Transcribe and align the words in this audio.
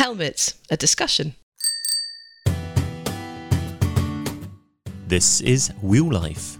Helmets, 0.00 0.54
a 0.70 0.78
discussion. 0.78 1.34
This 5.06 5.42
is 5.42 5.74
Wheel 5.82 6.10
Life 6.10 6.56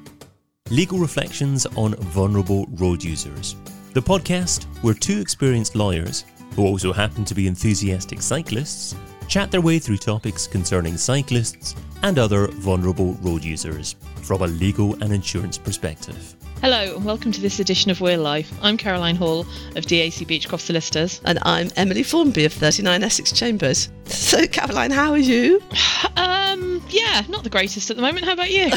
legal 0.69 0.99
reflections 0.99 1.65
on 1.75 1.95
vulnerable 2.13 2.67
road 2.73 3.03
users. 3.03 3.57
The 3.95 4.03
podcast 4.03 4.65
where 4.83 4.92
two 4.92 5.23
experienced 5.23 5.75
lawyers, 5.75 6.26
who 6.55 6.67
also 6.67 6.92
happen 6.92 7.25
to 7.25 7.34
be 7.34 7.47
enthusiastic 7.47 8.21
cyclists, 8.21 8.95
chat 9.27 9.50
their 9.50 9.62
way 9.62 9.79
through 9.79 9.96
topics 9.96 10.46
concerning 10.46 10.98
cyclists 10.98 11.75
and 12.03 12.19
other 12.19 12.48
vulnerable 12.48 13.14
road 13.23 13.45
users 13.45 13.96
from 14.23 14.43
a 14.43 14.46
legal 14.46 14.95
and 15.03 15.12
insurance 15.12 15.59
perspective. 15.59 16.37
Hello 16.61 16.95
and 16.96 17.05
welcome 17.07 17.32
to 17.32 17.41
this 17.41 17.59
edition 17.59 17.91
of 17.91 18.03
Wheel 18.03 18.21
Life. 18.21 18.53
I'm 18.61 18.77
Caroline 18.77 19.17
Hall 19.17 19.41
of 19.77 19.87
DAC 19.87 20.27
Beachcroft 20.27 20.61
Solicitors. 20.61 21.18
And 21.25 21.39
I'm 21.43 21.71
Emily 21.75 22.03
Formby 22.03 22.45
of 22.45 22.53
39 22.53 23.03
Essex 23.03 23.32
Chambers. 23.32 23.89
So, 24.05 24.46
Caroline, 24.46 24.91
how 24.91 25.13
are 25.13 25.18
you? 25.18 25.63
Um, 26.17 26.82
yeah, 26.90 27.23
not 27.29 27.45
the 27.45 27.50
greatest 27.50 27.90
at 27.90 27.96
the 27.96 28.03
moment. 28.03 28.25
How 28.25 28.32
about 28.32 28.51
you? 28.51 28.71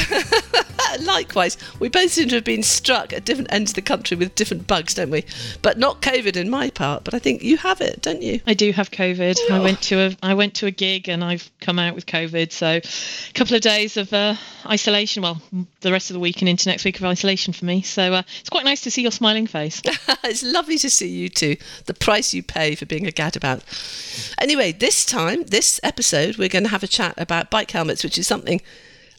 Likewise, 1.05 1.58
we 1.80 1.90
both 1.90 2.12
seem 2.12 2.30
to 2.30 2.35
have 2.35 2.44
been 2.44 2.62
struck 2.62 3.12
at 3.12 3.26
different 3.26 3.52
ends 3.52 3.71
of 3.71 3.76
the 3.76 3.82
country 3.82 4.16
with 4.16 4.35
different 4.35 4.68
bugs, 4.68 4.94
don't 4.94 5.10
we? 5.10 5.26
But 5.62 5.77
not 5.80 6.02
COVID 6.02 6.38
in 6.38 6.49
my 6.49 6.70
part. 6.70 7.04
But 7.04 7.16
I 7.16 7.20
think 7.20 7.41
you 7.41 7.58
have 7.58 7.82
it, 7.82 8.02
don't 8.02 8.21
you? 8.21 8.41
I 8.46 8.54
do 8.54 8.71
have 8.71 8.91
COVID. 8.91 9.38
Oh. 9.49 9.55
I 9.55 9.60
went 9.60 9.82
to 9.84 9.99
a 9.99 10.18
I 10.21 10.35
went 10.35 10.54
to 10.55 10.68
a 10.68 10.71
gig 10.71 11.10
and 11.10 11.24
I've 11.24 11.49
come 11.60 11.80
out 11.80 11.96
with 11.96 12.05
COVID. 12.05 12.52
So, 12.52 12.68
a 12.68 12.82
couple 13.34 13.55
of 13.55 13.62
days 13.62 13.98
of 13.98 14.12
uh, 14.13 14.35
isolation. 14.66 15.23
Well, 15.23 15.41
the 15.81 15.91
rest 15.91 16.09
of 16.09 16.13
the 16.13 16.20
week 16.20 16.41
and 16.41 16.49
into 16.49 16.70
next 16.70 16.85
week 16.85 16.98
of 16.98 17.05
isolation 17.05 17.54
for 17.54 17.66
me. 17.66 17.81
So 17.81 18.13
uh, 18.13 18.23
it's 18.40 18.49
quite 18.49 18.66
nice 18.66 18.81
to 18.81 18.91
see 18.91 19.02
your 19.02 19.12
smiling 19.12 19.48
face. 19.48 19.81
it's 20.23 20.44
lovely 20.44 20.77
to 20.80 20.90
see 20.90 21.09
you 21.09 21.30
too. 21.30 21.55
The 21.85 21.94
price 21.94 22.34
you 22.34 22.44
pay 22.44 22.76
for 22.76 22.85
being 22.85 23.07
a 23.07 23.12
gadabout. 23.12 23.62
Anyway, 24.40 24.71
this 24.71 25.05
time, 25.05 25.44
this 25.44 25.80
episode, 25.84 26.38
we're 26.38 26.49
going 26.49 26.63
to 26.63 26.70
have 26.70 26.84
a 26.84 26.88
chat 26.88 27.13
about 27.18 27.49
bike 27.49 27.71
helmets, 27.71 28.04
which 28.04 28.18
is 28.18 28.27
something 28.27 28.62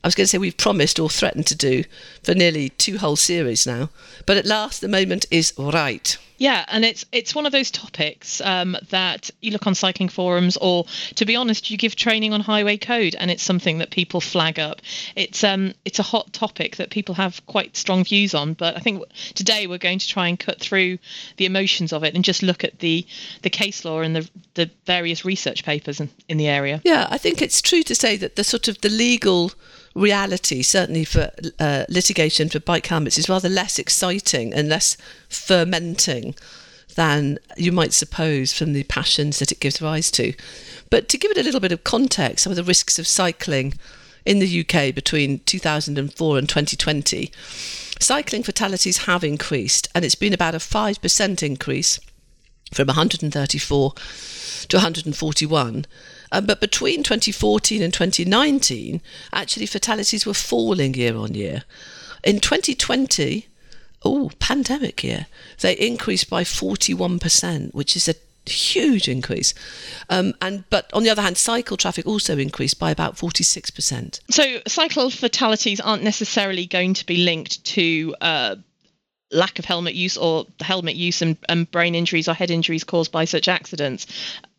I 0.03 0.07
was 0.07 0.15
going 0.15 0.25
to 0.25 0.29
say 0.29 0.37
we've 0.37 0.57
promised 0.57 1.01
or 1.01 1.09
threatened 1.09 1.47
to 1.47 1.57
do 1.57 1.85
for 2.23 2.35
nearly 2.35 2.69
two 2.69 2.99
whole 2.99 3.17
series 3.17 3.67
now. 3.67 3.89
But 4.27 4.37
at 4.37 4.45
last, 4.45 4.83
the 4.83 4.89
moment 4.89 5.25
is 5.31 5.55
right. 5.57 6.19
Yeah, 6.37 6.65
and 6.69 6.85
it's 6.85 7.05
it's 7.13 7.35
one 7.35 7.47
of 7.47 7.53
those 7.53 7.71
topics 7.71 8.41
um, 8.41 8.77
that 8.91 9.31
you 9.41 9.53
look 9.53 9.67
on 9.67 9.75
cycling 9.75 10.09
forums, 10.09 10.57
or 10.57 10.85
to 11.15 11.25
be 11.25 11.37
honest, 11.37 11.71
you 11.71 11.77
give 11.77 11.95
training 11.95 12.33
on 12.33 12.41
highway 12.41 12.77
code, 12.77 13.15
and 13.15 13.31
it's 13.31 13.43
something 13.43 13.79
that 13.79 13.91
people 13.91 14.21
flag 14.21 14.59
up. 14.59 14.81
It's 15.15 15.45
um 15.45 15.75
it's 15.85 15.99
a 15.99 16.03
hot 16.03 16.33
topic 16.33 16.77
that 16.77 16.91
people 16.91 17.15
have 17.15 17.45
quite 17.47 17.77
strong 17.77 18.05
views 18.05 18.35
on. 18.35 18.55
But 18.55 18.77
I 18.77 18.81
think 18.81 19.03
today 19.35 19.67
we're 19.67 19.79
going 19.79 20.01
to 20.01 20.09
try 20.09 20.29
and 20.29 20.39
cut 20.39 20.61
through 20.61 20.99
the 21.37 21.47
emotions 21.47 21.93
of 21.93 22.03
it 22.05 22.15
and 22.15 22.25
just 22.25 22.43
look 22.43 22.65
at 22.65 22.81
the 22.81 23.07
the 23.43 23.51
case 23.51 23.85
law 23.85 24.01
and 24.01 24.17
the 24.17 24.29
the 24.55 24.71
various 24.87 25.25
research 25.25 25.65
papers 25.65 26.01
in, 26.01 26.11
in 26.29 26.37
the 26.37 26.49
area. 26.49 26.81
Yeah, 26.85 27.07
I 27.11 27.19
think 27.19 27.43
it's 27.43 27.63
true 27.63 27.83
to 27.85 27.95
say 27.95 28.17
that 28.17 28.37
the 28.37 28.45
sort 28.45 28.69
of 28.69 28.81
the 28.81 28.89
legal 28.89 29.53
reality, 29.95 30.63
certainly 30.63 31.05
for 31.05 31.31
uh, 31.59 31.85
litigation 31.89 32.49
for 32.49 32.61
bike 32.61 32.87
helmets, 32.87 33.19
is 33.19 33.29
rather 33.29 33.49
less 33.49 33.79
exciting 33.79 34.53
and 34.53 34.69
less 34.69 34.97
fermenting 35.29 36.24
than 36.95 37.39
you 37.57 37.73
might 37.73 37.93
suppose 37.93 38.53
from 38.53 38.73
the 38.73 38.85
passions 38.85 39.39
that 39.39 39.53
it 39.53 39.61
gives 39.61 39.83
rise 39.83 40.11
to. 40.13 40.33
But 40.91 41.09
to 41.09 41.19
give 41.19 41.31
it 41.31 41.39
a 41.39 41.43
little 41.43 41.61
bit 41.61 41.73
of 41.73 41.85
context, 41.85 42.45
some 42.45 42.53
of 42.53 42.57
the 42.57 42.65
risks 42.65 42.99
of 42.99 43.07
cycling 43.07 43.75
in 44.25 44.39
the 44.39 44.61
UK 44.61 44.95
between 44.95 45.41
2004 45.41 46.39
and 46.39 46.49
2020, 46.49 47.33
cycling 48.01 48.43
fatalities 48.43 48.99
have 48.99 49.25
increased, 49.25 49.89
and 49.95 50.05
it's 50.05 50.15
been 50.15 50.33
about 50.33 50.55
a 50.55 50.59
5% 50.59 51.43
increase 51.43 52.01
from 52.73 52.87
134 52.87 53.93
to 54.69 54.77
141. 54.77 55.87
Um, 56.33 56.47
but 56.47 56.61
between 56.61 57.03
2014 57.03 57.83
and 57.83 57.93
2019, 57.93 59.01
actually 59.33 59.67
fatalities 59.67 60.27
were 60.27 60.35
falling 60.35 60.95
year 60.95 61.17
on 61.17 61.35
year. 61.35 61.65
In 62.25 62.41
2020, 62.41 63.47
oh, 64.05 64.31
pandemic 64.39 65.03
year, 65.03 65.27
they 65.61 65.75
increased 65.75 66.29
by 66.29 66.45
41%, 66.45 67.75
which 67.75 67.97
is 67.97 68.09
a 68.09 68.15
huge 68.51 69.09
increase. 69.09 69.55
Um, 70.11 70.35
and 70.41 70.65
but 70.71 70.91
on 70.93 71.03
the 71.03 71.11
other 71.11 71.23
hand, 71.23 71.37
cycle 71.39 71.77
traffic 71.77 72.07
also 72.07 72.37
increased 72.39 72.79
by 72.79 72.91
about 72.91 73.17
46%. 73.17 74.21
So 74.31 74.61
cycle 74.67 75.11
fatalities 75.11 75.81
aren't 75.81 76.03
necessarily 76.03 76.67
going 76.67 76.95
to 76.95 77.07
be 77.07 77.19
linked 77.19 77.65
to 77.65 78.15
uh, 78.21 78.57
lack 79.31 79.59
of 79.59 79.65
helmet 79.65 79.95
use 79.95 80.17
or 80.17 80.47
helmet 80.61 80.95
use 80.95 81.23
and, 81.23 81.37
and 81.49 81.71
brain 81.71 81.95
injuries 81.95 82.29
or 82.29 82.35
head 82.35 82.51
injuries 82.51 82.85
caused 82.85 83.11
by 83.11 83.25
such 83.25 83.49
accidents 83.49 84.07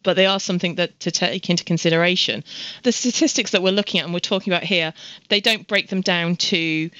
but 0.05 0.15
they 0.15 0.27
are 0.27 0.39
something 0.39 0.75
that 0.75 0.99
to 0.99 1.11
take 1.11 1.49
into 1.49 1.63
consideration. 1.63 2.43
The 2.83 2.91
statistics 2.91 3.51
that 3.51 3.63
we're 3.63 3.71
looking 3.71 3.99
at 3.99 4.03
and 4.05 4.13
we're 4.13 4.19
talking 4.19 4.53
about 4.53 4.63
here, 4.63 4.93
they 5.29 5.41
don't 5.41 5.67
break 5.67 5.89
them 5.89 6.01
down 6.01 6.35
to 6.35 6.91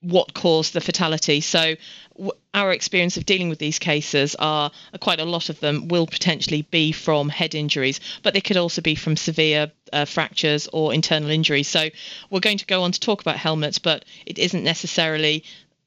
what 0.00 0.32
caused 0.34 0.72
the 0.72 0.80
fatality. 0.80 1.40
So 1.40 1.74
w- 2.14 2.32
our 2.54 2.72
experience 2.72 3.16
of 3.16 3.26
dealing 3.26 3.48
with 3.48 3.58
these 3.58 3.78
cases 3.78 4.36
are 4.38 4.70
quite 5.00 5.20
a 5.20 5.24
lot 5.24 5.48
of 5.48 5.58
them 5.60 5.88
will 5.88 6.06
potentially 6.06 6.62
be 6.62 6.92
from 6.92 7.28
head 7.28 7.54
injuries, 7.54 8.00
but 8.22 8.34
they 8.34 8.40
could 8.40 8.56
also 8.56 8.80
be 8.80 8.94
from 8.94 9.16
severe 9.16 9.72
uh, 9.92 10.04
fractures 10.04 10.68
or 10.72 10.94
internal 10.94 11.30
injuries. 11.30 11.68
So 11.68 11.88
we're 12.30 12.40
going 12.40 12.58
to 12.58 12.66
go 12.66 12.82
on 12.82 12.92
to 12.92 13.00
talk 13.00 13.20
about 13.20 13.36
helmets, 13.36 13.78
but 13.78 14.04
it 14.26 14.38
isn't 14.38 14.62
necessarily 14.62 15.44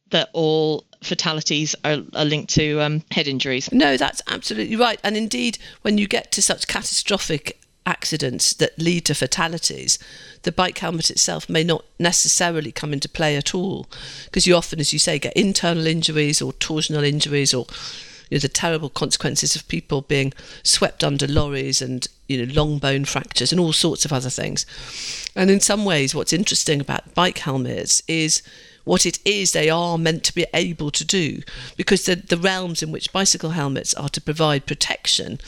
that 0.09 0.29
all 0.33 0.83
fatalities 1.01 1.73
are, 1.85 1.99
are 2.13 2.25
linked 2.25 2.53
to 2.55 2.81
um, 2.81 3.03
head 3.11 3.27
injuries. 3.27 3.71
No, 3.71 3.95
that's 3.95 4.21
absolutely 4.27 4.75
right. 4.75 4.99
And 5.03 5.15
indeed, 5.15 5.57
when 5.83 5.97
you 5.97 6.07
get 6.07 6.33
to 6.33 6.41
such 6.41 6.67
catastrophic 6.67 7.60
accidents 7.85 8.53
that 8.53 8.77
lead 8.77 9.05
to 9.05 9.15
fatalities, 9.15 9.97
the 10.43 10.51
bike 10.51 10.77
helmet 10.77 11.09
itself 11.09 11.49
may 11.49 11.63
not 11.63 11.85
necessarily 11.99 12.71
come 12.71 12.93
into 12.93 13.09
play 13.09 13.35
at 13.35 13.55
all. 13.55 13.87
Because 14.25 14.47
you 14.47 14.55
often, 14.55 14.79
as 14.79 14.93
you 14.93 14.99
say, 14.99 15.19
get 15.19 15.33
internal 15.33 15.87
injuries 15.87 16.41
or 16.41 16.53
torsional 16.53 17.07
injuries 17.07 17.53
or 17.53 17.65
you 18.29 18.37
know, 18.37 18.39
the 18.39 18.47
terrible 18.47 18.89
consequences 18.89 19.55
of 19.55 19.67
people 19.67 20.01
being 20.01 20.31
swept 20.63 21.03
under 21.03 21.27
lorries 21.27 21.81
and 21.81 22.07
you 22.27 22.45
know 22.45 22.53
long 22.53 22.77
bone 22.77 23.03
fractures 23.03 23.51
and 23.51 23.59
all 23.59 23.73
sorts 23.73 24.05
of 24.05 24.13
other 24.13 24.29
things. 24.29 24.65
And 25.35 25.51
in 25.51 25.59
some 25.59 25.83
ways, 25.83 26.15
what's 26.15 26.33
interesting 26.33 26.79
about 26.79 27.13
bike 27.13 27.39
helmets 27.39 28.01
is 28.07 28.41
what 28.83 29.05
it 29.05 29.19
is 29.25 29.51
they 29.51 29.69
are 29.69 29.97
meant 29.97 30.23
to 30.23 30.33
be 30.33 30.45
able 30.53 30.91
to 30.91 31.05
do 31.05 31.41
because 31.77 32.05
the, 32.05 32.15
the 32.15 32.37
realms 32.37 32.81
in 32.81 32.91
which 32.91 33.13
bicycle 33.13 33.51
helmets 33.51 33.93
are 33.93 34.09
to 34.09 34.21
provide 34.21 34.65
protection 34.65 35.39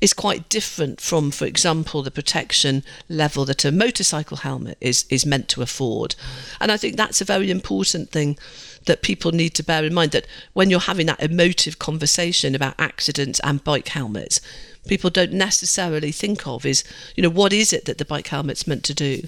is 0.00 0.12
quite 0.14 0.48
different 0.48 1.00
from, 1.00 1.30
for 1.30 1.44
example, 1.44 2.02
the 2.02 2.10
protection 2.10 2.82
level 3.08 3.44
that 3.44 3.64
a 3.64 3.72
motorcycle 3.72 4.38
helmet 4.38 4.78
is, 4.80 5.04
is 5.10 5.26
meant 5.26 5.48
to 5.48 5.62
afford. 5.62 6.14
And 6.58 6.72
I 6.72 6.76
think 6.76 6.96
that's 6.96 7.20
a 7.20 7.26
very 7.26 7.50
important 7.50 8.10
thing 8.10 8.38
that 8.86 9.02
people 9.02 9.32
need 9.32 9.50
to 9.50 9.62
bear 9.62 9.84
in 9.84 9.92
mind 9.92 10.12
that 10.12 10.26
when 10.54 10.70
you're 10.70 10.80
having 10.80 11.06
that 11.06 11.22
emotive 11.22 11.78
conversation 11.78 12.54
about 12.54 12.74
accidents 12.78 13.40
and 13.40 13.62
bike 13.62 13.88
helmets, 13.88 14.40
people 14.86 15.10
don't 15.10 15.32
necessarily 15.32 16.12
think 16.12 16.46
of 16.46 16.64
is, 16.64 16.84
you 17.16 17.22
know, 17.22 17.30
what 17.30 17.52
is 17.52 17.72
it 17.72 17.84
that 17.84 17.98
the 17.98 18.04
bike 18.04 18.28
helmet's 18.28 18.66
meant 18.66 18.84
to 18.84 18.94
do? 18.94 19.22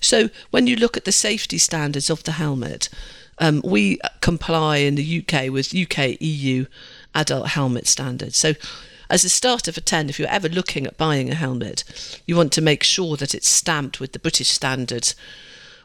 So 0.00 0.30
when 0.50 0.66
you 0.66 0.76
look 0.76 0.96
at 0.96 1.04
the 1.04 1.12
safety 1.12 1.58
standards 1.58 2.10
of 2.10 2.24
the 2.24 2.32
helmet, 2.32 2.88
um, 3.38 3.62
we 3.64 3.98
comply 4.20 4.78
in 4.78 4.94
the 4.94 5.24
UK 5.24 5.50
with 5.50 5.74
UK 5.74 6.20
EU 6.20 6.66
adult 7.14 7.48
helmet 7.48 7.86
standards. 7.86 8.36
So 8.36 8.54
as 9.10 9.24
a 9.24 9.28
starter 9.28 9.72
for 9.72 9.80
10, 9.80 10.08
if 10.08 10.18
you're 10.18 10.28
ever 10.28 10.48
looking 10.48 10.86
at 10.86 10.96
buying 10.96 11.30
a 11.30 11.34
helmet, 11.34 11.84
you 12.26 12.36
want 12.36 12.52
to 12.52 12.62
make 12.62 12.82
sure 12.82 13.16
that 13.16 13.34
it's 13.34 13.48
stamped 13.48 14.00
with 14.00 14.12
the 14.12 14.18
British 14.18 14.48
standards 14.48 15.14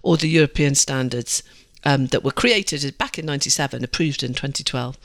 or 0.02 0.18
the 0.18 0.30
European 0.30 0.76
standards 0.76 1.44
um, 1.84 2.08
that 2.08 2.24
were 2.24 2.32
created 2.32 2.98
back 2.98 3.20
in 3.20 3.26
97, 3.26 3.84
approved 3.84 4.24
in 4.24 4.34
2012. 4.34 4.98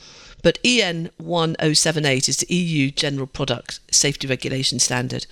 But 0.43 0.59
EN 0.63 1.09
1078 1.17 2.29
is 2.29 2.37
the 2.37 2.53
EU 2.53 2.91
General 2.91 3.27
Product 3.27 3.79
Safety 3.89 4.27
Regulation 4.27 4.77
Standard, 4.77 5.25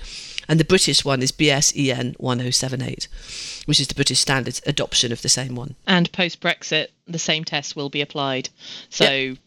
and 0.47 0.59
the 0.59 0.65
British 0.65 1.05
one 1.05 1.21
is 1.21 1.31
BS 1.31 1.75
EN 1.77 2.15
1078, 2.17 3.07
which 3.65 3.79
is 3.79 3.87
the 3.87 3.93
British 3.93 4.19
standards 4.19 4.61
adoption 4.65 5.11
of 5.11 5.21
the 5.21 5.29
same 5.29 5.53
one. 5.55 5.75
And 5.85 6.11
post 6.13 6.39
Brexit, 6.39 6.87
the 7.07 7.19
same 7.19 7.43
test 7.43 7.75
will 7.75 7.89
be 7.89 8.01
applied. 8.01 8.49
So 8.89 9.11
yep. 9.11 9.37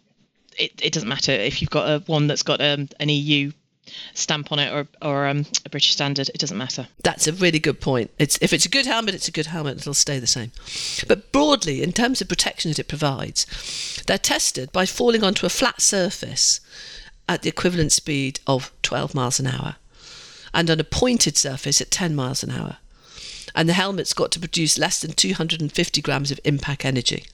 it, 0.58 0.72
it 0.82 0.92
doesn't 0.92 1.08
matter 1.08 1.32
if 1.32 1.60
you've 1.60 1.70
got 1.70 1.88
a 1.88 1.98
one 2.06 2.26
that's 2.26 2.42
got 2.42 2.60
um, 2.60 2.88
an 3.00 3.08
EU 3.08 3.50
stamp 4.14 4.52
on 4.52 4.58
it 4.58 4.72
or, 4.72 4.86
or 5.02 5.26
um, 5.26 5.46
a 5.64 5.68
British 5.68 5.92
standard, 5.92 6.28
it 6.30 6.38
doesn't 6.38 6.56
matter. 6.56 6.88
That's 7.02 7.26
a 7.26 7.32
really 7.32 7.58
good 7.58 7.80
point. 7.80 8.10
It's 8.18 8.38
if 8.40 8.52
it's 8.52 8.66
a 8.66 8.70
good 8.70 8.86
helmet, 8.86 9.14
it's 9.14 9.28
a 9.28 9.32
good 9.32 9.46
helmet. 9.46 9.78
It'll 9.78 9.94
stay 9.94 10.18
the 10.18 10.26
same. 10.26 10.52
But 11.06 11.32
broadly, 11.32 11.82
in 11.82 11.92
terms 11.92 12.20
of 12.20 12.28
protection 12.28 12.70
that 12.70 12.78
it 12.78 12.88
provides, 12.88 14.02
they're 14.06 14.18
tested 14.18 14.72
by 14.72 14.86
falling 14.86 15.22
onto 15.22 15.46
a 15.46 15.50
flat 15.50 15.80
surface 15.80 16.60
at 17.28 17.42
the 17.42 17.48
equivalent 17.48 17.92
speed 17.92 18.40
of 18.46 18.72
12 18.82 19.14
miles 19.14 19.40
an 19.40 19.46
hour, 19.46 19.76
and 20.52 20.70
on 20.70 20.80
a 20.80 20.84
pointed 20.84 21.36
surface 21.36 21.80
at 21.80 21.90
10 21.90 22.14
miles 22.14 22.42
an 22.42 22.50
hour. 22.50 22.78
And 23.54 23.68
the 23.68 23.74
helmet's 23.74 24.14
got 24.14 24.32
to 24.32 24.40
produce 24.40 24.78
less 24.78 25.00
than 25.00 25.12
250 25.12 26.02
grams 26.02 26.30
of 26.30 26.40
impact 26.44 26.84
energy. 26.84 27.24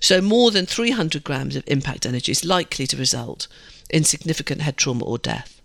So, 0.00 0.20
more 0.20 0.50
than 0.50 0.66
300 0.66 1.24
grams 1.24 1.56
of 1.56 1.64
impact 1.66 2.06
energy 2.06 2.32
is 2.32 2.44
likely 2.44 2.86
to 2.86 2.96
result 2.96 3.48
in 3.90 4.04
significant 4.04 4.60
head 4.60 4.76
trauma 4.76 5.04
or 5.04 5.18
death. 5.18 5.58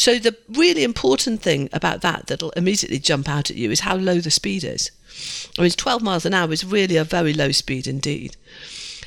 So 0.00 0.18
the 0.18 0.34
really 0.48 0.82
important 0.82 1.42
thing 1.42 1.68
about 1.74 2.00
that 2.00 2.26
that'll 2.26 2.52
immediately 2.52 2.98
jump 2.98 3.28
out 3.28 3.50
at 3.50 3.56
you 3.56 3.70
is 3.70 3.80
how 3.80 3.96
low 3.96 4.18
the 4.20 4.30
speed 4.30 4.64
is. 4.64 4.90
I 5.58 5.62
mean, 5.62 5.70
12 5.70 6.00
miles 6.00 6.24
an 6.24 6.32
hour 6.32 6.50
is 6.52 6.64
really 6.64 6.96
a 6.96 7.04
very 7.04 7.34
low 7.34 7.52
speed 7.52 7.86
indeed. 7.86 8.34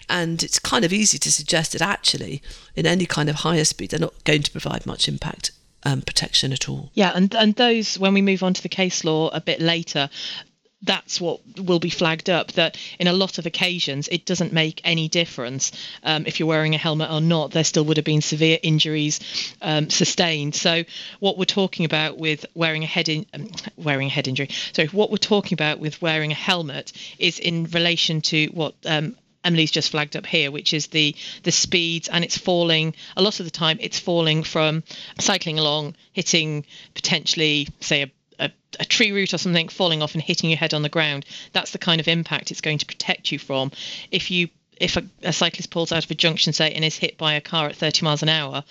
And 0.08 0.44
it's 0.44 0.60
kind 0.60 0.86
of 0.86 0.94
easy 0.94 1.18
to 1.18 1.32
suggest 1.32 1.72
that 1.72 1.82
actually, 1.82 2.44
in 2.76 2.86
any 2.86 3.08
kind 3.08 3.28
of 3.28 3.38
higher 3.38 3.66
speed, 3.66 3.90
they're 3.90 4.00
not 4.00 4.24
going 4.24 4.44
to 4.44 4.52
provide 4.52 4.86
much 4.86 5.08
impact 5.08 5.50
um, 5.82 6.02
protection 6.02 6.54
at 6.54 6.70
all. 6.70 6.92
Yeah, 6.94 7.12
and 7.16 7.34
and 7.34 7.56
those 7.56 7.98
when 7.98 8.14
we 8.14 8.22
move 8.22 8.44
on 8.44 8.54
to 8.54 8.62
the 8.62 8.70
case 8.70 9.04
law 9.04 9.30
a 9.30 9.42
bit 9.42 9.62
later, 9.62 10.10
that's 10.84 11.20
what 11.20 11.40
will 11.58 11.80
be 11.80 11.90
flagged 11.90 12.30
up 12.30 12.52
that 12.54 12.78
in 13.00 13.08
a 13.08 13.14
lot 13.14 13.38
of 13.38 13.46
occasions 13.46 14.08
it 14.10 14.26
doesn't 14.26 14.54
make 14.54 14.82
any 14.84 15.08
difference 15.08 15.72
um, 16.04 16.26
if 16.26 16.40
you're 16.40 16.48
wearing 16.48 16.76
a 16.76 16.78
helmet 16.78 17.10
or 17.10 17.22
not 17.22 17.52
there 17.52 17.64
still 17.64 17.86
would 17.86 17.98
have 17.98 18.06
been 18.06 18.22
severe 18.22 18.60
injuries 18.62 19.20
um, 19.62 19.90
sustained 19.90 20.54
so 20.54 20.84
what 21.20 21.38
we're 21.38 21.46
talking 21.46 21.86
about 21.86 22.18
with 22.18 22.46
wearing 22.54 22.84
a 22.84 22.88
head 22.88 23.10
in 23.10 23.26
um, 23.34 23.50
wearing 23.78 24.08
a 24.08 24.12
head 24.12 24.28
injury 24.28 24.50
so 24.74 24.86
what 24.88 25.10
we're 25.10 25.18
talking 25.18 25.56
about 25.56 25.80
with 25.80 26.02
wearing 26.02 26.32
a 26.32 26.36
helmet 26.36 26.92
is 27.18 27.40
in 27.40 27.66
relation 27.66 28.22
to 28.22 28.48
what 28.48 28.76
um, 28.86 29.16
Emily's 29.44 29.72
just 29.72 29.92
flagged 29.92 30.16
up 30.16 30.26
here, 30.26 30.52
which 30.52 30.74
is 30.74 30.88
the 30.88 31.16
the 31.44 31.52
speeds, 31.52 32.08
and 32.08 32.24
it's 32.24 32.38
falling. 32.38 32.96
A 33.18 33.22
lot 33.22 33.40
of 33.40 33.46
the 33.46 33.52
time, 33.52 33.78
it's 33.82 34.00
falling 34.00 34.44
from 34.44 34.84
cycling 35.20 35.60
along, 35.60 35.96
hitting 36.14 36.66
potentially, 36.94 37.68
say, 37.82 38.04
a 38.04 38.12
a, 38.46 38.52
a, 38.80 38.86
tree 38.86 39.12
root 39.12 39.34
or 39.34 39.38
something 39.38 39.70
falling 39.70 40.02
off 40.02 40.14
and 40.14 40.24
hitting 40.24 40.50
your 40.50 40.58
head 40.58 40.74
on 40.74 40.82
the 40.82 40.90
ground. 40.90 41.26
That's 41.52 41.72
the 41.72 41.78
kind 41.78 42.00
of 42.00 42.08
impact 42.08 42.52
it's 42.52 42.62
going 42.62 42.80
to 42.80 42.86
protect 42.86 43.32
you 43.32 43.40
from. 43.40 43.72
If 44.12 44.32
you 44.32 44.50
if 44.78 44.98
a, 44.98 45.04
a 45.22 45.34
cyclist 45.34 45.70
pulls 45.70 45.92
out 45.92 46.04
of 46.04 46.12
a 46.12 46.16
junction, 46.16 46.52
say, 46.54 46.74
and 46.74 46.84
is 46.84 46.98
hit 46.98 47.18
by 47.18 47.34
a 47.34 47.42
car 47.42 47.68
at 47.68 47.76
30 47.76 48.04
miles 48.04 48.24
an 48.24 48.30
hour, 48.30 48.64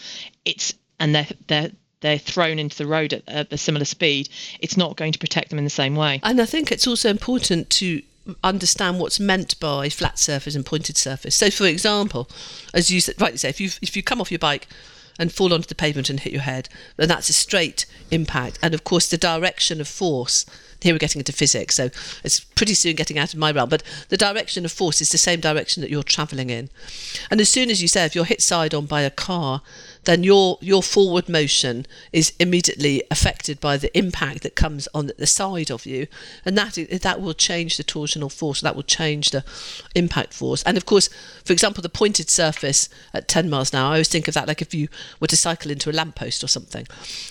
it's 0.44 0.74
and 0.98 1.14
they're 1.14 1.28
they're 1.46 1.70
they're 2.00 2.19
thrown 2.19 2.58
into 2.58 2.76
the 2.76 2.86
road 2.86 3.12
at, 3.12 3.22
at 3.28 3.52
a 3.52 3.58
similar 3.58 3.84
speed, 3.84 4.28
it's 4.60 4.76
not 4.76 4.96
going 4.96 5.12
to 5.12 5.19
protect 5.19 5.50
them 5.50 5.58
in 5.58 5.64
the 5.64 5.70
same 5.70 5.94
way. 5.94 6.20
And 6.22 6.40
I 6.40 6.46
think 6.46 6.72
it's 6.72 6.86
also 6.86 7.08
important 7.08 7.70
to 7.70 8.02
understand 8.44 8.98
what's 8.98 9.18
meant 9.18 9.58
by 9.58 9.88
flat 9.88 10.18
surface 10.18 10.54
and 10.54 10.66
pointed 10.66 10.96
surface. 10.96 11.34
So, 11.36 11.50
for 11.50 11.66
example, 11.66 12.28
as 12.75 12.90
you 12.90 13.00
said 13.00 13.20
rightly 13.20 13.38
say, 13.38 13.48
if 13.48 13.60
you 13.60 13.70
if 13.80 13.96
you 13.96 14.02
come 14.02 14.20
off 14.20 14.30
your 14.30 14.38
bike 14.38 14.68
and 15.19 15.32
fall 15.32 15.53
onto 15.53 15.69
the 15.69 15.75
pavement 15.75 16.11
and 16.11 16.20
hit 16.20 16.32
your 16.32 16.43
head, 16.43 16.69
then 16.97 17.09
that's 17.09 17.29
a 17.29 17.32
straight 17.32 17.87
impact. 18.11 18.59
And 18.62 18.75
of 18.75 18.85
course, 18.85 19.09
the 19.09 19.17
direction 19.17 19.81
of 19.81 19.88
force. 19.88 20.47
Here 20.81 20.93
we're 20.93 20.99
getting 20.99 21.20
into 21.20 21.32
physics, 21.32 21.76
so 21.76 21.91
it's 22.25 22.41
pretty 22.41 22.75
soon 22.75 22.97
getting 22.97 23.17
out 23.17 23.32
of 23.32 23.38
my 23.38 23.53
realm. 23.53 23.69
But 23.69 23.85
the 24.09 24.17
direction 24.17 24.64
of 24.64 24.73
force 24.73 25.00
is 25.00 25.11
the 25.11 25.19
same 25.19 25.38
direction 25.38 25.81
that 25.81 25.91
you're 25.91 26.03
travelling 26.03 26.50
in. 26.50 26.70
And 27.31 27.41
as 27.41 27.49
soon 27.49 27.70
as 27.70 27.81
you 27.81 27.87
say, 27.87 28.05
if 28.05 28.17
you're 28.17 28.25
hit 28.25 28.43
side 28.43 28.75
on 28.75 28.87
by 28.87 29.03
a 29.03 29.11
car, 29.11 29.62
then 30.04 30.25
your 30.25 30.58
your 30.60 30.82
forward 30.82 31.28
motion 31.28 31.87
is 32.12 32.32
immediately 32.38 33.02
affected 33.10 33.60
by 33.60 33.76
the 33.76 33.96
impact 33.96 34.43
that 34.43 34.56
comes 34.56 34.88
on 34.94 35.10
the 35.16 35.26
side 35.26 35.70
of 35.70 35.87
you, 35.87 36.06
and 36.44 36.58
that 36.58 36.75
that 37.02 37.20
will 37.20 37.34
change 37.34 37.76
the 37.76 37.84
torsional 37.84 38.31
force. 38.31 38.60
That 38.60 38.75
will 38.75 38.82
change 38.82 39.31
the 39.31 39.44
impact 39.94 40.34
force. 40.34 40.62
And 40.64 40.76
of 40.76 40.87
course, 40.87 41.08
for 41.44 41.52
example, 41.52 41.82
the 41.82 41.88
pointed 41.88 42.31
surface 42.31 42.88
at 43.14 43.28
10 43.28 43.49
miles 43.49 43.72
an 43.72 43.78
hour, 43.78 43.90
I 43.90 43.93
always 43.93 44.08
think 44.08 44.28
of 44.28 44.34
that 44.34 44.49
like 44.49 44.62
if 44.62 44.75
you 44.75 44.88
were 45.20 45.28
to 45.28 45.37
cycle 45.37 45.70
into 45.70 45.90
a 45.90 45.93
lamppost 45.93 46.43
or 46.43 46.49
something, 46.49 46.87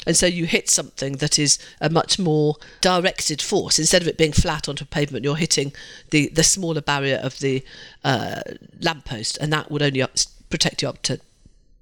and 0.05 0.15
so 0.15 0.25
you 0.25 0.45
hit 0.45 0.69
something 0.69 1.17
that 1.17 1.37
is 1.37 1.59
a 1.81 1.89
much 1.89 2.19
more 2.19 2.55
directed 2.79 3.41
force 3.41 3.79
instead 3.79 4.01
of 4.01 4.07
it 4.07 4.17
being 4.17 4.31
flat 4.31 4.69
onto 4.69 4.83
a 4.83 4.87
pavement. 4.87 5.25
You're 5.25 5.35
hitting 5.35 5.73
the 6.11 6.29
the 6.29 6.43
smaller 6.43 6.81
barrier 6.81 7.17
of 7.17 7.39
the 7.39 7.63
uh, 8.03 8.41
lamppost, 8.79 9.37
and 9.39 9.51
that 9.51 9.69
would 9.69 9.81
only 9.81 10.01
up, 10.01 10.15
protect 10.49 10.81
you 10.81 10.89
up 10.89 11.01
to 11.03 11.19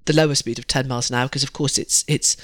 the 0.06 0.12
lower 0.12 0.34
speed 0.34 0.58
of 0.58 0.66
10 0.66 0.88
miles 0.88 1.10
an 1.10 1.16
hour 1.16 1.26
because 1.26 1.42
of 1.42 1.52
course 1.52 1.78
it's 1.78 2.04
it's 2.08 2.36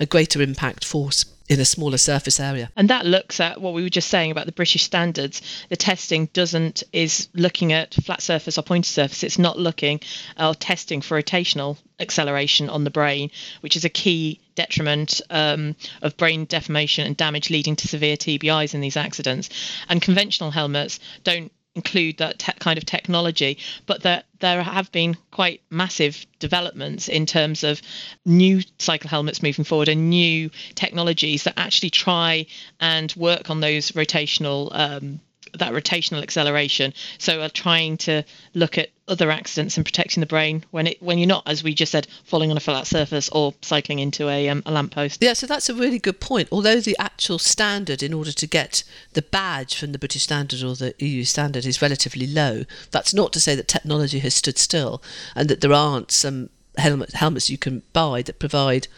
a 0.00 0.06
greater 0.06 0.42
impact 0.42 0.84
force 0.84 1.24
in 1.48 1.60
a 1.60 1.64
smaller 1.64 1.98
surface 1.98 2.40
area. 2.40 2.70
And 2.74 2.88
that 2.88 3.04
looks 3.04 3.38
at 3.38 3.60
what 3.60 3.74
we 3.74 3.82
were 3.82 3.90
just 3.90 4.08
saying 4.08 4.30
about 4.30 4.46
the 4.46 4.52
British 4.52 4.82
standards. 4.82 5.42
The 5.68 5.76
testing 5.76 6.26
doesn't 6.32 6.82
is 6.92 7.28
looking 7.34 7.72
at 7.72 7.94
flat 7.94 8.22
surface 8.22 8.56
or 8.56 8.62
pointed 8.62 8.90
surface. 8.90 9.22
It's 9.22 9.38
not 9.38 9.58
looking 9.58 10.00
or 10.38 10.54
testing 10.54 11.02
for 11.02 11.20
rotational 11.20 11.76
acceleration 12.00 12.70
on 12.70 12.84
the 12.84 12.90
brain, 12.90 13.30
which 13.60 13.76
is 13.76 13.84
a 13.84 13.90
key 13.90 14.40
detriment 14.54 15.20
um, 15.30 15.76
of 16.00 16.16
brain 16.16 16.46
deformation 16.46 17.06
and 17.06 17.16
damage 17.16 17.50
leading 17.50 17.76
to 17.76 17.88
severe 17.88 18.16
TBIs 18.16 18.74
in 18.74 18.80
these 18.80 18.96
accidents. 18.96 19.50
And 19.88 20.00
conventional 20.00 20.50
helmets 20.50 20.98
don't 21.24 21.52
include 21.74 22.18
that 22.18 22.38
te- 22.38 22.52
kind 22.58 22.78
of 22.78 22.86
technology, 22.86 23.58
but 23.86 24.02
that 24.02 24.26
there 24.40 24.62
have 24.62 24.90
been 24.92 25.16
quite 25.30 25.60
massive 25.70 26.26
developments 26.38 27.08
in 27.08 27.26
terms 27.26 27.64
of 27.64 27.80
new 28.24 28.60
cycle 28.78 29.10
helmets 29.10 29.42
moving 29.42 29.64
forward 29.64 29.88
and 29.88 30.10
new 30.10 30.50
technologies 30.74 31.44
that 31.44 31.54
actually 31.56 31.90
try 31.90 32.46
and 32.80 33.12
work 33.16 33.50
on 33.50 33.60
those 33.60 33.92
rotational 33.92 34.68
um, 34.72 35.20
that 35.58 35.72
rotational 35.72 36.22
acceleration. 36.22 36.92
So 37.18 37.42
are 37.42 37.48
trying 37.48 37.96
to 37.98 38.24
look 38.54 38.78
at 38.78 38.90
other 39.06 39.30
accidents 39.30 39.76
and 39.76 39.84
protecting 39.84 40.20
the 40.20 40.26
brain 40.26 40.64
when 40.70 40.86
it 40.86 41.02
when 41.02 41.18
you're 41.18 41.28
not, 41.28 41.42
as 41.46 41.62
we 41.62 41.74
just 41.74 41.92
said, 41.92 42.06
falling 42.24 42.50
on 42.50 42.56
a 42.56 42.60
flat 42.60 42.86
surface 42.86 43.28
or 43.30 43.54
cycling 43.60 43.98
into 43.98 44.28
a, 44.28 44.48
um, 44.48 44.62
a 44.66 44.72
lamppost. 44.72 45.22
Yeah, 45.22 45.34
so 45.34 45.46
that's 45.46 45.68
a 45.68 45.74
really 45.74 45.98
good 45.98 46.20
point. 46.20 46.48
Although 46.50 46.80
the 46.80 46.96
actual 46.98 47.38
standard 47.38 48.02
in 48.02 48.14
order 48.14 48.32
to 48.32 48.46
get 48.46 48.82
the 49.12 49.22
badge 49.22 49.74
from 49.76 49.92
the 49.92 49.98
British 49.98 50.22
standard 50.22 50.62
or 50.62 50.74
the 50.74 50.94
EU 50.98 51.24
standard 51.24 51.66
is 51.66 51.82
relatively 51.82 52.26
low, 52.26 52.64
that's 52.90 53.12
not 53.12 53.32
to 53.34 53.40
say 53.40 53.54
that 53.54 53.68
technology 53.68 54.20
has 54.20 54.34
stood 54.34 54.58
still 54.58 55.02
and 55.34 55.48
that 55.48 55.60
there 55.60 55.72
aren't 55.72 56.10
some 56.10 56.50
helmet, 56.78 57.12
helmets 57.12 57.50
you 57.50 57.58
can 57.58 57.82
buy 57.92 58.22
that 58.22 58.38
provide 58.38 58.88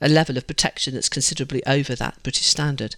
a 0.00 0.08
level 0.08 0.36
of 0.36 0.46
protection 0.46 0.94
that's 0.94 1.08
considerably 1.08 1.64
over 1.66 1.94
that 1.94 2.22
British 2.22 2.46
standard. 2.46 2.96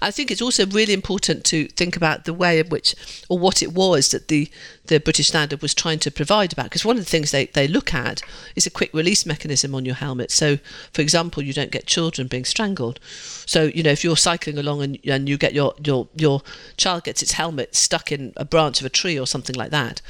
I 0.00 0.10
think 0.10 0.30
it's 0.30 0.42
also 0.42 0.66
really 0.66 0.92
important 0.92 1.44
to 1.46 1.66
think 1.68 1.96
about 1.96 2.24
the 2.24 2.34
way 2.34 2.58
in 2.58 2.68
which, 2.68 2.94
or 3.28 3.38
what 3.38 3.62
it 3.62 3.72
was 3.72 4.10
that 4.10 4.28
the, 4.28 4.50
the 4.86 4.98
British 4.98 5.28
standard 5.28 5.62
was 5.62 5.74
trying 5.74 5.98
to 6.00 6.10
provide 6.10 6.52
about. 6.52 6.66
Because 6.66 6.84
one 6.84 6.96
of 6.96 7.04
the 7.04 7.10
things 7.10 7.30
they, 7.30 7.46
they 7.46 7.68
look 7.68 7.92
at 7.92 8.22
is 8.54 8.66
a 8.66 8.70
quick 8.70 8.92
release 8.94 9.26
mechanism 9.26 9.74
on 9.74 9.84
your 9.84 9.96
helmet. 9.96 10.30
So, 10.30 10.58
for 10.92 11.02
example, 11.02 11.42
you 11.42 11.52
don't 11.52 11.70
get 11.70 11.86
children 11.86 12.28
being 12.28 12.44
strangled. 12.44 13.00
So, 13.46 13.64
you 13.64 13.82
know, 13.82 13.90
if 13.90 14.04
you're 14.04 14.16
cycling 14.16 14.58
along 14.58 14.82
and, 14.82 14.98
and 15.04 15.28
you 15.28 15.36
get 15.36 15.52
your, 15.52 15.74
your, 15.84 16.08
your 16.16 16.42
child 16.76 17.04
gets 17.04 17.22
its 17.22 17.32
helmet 17.32 17.74
stuck 17.74 18.12
in 18.12 18.32
a 18.36 18.44
branch 18.44 18.80
of 18.80 18.86
a 18.86 18.90
tree 18.90 19.18
or 19.18 19.26
something 19.26 19.54
like 19.56 19.70
that, 19.70 20.00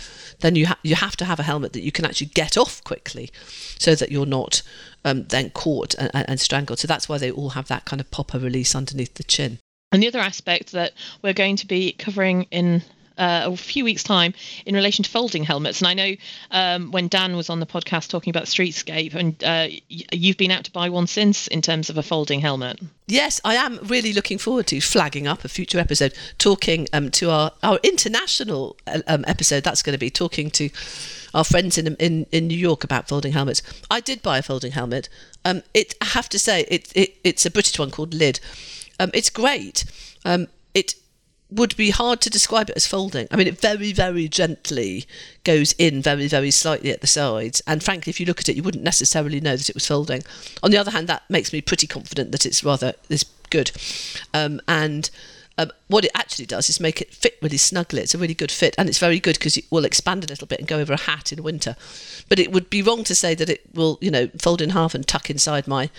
then 0.41 0.55
you, 0.57 0.67
ha- 0.67 0.79
you 0.83 0.95
have 0.95 1.17
to 1.17 1.25
have 1.25 1.41
a 1.41 1.45
helmet 1.45 1.73
that 1.73 1.83
you 1.83 1.93
can 1.93 2.05
actually 2.05 2.29
get 2.29 2.57
off 2.57 2.83
quickly 2.85 3.31
so 3.79 3.95
that 3.95 4.11
you're 4.11 4.27
not 4.27 4.63
um, 5.05 5.25
then 5.25 5.51
caught 5.51 5.95
and, 5.95 6.11
and 6.15 6.41
strangled. 6.41 6.79
So 6.79 6.89
that's 6.89 7.09
why 7.09 7.19
they 7.19 7.31
all 7.31 7.51
have 7.51 7.69
that 7.69 7.85
kind 7.85 8.01
of 8.01 8.11
popper 8.11 8.39
release 8.39 8.75
underneath 8.75 9.15
the 9.15 9.25
chin. 9.25 9.59
And 9.93 10.03
the 10.03 10.09
other 10.09 10.19
aspect 10.19 10.73
that 10.73 10.93
we're 11.23 11.33
going 11.33 11.57
to 11.57 11.67
be 11.67 11.93
covering 11.93 12.45
in 12.51 12.83
uh, 13.19 13.43
a 13.45 13.57
few 13.57 13.85
weeks' 13.85 14.03
time 14.03 14.35
in 14.65 14.75
relation 14.75 15.03
to 15.03 15.11
folding 15.11 15.45
helmets. 15.45 15.81
And 15.81 15.89
I 15.89 15.95
know 15.95 16.17
um, 16.51 16.91
when 16.93 17.09
Dan 17.09 17.37
was 17.37 17.51
on 17.51 17.61
the 17.61 17.67
podcast 17.67 18.09
talking 18.09 18.31
about 18.31 18.45
Streetscape, 18.45 19.15
and 19.15 19.43
uh, 19.45 19.69
you've 19.89 20.37
been 20.37 20.51
out 20.51 20.65
to 20.65 20.73
buy 20.73 20.89
one 20.89 21.07
since 21.07 21.47
in 21.49 21.63
terms 21.63 21.91
of 21.91 21.99
a 21.99 22.03
folding 22.03 22.41
helmet. 22.41 22.81
Yes, 23.07 23.41
I 23.45 23.55
am 23.55 23.79
really 23.85 24.13
looking 24.13 24.39
forward 24.39 24.67
to 24.69 24.81
flagging 24.81 25.27
up 25.27 25.45
a 25.45 25.49
future 25.49 25.79
episode, 25.79 26.13
talking 26.39 26.89
um, 26.93 27.11
to 27.13 27.31
our, 27.31 27.53
our 27.63 27.79
international 27.83 28.77
uh, 28.87 29.01
um, 29.07 29.25
episode. 29.29 29.63
That's 29.65 29.83
going 29.83 29.95
to 29.95 29.99
be 29.99 30.11
talking 30.11 30.51
to 30.51 30.71
our 31.35 31.45
friends 31.45 31.79
in, 31.79 31.95
in 31.97 32.27
in 32.33 32.49
New 32.49 32.59
York 32.59 32.83
about 32.83 33.09
folding 33.09 33.33
helmets. 33.33 33.63
I 33.91 34.01
did 34.01 34.23
buy 34.23 34.39
a 34.39 34.43
folding 34.43 34.73
helmet. 34.73 35.09
Um, 35.45 35.63
it 35.75 35.95
I 36.01 36.07
have 36.07 36.29
to 36.31 36.39
say 36.39 36.67
it, 36.69 36.91
it 36.97 37.17
it's 37.23 37.47
a 37.47 37.51
British 37.51 37.79
one 37.79 37.91
called 37.91 38.15
Lid. 38.15 38.41
Um, 38.99 39.11
it's 39.13 39.31
great. 39.31 39.85
Um, 40.25 40.49
would 41.51 41.77
be 41.77 41.91
hard 41.91 42.21
to 42.21 42.31
describe 42.31 42.69
it 42.71 42.77
as 42.77 42.87
folding. 42.87 43.29
I 43.31 43.37
mean, 43.37 43.47
it 43.47 43.61
very, 43.61 43.93
very 43.93 44.29
gently 44.29 45.07
goes 45.45 45.75
in 45.79 46.03
very, 46.03 46.27
very 46.27 46.51
slightly 46.51 46.91
at 46.91 47.01
the 47.01 47.07
sides. 47.07 47.63
And 47.67 47.83
frankly, 47.83 48.11
if 48.11 48.19
you 48.19 48.27
look 48.27 48.41
at 48.41 48.49
it, 48.49 48.57
you 48.57 48.63
wouldn't 48.63 48.83
necessarily 48.83 49.41
know 49.41 49.57
that 49.57 49.69
it 49.69 49.75
was 49.75 49.87
folding. 49.87 50.23
On 50.63 50.71
the 50.71 50.79
other 50.79 50.91
hand, 50.91 51.09
that 51.09 51.23
makes 51.31 51.53
me 51.53 51.61
pretty 51.61 51.87
confident 51.87 52.33
that 52.33 52.47
it's 52.47 52.65
rather 52.65 52.95
is 53.09 53.25
good. 53.51 53.71
Um, 54.35 54.61
and 54.67 55.09
um, 55.59 55.71
what 55.89 56.05
it 56.05 56.11
actually 56.15 56.47
does 56.47 56.69
is 56.69 56.81
make 56.81 57.01
it 57.01 57.15
fit 57.15 57.39
really 57.41 57.57
snugly. 57.57 58.03
It's 58.03 58.15
a 58.15 58.19
really 58.19 58.35
good 58.35 58.51
fit, 58.51 58.75
and 58.77 58.89
it's 58.89 58.99
very 58.99 59.21
good 59.21 59.39
because 59.39 59.57
it 59.57 59.65
will 59.71 59.85
expand 59.85 60.25
a 60.25 60.29
little 60.29 60.47
bit 60.47 60.59
and 60.59 60.69
go 60.69 60.79
over 60.79 60.93
a 60.93 61.01
hat 61.01 61.33
in 61.33 61.43
winter. 61.43 61.77
But 62.29 62.39
it 62.39 62.53
would 62.53 62.69
be 62.69 62.83
wrong 62.83 63.05
to 63.05 63.15
say 63.15 63.35
that 63.35 63.49
it 63.49 63.63
will, 63.73 63.99
you 64.01 64.11
know, 64.11 64.29
fold 64.39 64.61
in 64.61 64.71
half 64.71 64.95
and 64.95 65.07
tuck 65.07 65.31
inside 65.31 65.67
my 65.67 65.91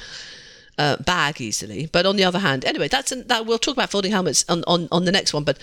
uh, 0.78 0.98
bag 0.98 1.42
easily. 1.42 1.88
But 1.92 2.06
on 2.06 2.16
the 2.16 2.24
other 2.24 2.40
hand, 2.40 2.66
anyway, 2.66 2.88
that's 2.88 3.12
an, 3.12 3.28
that 3.28 3.46
we'll 3.46 3.60
talk 3.60 3.76
about 3.76 3.90
folding 3.90 4.12
helmets 4.12 4.46
on, 4.48 4.64
on, 4.68 4.88
on 4.92 5.06
the 5.06 5.12
next 5.12 5.34
one. 5.34 5.44
But 5.44 5.58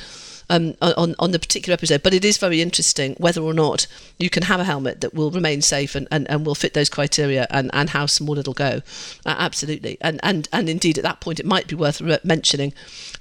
um, 0.51 0.75
on 0.81 1.15
on 1.19 1.31
the 1.33 1.39
particular 1.39 1.75
episode. 1.75 2.03
But 2.03 2.15
it 2.15 2.25
is 2.25 2.39
very 2.39 2.61
interesting 2.61 3.15
whether 3.19 3.41
or 3.41 3.55
not 3.55 3.87
you 4.19 4.31
can 4.31 4.45
have 4.45 4.61
a 4.61 4.65
helmet 4.65 5.01
that 5.01 5.15
will 5.15 5.31
remain 5.31 5.63
safe 5.63 5.95
and, 5.95 6.07
and, 6.11 6.29
and 6.31 6.45
will 6.45 6.55
fit 6.55 6.75
those 6.75 6.89
criteria 6.89 7.47
and, 7.51 7.71
and 7.73 7.91
how 7.91 8.07
small 8.07 8.39
it'll 8.39 8.55
go. 8.55 8.83
Uh, 9.27 9.37
absolutely, 9.39 9.99
and 10.01 10.21
and 10.23 10.49
and 10.53 10.69
indeed 10.69 10.99
at 10.99 11.05
that 11.05 11.21
point 11.21 11.41
it 11.41 11.47
might 11.47 11.67
be 11.67 11.75
worth 11.75 12.01
mentioning 12.25 12.73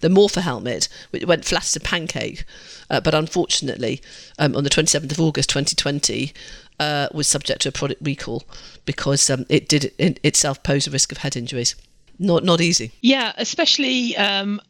the 0.01 0.10
Morpher 0.10 0.42
helmet, 0.42 0.89
which 1.12 1.25
went 1.25 1.46
flat 1.46 1.63
as 1.63 1.75
a 1.75 1.80
pancake, 1.80 2.46
uh, 2.89 3.00
but 3.00 3.13
unfortunately 3.13 4.01
um, 4.39 4.56
on 4.56 4.63
the 4.63 4.70
27th 4.70 5.12
of 5.12 5.20
August 5.20 5.50
2020. 5.50 6.34
Uh, 6.80 7.08
was 7.13 7.27
subject 7.27 7.62
to 7.62 7.70
a 7.70 7.72
product 7.72 8.01
recall 8.03 8.44
because 8.84 9.30
um, 9.30 9.46
it 9.48 9.70
did 9.70 9.94
itself 10.00 10.63
pose 10.63 10.88
a 10.88 10.92
risk 10.92 11.12
of 11.12 11.20
head 11.20 11.38
injuries. 11.38 11.75
not 12.20 12.44
not 12.44 12.62
easy. 12.62 12.92
Yeah, 13.01 13.34
especially 13.38 14.15
um, 14.18 14.62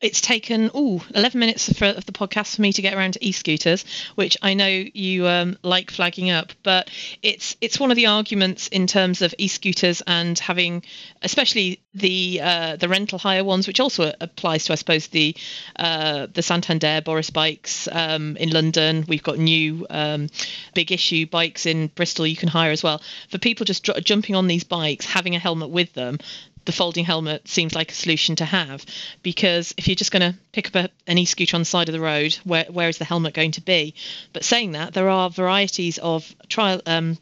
it's 0.00 0.20
taken 0.20 0.70
oh 0.74 1.02
11 1.14 1.38
minutes 1.38 1.72
for, 1.72 1.86
of 1.86 2.04
the 2.04 2.12
podcast 2.12 2.56
for 2.56 2.62
me 2.62 2.72
to 2.72 2.82
get 2.82 2.94
around 2.94 3.14
to 3.14 3.24
e-scooters 3.24 3.84
which 4.14 4.36
i 4.42 4.54
know 4.54 4.66
you 4.66 5.26
um, 5.26 5.56
like 5.62 5.90
flagging 5.90 6.30
up 6.30 6.52
but 6.62 6.90
it's 7.22 7.56
it's 7.60 7.80
one 7.80 7.90
of 7.90 7.96
the 7.96 8.06
arguments 8.06 8.68
in 8.68 8.86
terms 8.86 9.22
of 9.22 9.34
e-scooters 9.38 10.02
and 10.06 10.38
having 10.38 10.82
especially 11.22 11.80
the 11.94 12.40
uh, 12.42 12.76
the 12.76 12.88
rental 12.88 13.18
hire 13.18 13.42
ones 13.42 13.66
which 13.66 13.80
also 13.80 14.12
applies 14.20 14.64
to 14.64 14.72
i 14.72 14.76
suppose 14.76 15.06
the 15.08 15.34
uh, 15.76 16.26
the 16.32 16.42
santander 16.42 17.00
boris 17.02 17.30
bikes 17.30 17.88
um, 17.90 18.36
in 18.36 18.50
london. 18.50 19.04
We've 19.08 19.22
got 19.22 19.38
new 19.38 19.86
um, 19.88 20.28
big 20.74 20.92
issue 20.92 21.26
bikes 21.26 21.66
in 21.66 21.88
bristol 21.88 22.26
you 22.26 22.36
can 22.36 22.48
hire 22.48 22.70
as 22.70 22.82
well. 22.82 23.00
For 23.30 23.38
people 23.38 23.64
just 23.64 23.84
jumping 23.84 24.34
on 24.34 24.46
these 24.46 24.64
bikes 24.64 25.06
having 25.06 25.34
a 25.34 25.38
helmet 25.38 25.70
with 25.70 25.92
them 25.94 26.18
the 26.66 26.72
folding 26.72 27.04
helmet 27.04 27.48
seems 27.48 27.74
like 27.74 27.90
a 27.90 27.94
solution 27.94 28.36
to 28.36 28.44
have 28.44 28.84
because 29.22 29.72
if 29.78 29.88
you're 29.88 29.94
just 29.94 30.12
going 30.12 30.32
to 30.32 30.38
pick 30.52 30.68
up 30.68 30.74
a, 30.74 31.10
an 31.10 31.16
e-scooter 31.16 31.56
on 31.56 31.62
the 31.62 31.66
side 31.66 31.88
of 31.88 31.92
the 31.92 32.00
road, 32.00 32.34
where 32.44 32.66
where 32.68 32.88
is 32.88 32.98
the 32.98 33.04
helmet 33.04 33.34
going 33.34 33.52
to 33.52 33.62
be? 33.62 33.94
But 34.32 34.44
saying 34.44 34.72
that, 34.72 34.92
there 34.92 35.08
are 35.08 35.30
varieties 35.30 35.98
of 35.98 36.34
trial 36.48 36.82
um, 36.84 37.16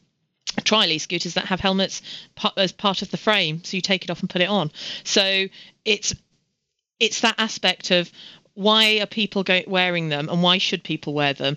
trial 0.65 0.91
e-scooters 0.91 1.35
that 1.35 1.47
have 1.47 1.61
helmets 1.61 2.03
as 2.57 2.73
part 2.73 3.03
of 3.03 3.11
the 3.11 3.17
frame, 3.17 3.63
so 3.65 3.77
you 3.77 3.81
take 3.81 4.05
it 4.05 4.11
off 4.11 4.21
and 4.21 4.31
put 4.31 4.43
it 4.43 4.49
on. 4.49 4.73
So 5.05 5.47
it's 5.85 6.15
it's 6.99 7.21
that 7.21 7.37
aspect 7.39 7.91
of 7.91 8.11
why 8.55 9.01
are 9.01 9.07
people 9.07 9.43
go- 9.43 9.63
wearing 9.67 10.09
them 10.09 10.29
and 10.29 10.43
why 10.43 10.59
should 10.59 10.85
people 10.85 11.13
wear 11.13 11.35
them 11.35 11.57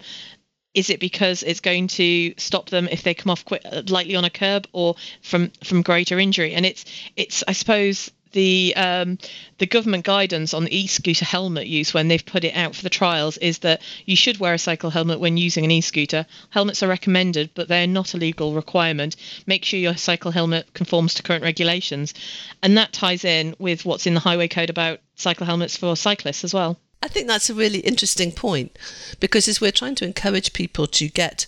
is 0.77 0.91
it 0.91 1.00
because 1.00 1.41
it's 1.41 1.60
going 1.60 1.88
to 1.88 2.36
stop 2.38 2.69
them 2.69 2.88
if 2.91 3.01
they 3.01 3.15
come 3.15 3.31
off 3.31 3.43
quick, 3.43 3.63
lightly 3.89 4.15
on 4.15 4.25
a 4.25 4.29
curb 4.29 4.67
or 4.74 4.96
from 5.24 5.51
from 5.63 5.81
greater 5.81 6.19
injury? 6.19 6.53
And 6.53 6.67
it's 6.67 6.86
it's 7.15 7.43
I 7.48 7.53
suppose 7.53 8.12
the 8.31 8.75
um, 8.75 9.17
the 9.57 9.65
government 9.65 10.05
guidance 10.05 10.53
on 10.53 10.67
e-scooter 10.67 11.25
helmet 11.25 11.65
use 11.65 11.96
when 11.96 12.10
they've 12.10 12.24
put 12.24 12.43
it 12.43 12.55
out 12.55 12.75
for 12.75 12.84
the 12.84 12.91
trials 12.91 13.38
is 13.38 13.60
that 13.60 13.81
you 14.05 14.15
should 14.15 14.39
wear 14.39 14.53
a 14.53 14.60
cycle 14.60 14.91
helmet 14.91 15.19
when 15.19 15.36
using 15.36 15.65
an 15.65 15.72
e-scooter. 15.72 16.27
Helmets 16.51 16.84
are 16.84 16.88
recommended, 16.88 17.50
but 17.55 17.67
they're 17.67 17.88
not 17.88 18.13
a 18.13 18.17
legal 18.17 18.53
requirement. 18.53 19.15
Make 19.48 19.65
sure 19.65 19.79
your 19.79 19.98
cycle 19.98 20.29
helmet 20.29 20.72
conforms 20.75 21.15
to 21.15 21.24
current 21.24 21.43
regulations, 21.43 22.13
and 22.62 22.77
that 22.77 22.93
ties 22.93 23.25
in 23.25 23.55
with 23.57 23.84
what's 23.84 24.05
in 24.05 24.13
the 24.13 24.19
highway 24.19 24.48
code 24.48 24.69
about 24.69 25.00
cycle 25.15 25.48
helmets 25.48 25.75
for 25.75 25.96
cyclists 25.96 26.43
as 26.43 26.53
well. 26.53 26.77
I 27.01 27.07
think 27.07 27.27
that's 27.27 27.49
a 27.49 27.53
really 27.53 27.79
interesting 27.79 28.31
point 28.31 28.77
because 29.19 29.47
as 29.47 29.61
we're 29.61 29.71
trying 29.71 29.95
to 29.95 30.05
encourage 30.05 30.53
people 30.53 30.87
to 30.87 31.07
get 31.07 31.45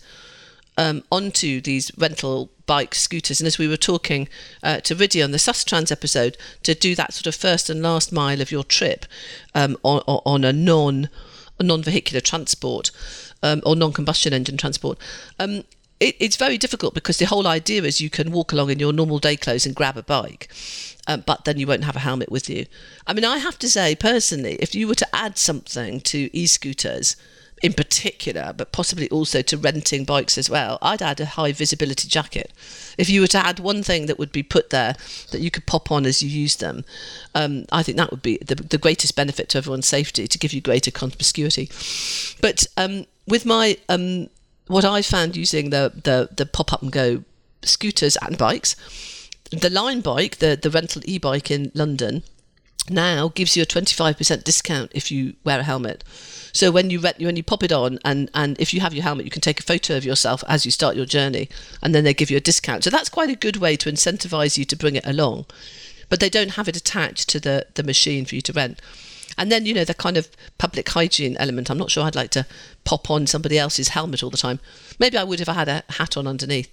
um, 0.77 1.03
onto 1.11 1.59
these 1.59 1.91
rental 1.97 2.51
bike 2.65 2.95
scooters, 2.95 3.41
and 3.41 3.47
as 3.47 3.57
we 3.57 3.67
were 3.67 3.75
talking 3.77 4.29
uh, 4.63 4.79
to 4.81 4.95
Riddy 4.95 5.21
on 5.21 5.31
the 5.31 5.37
Sustrans 5.37 5.91
episode, 5.91 6.37
to 6.63 6.73
do 6.73 6.95
that 6.95 7.13
sort 7.13 7.27
of 7.27 7.35
first 7.35 7.69
and 7.69 7.81
last 7.81 8.13
mile 8.13 8.41
of 8.41 8.51
your 8.51 8.63
trip 8.63 9.05
um, 9.53 9.75
on, 9.83 10.01
on, 10.07 10.45
a 10.45 10.53
non 10.53 11.09
non 11.59 11.83
vehicular 11.83 12.21
transport 12.21 12.91
um, 13.43 13.61
or 13.65 13.75
non-combustion 13.75 14.31
engine 14.31 14.55
transport. 14.55 14.97
Um, 15.39 15.63
it, 15.99 16.15
it's 16.19 16.37
very 16.37 16.57
difficult 16.57 16.93
because 16.93 17.17
the 17.17 17.25
whole 17.25 17.47
idea 17.47 17.83
is 17.83 17.99
you 17.99 18.09
can 18.09 18.31
walk 18.31 18.53
along 18.53 18.69
in 18.69 18.79
your 18.79 18.93
normal 18.93 19.19
day 19.19 19.35
clothes 19.35 19.65
and 19.65 19.75
grab 19.75 19.97
a 19.97 20.03
bike 20.03 20.47
um, 21.09 21.23
but 21.25 21.43
then 21.43 21.57
you 21.57 21.65
won't 21.65 21.83
have 21.83 21.95
a 21.95 21.99
helmet 22.07 22.31
with 22.31 22.49
you. 22.49 22.67
I 23.07 23.13
mean, 23.13 23.25
I 23.25 23.39
have 23.39 23.57
to 23.59 23.69
say 23.69 23.95
personally, 23.95 24.57
if 24.59 24.75
you 24.75 24.87
were 24.87 24.95
to 24.95 25.15
add 25.15 25.39
something 25.39 26.01
to 26.01 26.29
e-scooters 26.37 27.15
in 27.63 27.73
particular, 27.73 28.53
but 28.55 28.71
possibly 28.71 29.09
also 29.09 29.41
to 29.41 29.57
renting 29.57 30.05
bikes 30.05 30.37
as 30.37 30.51
well, 30.51 30.77
I'd 30.83 31.01
add 31.01 31.19
a 31.19 31.25
high 31.25 31.51
visibility 31.51 32.07
jacket. 32.07 32.53
If 32.95 33.09
you 33.09 33.21
were 33.21 33.27
to 33.27 33.43
add 33.43 33.59
one 33.59 33.81
thing 33.81 34.05
that 34.05 34.19
would 34.19 34.31
be 34.31 34.43
put 34.43 34.69
there 34.69 34.95
that 35.31 35.41
you 35.41 35.49
could 35.49 35.65
pop 35.65 35.91
on 35.91 36.05
as 36.05 36.21
you 36.21 36.29
use 36.29 36.57
them, 36.57 36.85
um, 37.33 37.65
I 37.71 37.81
think 37.81 37.97
that 37.97 38.11
would 38.11 38.21
be 38.21 38.37
the, 38.37 38.55
the, 38.55 38.77
greatest 38.77 39.15
benefit 39.15 39.49
to 39.49 39.57
everyone's 39.57 39.87
safety 39.87 40.27
to 40.27 40.37
give 40.37 40.53
you 40.53 40.61
greater 40.61 40.91
conspicuity. 40.91 41.69
But 42.39 42.67
um, 42.77 43.07
with 43.27 43.47
my 43.47 43.77
um, 43.89 44.29
what 44.67 44.85
I 44.85 45.01
found 45.01 45.35
using 45.35 45.71
the 45.71 45.91
the, 46.03 46.29
the 46.31 46.45
pop 46.45 46.71
up 46.71 46.83
and 46.83 46.91
go 46.91 47.23
scooters 47.63 48.15
and 48.21 48.37
bikes 48.37 48.75
the 49.51 49.69
Lime 49.69 50.01
bike, 50.01 50.37
the, 50.37 50.57
the 50.61 50.69
rental 50.69 51.01
e 51.05 51.17
bike 51.17 51.49
in 51.49 51.71
London, 51.73 52.23
now 52.89 53.29
gives 53.29 53.55
you 53.55 53.63
a 53.63 53.67
25% 53.67 54.43
discount 54.43 54.91
if 54.93 55.11
you 55.11 55.35
wear 55.43 55.59
a 55.59 55.63
helmet. 55.63 56.03
So 56.53 56.71
when 56.71 56.89
you 56.89 56.99
rent, 56.99 57.19
when 57.19 57.35
you 57.35 57.43
pop 57.43 57.63
it 57.63 57.71
on, 57.71 57.99
and 58.03 58.29
and 58.33 58.59
if 58.59 58.73
you 58.73 58.81
have 58.81 58.93
your 58.93 59.03
helmet, 59.03 59.25
you 59.25 59.31
can 59.31 59.41
take 59.41 59.59
a 59.59 59.63
photo 59.63 59.97
of 59.97 60.05
yourself 60.05 60.43
as 60.47 60.65
you 60.65 60.71
start 60.71 60.95
your 60.95 61.05
journey, 61.05 61.49
and 61.81 61.93
then 61.93 62.03
they 62.03 62.13
give 62.13 62.31
you 62.31 62.37
a 62.37 62.41
discount. 62.41 62.83
So 62.83 62.89
that's 62.89 63.09
quite 63.09 63.29
a 63.29 63.35
good 63.35 63.57
way 63.57 63.75
to 63.77 63.91
incentivize 63.91 64.57
you 64.57 64.65
to 64.65 64.75
bring 64.75 64.95
it 64.95 65.05
along. 65.05 65.45
But 66.09 66.19
they 66.19 66.29
don't 66.29 66.55
have 66.55 66.67
it 66.67 66.75
attached 66.75 67.29
to 67.29 67.39
the 67.39 67.67
the 67.75 67.83
machine 67.83 68.25
for 68.25 68.35
you 68.35 68.41
to 68.41 68.53
rent. 68.53 68.81
And 69.37 69.51
then 69.51 69.65
you 69.65 69.73
know 69.73 69.85
the 69.85 69.93
kind 69.93 70.17
of 70.17 70.29
public 70.57 70.89
hygiene 70.89 71.37
element. 71.37 71.69
I'm 71.69 71.77
not 71.77 71.91
sure 71.91 72.03
I'd 72.03 72.15
like 72.15 72.31
to 72.31 72.47
pop 72.83 73.09
on 73.09 73.27
somebody 73.27 73.59
else's 73.59 73.89
helmet 73.89 74.23
all 74.23 74.31
the 74.31 74.37
time. 74.37 74.59
Maybe 74.97 75.17
I 75.17 75.23
would 75.23 75.39
if 75.39 75.49
I 75.49 75.53
had 75.53 75.69
a 75.69 75.83
hat 75.89 76.17
on 76.17 76.27
underneath. 76.27 76.69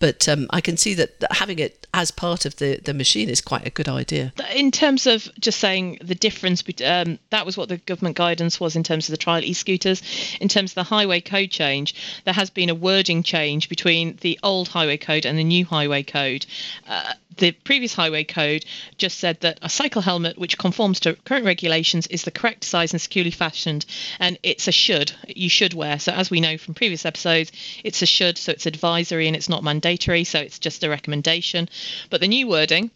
But 0.00 0.28
um, 0.28 0.46
I 0.50 0.60
can 0.60 0.76
see 0.76 0.94
that, 0.94 1.22
having 1.30 1.58
it 1.58 1.86
as 1.92 2.10
part 2.10 2.46
of 2.46 2.56
the, 2.56 2.80
the 2.82 2.94
machine 2.94 3.28
is 3.28 3.40
quite 3.40 3.66
a 3.66 3.70
good 3.70 3.88
idea. 3.88 4.32
In 4.54 4.70
terms 4.70 5.06
of 5.06 5.28
just 5.38 5.60
saying 5.60 5.98
the 6.02 6.14
difference, 6.14 6.64
um, 6.84 7.18
that 7.28 7.44
was 7.46 7.56
what 7.56 7.68
the 7.68 7.76
government 7.76 8.16
guidance 8.16 8.58
was 8.58 8.76
in 8.76 8.82
terms 8.82 9.08
of 9.08 9.12
the 9.12 9.18
trial 9.18 9.44
e 9.44 9.52
scooters. 9.52 10.02
In 10.40 10.48
terms 10.48 10.72
of 10.72 10.76
the 10.76 10.84
highway 10.84 11.20
code 11.20 11.50
change, 11.50 11.94
there 12.24 12.34
has 12.34 12.48
been 12.48 12.70
a 12.70 12.74
wording 12.74 13.22
change 13.22 13.68
between 13.68 14.16
the 14.22 14.38
old 14.42 14.68
highway 14.68 14.96
code 14.96 15.26
and 15.26 15.38
the 15.38 15.44
new 15.44 15.64
highway 15.66 16.02
code. 16.02 16.46
Uh, 16.88 17.12
the 17.40 17.52
previous 17.52 17.94
highway 17.94 18.22
code 18.22 18.64
just 18.96 19.18
said 19.18 19.40
that 19.40 19.58
a 19.62 19.68
cycle 19.68 20.02
helmet 20.02 20.38
which 20.38 20.58
conforms 20.58 21.00
to 21.00 21.14
current 21.24 21.44
regulations 21.44 22.06
is 22.06 22.22
the 22.22 22.30
correct 22.30 22.64
size 22.64 22.92
and 22.92 23.00
securely 23.00 23.30
fashioned 23.30 23.84
and 24.18 24.38
it's 24.42 24.68
a 24.68 24.72
should 24.72 25.12
you 25.26 25.48
should 25.48 25.74
wear. 25.74 25.98
So 25.98 26.12
as 26.12 26.30
we 26.30 26.40
know 26.40 26.56
from 26.58 26.74
previous 26.74 27.04
episodes 27.04 27.50
it's 27.82 28.02
a 28.02 28.06
should 28.06 28.38
so 28.38 28.52
it's 28.52 28.66
advisory 28.66 29.26
and 29.26 29.34
it's 29.34 29.48
not 29.48 29.64
mandatory 29.64 30.24
so 30.24 30.38
it's 30.38 30.58
just 30.58 30.84
a 30.84 30.88
recommendation. 30.88 31.68
But 32.10 32.20
the 32.20 32.28
new 32.28 32.46
wording 32.46 32.90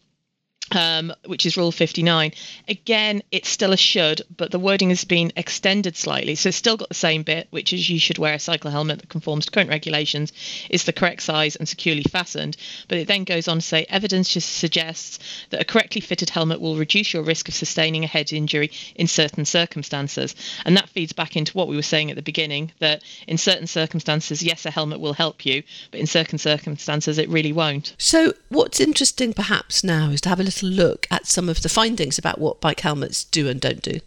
um, 0.73 1.13
which 1.27 1.47
is 1.47 1.57
Rule 1.57 1.73
59. 1.73 2.33
Again, 2.69 3.23
it's 3.31 3.49
still 3.49 3.73
a 3.73 3.77
should, 3.77 4.23
but 4.37 4.51
the 4.51 4.59
wording 4.59 4.89
has 4.89 5.05
been 5.05 5.33
extended 5.37 5.97
slightly. 5.97 6.35
So 6.35 6.49
it's 6.49 6.59
still 6.59 6.77
got 6.77 6.89
the 6.89 6.95
same 6.95 7.23
bit, 7.23 7.49
which 7.51 7.73
is 7.73 7.89
you 7.89 7.99
should 7.99 8.19
wear 8.19 8.35
a 8.35 8.39
cycle 8.39 8.71
helmet 8.71 9.01
that 9.01 9.09
conforms 9.09 9.47
to 9.47 9.53
current 9.53 9.71
regulations, 9.71 10.33
is 10.71 10.85
the 10.85 10.93
correct 10.93 11.23
size 11.23 11.57
and 11.57 11.69
securely 11.69 12.03
fastened. 12.03 12.57
But 12.89 12.99
it 12.99 13.09
then 13.09 13.25
goes 13.25 13.49
on 13.49 13.59
to 13.59 13.63
say 13.63 13.87
evidence 13.89 14.31
suggests 14.31 15.19
that 15.51 15.61
a 15.61 15.65
correctly 15.65 16.01
fitted 16.01 16.31
helmet 16.31 16.61
will 16.61 16.77
reduce 16.77 17.13
your 17.13 17.23
risk 17.23 17.49
of 17.49 17.55
sustaining 17.55 18.05
a 18.05 18.09
head 18.09 18.33
injury 18.33 18.71
in 18.97 19.07
certain 19.07 19.45
circumstances. 19.45 20.35
And 20.65 20.77
that 20.77 20.89
feeds 20.89 21.13
back 21.13 21.37
into 21.37 21.53
what 21.53 21.69
we 21.69 21.77
were 21.77 21.83
saying 21.83 22.11
at 22.11 22.17
the 22.17 22.23
beginning 22.23 22.73
that 22.81 23.03
in 23.29 23.39
certain 23.39 23.67
circumstances, 23.67 24.43
yes, 24.43 24.65
a 24.67 24.71
helmet 24.71 25.01
will 25.01 25.13
help 25.13 25.45
you, 25.45 25.63
but 25.91 26.01
in 26.01 26.07
certain 26.07 26.39
circumstances, 26.39 27.19
it 27.19 27.29
really 27.29 27.53
won't. 27.53 27.95
So, 27.99 28.33
what's 28.49 28.81
interesting 28.81 29.33
perhaps 29.33 29.85
now 29.85 30.11
is 30.11 30.21
to 30.23 30.29
have 30.31 30.41
a 30.41 30.45
look 30.63 31.07
at 31.11 31.27
some 31.27 31.49
of 31.49 31.63
the 31.63 31.69
findings 31.69 32.19
about 32.19 32.39
what 32.39 32.61
bike 32.61 32.81
helmets 32.81 33.25
do 33.25 33.49
and 33.49 33.61
don't 33.61 33.83
do. 33.83 34.01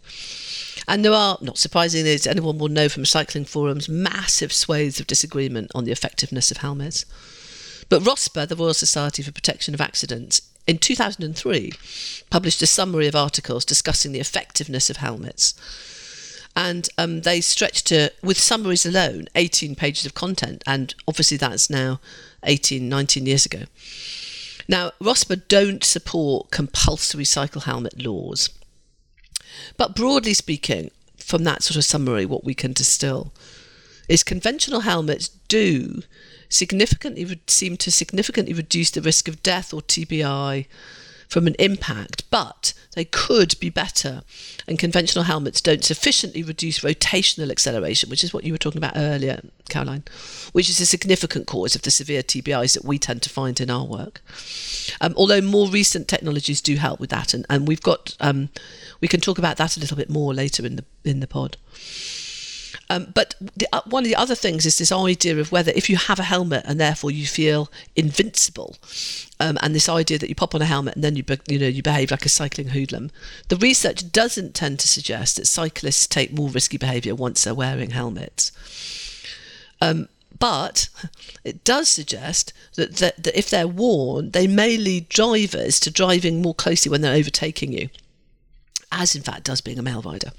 And 0.86 1.04
there 1.04 1.12
are, 1.12 1.38
not 1.40 1.58
surprisingly, 1.58 2.14
as 2.14 2.26
anyone 2.26 2.58
will 2.58 2.68
know 2.68 2.88
from 2.88 3.04
cycling 3.04 3.44
forums, 3.44 3.88
massive 3.88 4.52
swathes 4.52 4.98
of 4.98 5.06
disagreement 5.06 5.70
on 5.74 5.84
the 5.84 5.92
effectiveness 5.92 6.50
of 6.50 6.58
helmets. 6.58 7.04
But 7.88 8.02
ROSPA, 8.02 8.48
the 8.48 8.56
Royal 8.56 8.74
Society 8.74 9.22
for 9.22 9.32
Protection 9.32 9.74
of 9.74 9.80
Accidents, 9.80 10.42
in 10.66 10.78
2003 10.78 11.72
published 12.30 12.62
a 12.62 12.66
summary 12.66 13.06
of 13.06 13.16
articles 13.16 13.64
discussing 13.64 14.12
the 14.12 14.20
effectiveness 14.20 14.90
of 14.90 14.98
helmets. 14.98 15.54
And 16.54 16.88
um, 16.98 17.22
they 17.22 17.40
stretched 17.40 17.86
to, 17.86 18.12
with 18.22 18.38
summaries 18.38 18.84
alone, 18.84 19.28
18 19.34 19.76
pages 19.76 20.04
of 20.04 20.14
content. 20.14 20.62
And 20.66 20.94
obviously, 21.06 21.36
that's 21.36 21.70
now 21.70 22.00
18, 22.44 22.88
19 22.88 23.26
years 23.26 23.46
ago. 23.46 23.62
Now, 24.68 24.92
ROSPA 25.00 25.48
don't 25.48 25.82
support 25.82 26.50
compulsory 26.50 27.24
cycle 27.24 27.62
helmet 27.62 28.04
laws. 28.04 28.50
But 29.78 29.96
broadly 29.96 30.34
speaking, 30.34 30.90
from 31.16 31.44
that 31.44 31.62
sort 31.62 31.76
of 31.76 31.84
summary, 31.84 32.26
what 32.26 32.44
we 32.44 32.54
can 32.54 32.74
distill 32.74 33.32
is 34.08 34.22
conventional 34.22 34.80
helmets 34.80 35.28
do 35.48 36.02
significantly 36.48 37.40
seem 37.46 37.76
to 37.78 37.90
significantly 37.90 38.54
reduce 38.54 38.90
the 38.90 39.02
risk 39.02 39.28
of 39.28 39.42
death 39.42 39.72
or 39.72 39.82
TBI 39.82 40.66
from 41.28 41.46
an 41.46 41.54
impact, 41.58 42.28
but 42.30 42.72
they 42.94 43.04
could 43.04 43.58
be 43.60 43.70
better. 43.70 44.22
And 44.66 44.78
conventional 44.78 45.24
helmets 45.24 45.60
don't 45.60 45.84
sufficiently 45.84 46.42
reduce 46.42 46.80
rotational 46.80 47.50
acceleration, 47.50 48.10
which 48.10 48.24
is 48.24 48.32
what 48.32 48.44
you 48.44 48.52
were 48.52 48.58
talking 48.58 48.78
about 48.78 48.94
earlier, 48.96 49.42
Caroline, 49.68 50.04
which 50.52 50.70
is 50.70 50.80
a 50.80 50.86
significant 50.86 51.46
cause 51.46 51.74
of 51.74 51.82
the 51.82 51.90
severe 51.90 52.22
TBIs 52.22 52.74
that 52.74 52.84
we 52.84 52.98
tend 52.98 53.22
to 53.22 53.30
find 53.30 53.60
in 53.60 53.70
our 53.70 53.84
work. 53.84 54.22
Um, 55.00 55.14
although 55.16 55.40
more 55.40 55.68
recent 55.68 56.08
technologies 56.08 56.60
do 56.60 56.76
help 56.76 56.98
with 56.98 57.10
that, 57.10 57.34
and, 57.34 57.44
and 57.50 57.68
we've 57.68 57.82
got 57.82 58.16
um, 58.20 58.48
we 59.00 59.08
can 59.08 59.20
talk 59.20 59.38
about 59.38 59.58
that 59.58 59.76
a 59.76 59.80
little 59.80 59.96
bit 59.96 60.10
more 60.10 60.32
later 60.34 60.64
in 60.64 60.76
the 60.76 60.84
in 61.04 61.20
the 61.20 61.26
pod. 61.26 61.56
Um, 62.90 63.12
but 63.14 63.34
the, 63.56 63.68
uh, 63.72 63.82
one 63.86 64.04
of 64.04 64.08
the 64.08 64.16
other 64.16 64.34
things 64.34 64.64
is 64.64 64.78
this 64.78 64.90
idea 64.90 65.38
of 65.38 65.52
whether 65.52 65.72
if 65.74 65.90
you 65.90 65.96
have 65.96 66.18
a 66.18 66.22
helmet 66.24 66.64
and 66.64 66.80
therefore 66.80 67.10
you 67.10 67.26
feel 67.26 67.70
invincible, 67.96 68.76
um, 69.38 69.58
and 69.62 69.74
this 69.74 69.88
idea 69.88 70.18
that 70.18 70.28
you 70.28 70.34
pop 70.34 70.54
on 70.54 70.62
a 70.62 70.66
helmet 70.66 70.94
and 70.94 71.04
then 71.04 71.14
you 71.14 71.22
be, 71.22 71.38
you 71.48 71.58
know 71.58 71.66
you 71.66 71.82
behave 71.82 72.10
like 72.10 72.24
a 72.24 72.30
cycling 72.30 72.68
hoodlum. 72.68 73.10
The 73.48 73.56
research 73.56 74.10
doesn't 74.10 74.54
tend 74.54 74.78
to 74.80 74.88
suggest 74.88 75.36
that 75.36 75.46
cyclists 75.46 76.06
take 76.06 76.32
more 76.32 76.48
risky 76.48 76.78
behaviour 76.78 77.14
once 77.14 77.44
they're 77.44 77.54
wearing 77.54 77.90
helmets. 77.90 78.52
Um, 79.80 80.08
but 80.38 80.88
it 81.44 81.64
does 81.64 81.88
suggest 81.88 82.52
that, 82.76 82.96
that, 82.96 83.22
that 83.22 83.38
if 83.38 83.50
they're 83.50 83.68
worn, 83.68 84.30
they 84.30 84.46
may 84.46 84.76
lead 84.76 85.08
drivers 85.08 85.80
to 85.80 85.90
driving 85.90 86.42
more 86.42 86.54
closely 86.54 86.90
when 86.90 87.00
they're 87.00 87.14
overtaking 87.14 87.72
you, 87.72 87.88
as 88.92 89.14
in 89.14 89.22
fact 89.22 89.44
does 89.44 89.60
being 89.60 89.78
a 89.78 89.82
male 89.82 90.02
rider. 90.02 90.30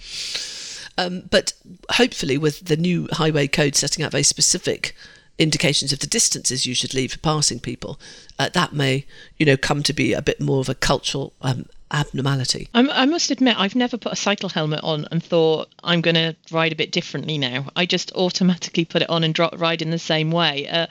Um, 0.99 1.23
but 1.31 1.53
hopefully, 1.91 2.37
with 2.37 2.65
the 2.65 2.75
new 2.75 3.07
highway 3.13 3.47
code 3.47 3.75
setting 3.75 4.03
out 4.03 4.11
very 4.11 4.23
specific 4.23 4.93
indications 5.37 5.93
of 5.93 5.99
the 5.99 6.07
distances 6.07 6.65
you 6.65 6.75
should 6.75 6.93
leave 6.93 7.13
for 7.13 7.19
passing 7.19 7.61
people, 7.61 7.97
uh, 8.37 8.49
that 8.49 8.73
may, 8.73 9.05
you 9.37 9.45
know, 9.45 9.55
come 9.55 9.81
to 9.83 9.93
be 9.93 10.11
a 10.11 10.21
bit 10.21 10.41
more 10.41 10.59
of 10.59 10.67
a 10.67 10.75
cultural 10.75 11.31
um, 11.41 11.65
abnormality. 11.91 12.67
I'm, 12.73 12.89
i 12.89 13.05
must 13.05 13.31
admit, 13.31 13.57
I've 13.57 13.75
never 13.75 13.97
put 13.97 14.11
a 14.11 14.17
cycle 14.17 14.49
helmet 14.49 14.81
on 14.83 15.07
and 15.09 15.23
thought 15.23 15.69
I'm 15.81 16.01
going 16.01 16.15
to 16.15 16.35
ride 16.51 16.73
a 16.73 16.75
bit 16.75 16.91
differently 16.91 17.37
now. 17.37 17.69
I 17.77 17.85
just 17.85 18.11
automatically 18.11 18.83
put 18.83 19.01
it 19.01 19.09
on 19.09 19.23
and 19.23 19.33
drop, 19.33 19.57
ride 19.57 19.81
in 19.81 19.91
the 19.91 19.99
same 19.99 20.31
way. 20.31 20.67
Uh, 20.67 20.87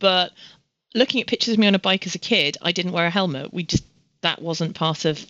but 0.00 0.32
looking 0.92 1.20
at 1.20 1.28
pictures 1.28 1.54
of 1.54 1.60
me 1.60 1.68
on 1.68 1.76
a 1.76 1.78
bike 1.78 2.04
as 2.04 2.16
a 2.16 2.18
kid, 2.18 2.58
I 2.62 2.72
didn't 2.72 2.92
wear 2.92 3.06
a 3.06 3.10
helmet. 3.10 3.54
We 3.54 3.62
just 3.62 3.84
that 4.22 4.42
wasn't 4.42 4.74
part 4.74 5.04
of 5.04 5.24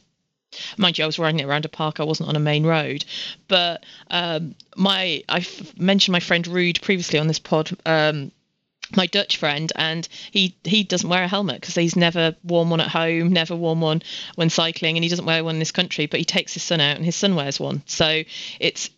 mind 0.76 0.98
you, 0.98 1.04
I 1.04 1.06
was 1.06 1.18
riding 1.18 1.40
it 1.40 1.46
around 1.46 1.64
a 1.64 1.68
park. 1.68 2.00
I 2.00 2.04
wasn't 2.04 2.28
on 2.28 2.36
a 2.36 2.40
main 2.40 2.64
road, 2.64 3.04
but 3.48 3.84
um, 4.10 4.54
my 4.76 5.22
I've 5.28 5.78
mentioned 5.78 6.12
my 6.12 6.20
friend 6.20 6.44
Ruud 6.44 6.82
previously 6.82 7.18
on 7.18 7.26
this 7.26 7.38
pod. 7.38 7.70
Um, 7.86 8.32
my 8.96 9.06
Dutch 9.06 9.36
friend, 9.36 9.72
and 9.76 10.06
he 10.30 10.56
he 10.64 10.84
doesn't 10.84 11.08
wear 11.08 11.24
a 11.24 11.28
helmet 11.28 11.60
because 11.60 11.74
he's 11.74 11.96
never 11.96 12.36
worn 12.44 12.70
one 12.70 12.80
at 12.80 12.88
home, 12.88 13.32
never 13.32 13.56
worn 13.56 13.80
one 13.80 14.02
when 14.34 14.50
cycling, 14.50 14.96
and 14.96 15.04
he 15.04 15.10
doesn't 15.10 15.24
wear 15.24 15.42
one 15.44 15.56
in 15.56 15.58
this 15.58 15.72
country. 15.72 16.06
But 16.06 16.20
he 16.20 16.24
takes 16.24 16.54
his 16.54 16.62
son 16.62 16.80
out, 16.80 16.96
and 16.96 17.04
his 17.04 17.16
son 17.16 17.34
wears 17.34 17.58
one. 17.58 17.82
So 17.86 18.22
it's 18.60 18.90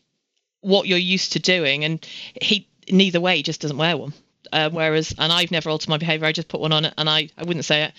what 0.61 0.87
you're 0.87 0.99
used 0.99 1.33
to 1.35 1.39
doing, 1.39 1.85
and 1.85 2.07
he 2.41 2.69
neither 2.91 3.21
way 3.21 3.43
just 3.43 3.61
doesn't 3.61 3.77
wear 3.77 3.97
one. 3.97 4.15
Uh, 4.53 4.71
whereas, 4.71 5.15
and 5.19 5.33
I've 5.33 5.51
never 5.51 5.71
altered 5.71 5.89
my 5.89 5.99
behaviour. 5.99 6.27
I 6.27 6.33
just 6.33 6.49
put 6.49 6.61
one 6.61 6.73
on, 6.73 6.85
it 6.85 6.95
and 6.99 7.09
I 7.09 7.31
I 7.39 7.45
wouldn't 7.45 7.65
say 7.65 7.85
it. 7.85 7.93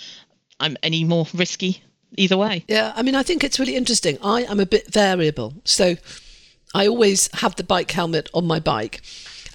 I'm 0.60 0.78
any 0.84 1.04
more 1.04 1.28
risky 1.34 1.82
either 2.18 2.38
way. 2.38 2.64
Yeah, 2.68 2.94
I 2.96 3.02
mean, 3.02 3.16
I 3.16 3.24
think 3.24 3.44
it's 3.44 3.60
really 3.60 3.76
interesting. 3.76 4.18
I 4.22 4.44
am 4.44 4.60
a 4.60 4.66
bit 4.66 4.92
variable, 4.92 5.54
so 5.64 5.96
I 6.74 6.88
always 6.88 7.30
have 7.36 7.56
the 7.56 7.64
bike 7.64 7.92
helmet 7.92 8.30
on 8.34 8.46
my 8.46 8.60
bike 8.60 9.02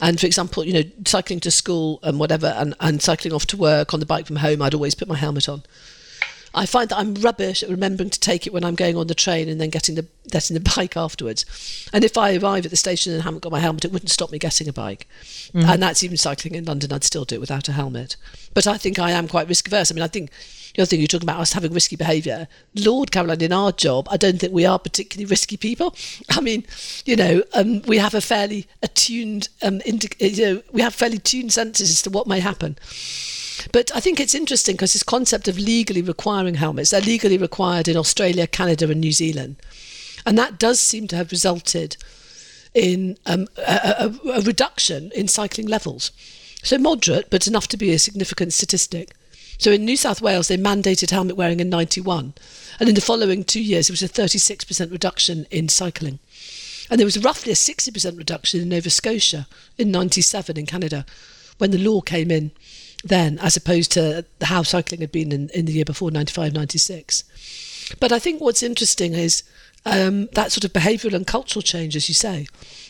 and 0.01 0.19
for 0.19 0.27
example, 0.27 0.65
you 0.65 0.73
know, 0.73 0.83
cycling 1.07 1.41
to 1.41 1.51
school 1.51 2.01
and 2.03 2.19
whatever, 2.19 2.55
and, 2.57 2.75
and 2.81 3.03
cycling 3.03 3.35
off 3.35 3.47
to 3.47 3.57
work 3.57 3.93
on 3.93 4.01
the 4.01 4.07
bike 4.07 4.27
from 4.27 4.37
home, 4.37 4.63
I'd 4.63 4.75
always 4.75 4.95
put 4.95 5.09
my 5.09 5.17
helmet 5.17 5.49
on. 5.49 5.63
I 6.55 6.67
find 6.67 6.89
that 6.89 6.99
I'm 6.99 7.15
rubbish 7.15 7.63
at 7.63 7.69
remembering 7.69 8.11
to 8.11 8.21
take 8.21 8.47
it 8.47 8.53
when 8.53 8.65
I'm 8.65 8.75
going 8.75 8.97
on 8.97 9.07
the 9.07 9.15
train 9.15 9.49
and 9.49 9.61
then 9.61 9.71
getting 9.71 9.95
the 9.95 10.07
getting 10.31 10.55
the 10.55 10.73
bike 10.77 10.97
afterwards. 10.97 11.89
And 11.93 12.05
if 12.05 12.19
I 12.19 12.37
arrive 12.37 12.65
at 12.65 12.71
the 12.71 12.77
station 12.77 13.13
and 13.13 13.23
haven't 13.23 13.43
got 13.43 13.53
my 13.53 13.61
helmet, 13.61 13.85
it 13.85 13.93
wouldn't 13.93 14.11
stop 14.11 14.33
me 14.33 14.39
getting 14.39 14.69
a 14.69 14.73
bike. 14.73 15.07
Mm-hmm. 15.53 15.69
And 15.69 15.83
that's 15.83 16.03
even 16.03 16.17
cycling 16.17 16.55
in 16.55 16.65
London, 16.65 16.93
I'd 16.93 17.05
still 17.05 17.25
do 17.25 17.37
it 17.37 17.41
without 17.41 17.69
a 17.69 17.73
helmet. 17.73 18.17
But 18.55 18.67
I 18.67 18.79
think 18.79 18.99
I 18.99 19.13
am 19.13 19.29
quite 19.29 19.49
risk 19.49 19.67
averse. 19.67 19.91
I 19.91 19.95
mean, 19.95 20.03
I 20.03 20.09
think 20.09 20.31
the 20.75 20.83
other 20.83 20.89
thing 20.89 21.01
you're 21.01 21.09
talking 21.09 21.29
about 21.29 21.41
us 21.41 21.53
having 21.53 21.73
risky 21.73 21.97
behaviour. 21.97 22.47
Lord 22.75 23.11
Caroline, 23.11 23.43
in 23.43 23.53
our 23.53 23.73
job, 23.73 24.09
I 24.11 24.17
don't 24.17 24.39
think 24.39 24.53
we 24.53 24.67
are 24.67 24.79
particularly 24.79 25.29
risky 25.29 25.57
people. 25.57 25.95
I 26.31 26.41
mean, 26.41 26.65
you 27.05 27.17
know, 27.17 27.43
um, 27.55 27.83
we 27.83 27.99
have 27.99 28.15
a 28.15 28.21
fairly 28.21 28.67
attuned, 28.83 29.49
um, 29.63 29.81
indi- 29.85 30.09
you 30.19 30.45
know, 30.45 30.63
we 30.73 30.81
have 30.81 30.95
fairly 30.95 31.19
tuned 31.19 31.53
senses 31.53 31.91
as 31.91 32.03
to 32.03 32.11
what 32.11 32.27
may 32.27 32.41
happen. 32.41 32.77
But 33.73 33.95
I 33.95 34.01
think 34.01 34.21
it's 34.21 34.35
interesting 34.35 34.77
because 34.77 34.93
this 34.93 35.03
concept 35.03 35.49
of 35.49 35.59
legally 35.59 36.03
requiring 36.03 36.55
helmets, 36.55 36.91
they're 36.91 37.01
legally 37.01 37.39
required 37.39 37.89
in 37.89 37.97
Australia, 37.97 38.47
Canada, 38.47 38.91
and 38.91 39.01
New 39.01 39.13
Zealand. 39.13 39.57
And 40.27 40.37
that 40.39 40.59
does 40.59 40.81
seem 40.81 41.09
to 41.09 41.17
have 41.17 41.31
resulted 41.31 41.97
in 42.75 43.17
um, 43.27 43.49
a, 43.57 44.13
a, 44.25 44.31
a 44.31 44.41
reduction 44.43 45.11
in 45.15 45.29
cycling 45.29 45.67
levels. 45.67 46.13
So 46.63 46.79
moderate, 46.79 47.31
but 47.31 47.47
enough 47.47 47.69
to 47.69 47.77
be 47.77 47.93
a 47.93 47.99
significant 47.99 48.53
statistic. 48.53 49.15
So 49.59 49.73
in 49.73 49.85
New 49.85 49.97
South 49.97 50.23
Wales, 50.23 50.49
they 50.49 50.57
mandated 50.57 51.11
helmet 51.11 51.37
wearing 51.37 51.61
in 51.61 51.69
91. 51.69 52.35
And 52.79 52.89
in 52.89 52.95
the 52.95 53.01
following 53.01 53.45
two 53.45 53.63
years, 53.63 53.89
there 53.89 53.93
was 53.93 54.03
a 54.03 54.09
36% 54.09 54.91
reduction 54.91 55.47
in 55.51 55.69
cycling. 55.69 56.19
And 56.91 56.99
there 56.99 57.07
was 57.07 57.23
roughly 57.23 57.53
a 57.53 57.57
60% 57.57 58.19
reduction 58.19 58.61
in 58.61 58.69
Nova 58.69 58.91
Scotia 58.91 59.47
in 59.79 59.91
97 59.91 60.57
in 60.59 60.67
Canada 60.67 61.07
when 61.59 61.71
the 61.71 61.79
law 61.79 62.01
came 62.01 62.31
in 62.31 62.53
then, 63.05 63.39
as 63.39 63.57
opposed 63.57 63.93
to 63.93 64.25
how 64.43 64.63
cycling 64.63 65.01
had 65.01 65.13
been 65.13 65.33
in, 65.33 65.49
in 65.51 65.65
the 65.65 65.73
year 65.73 65.85
before, 65.85 66.11
95, 66.11 66.53
96. 66.53 67.95
But 67.99 68.13
I 68.13 68.19
think 68.19 68.41
what's 68.41 68.63
interesting 68.63 69.15
is 69.15 69.43
um, 69.87 70.27
that 70.33 70.53
sort 70.53 70.65
of 70.65 70.73
behavioural 70.73 71.15
and 71.15 71.27
cultural 71.27 71.63
change, 71.63 71.97
as 71.97 72.09
you 72.09 72.15
say. 72.15 72.47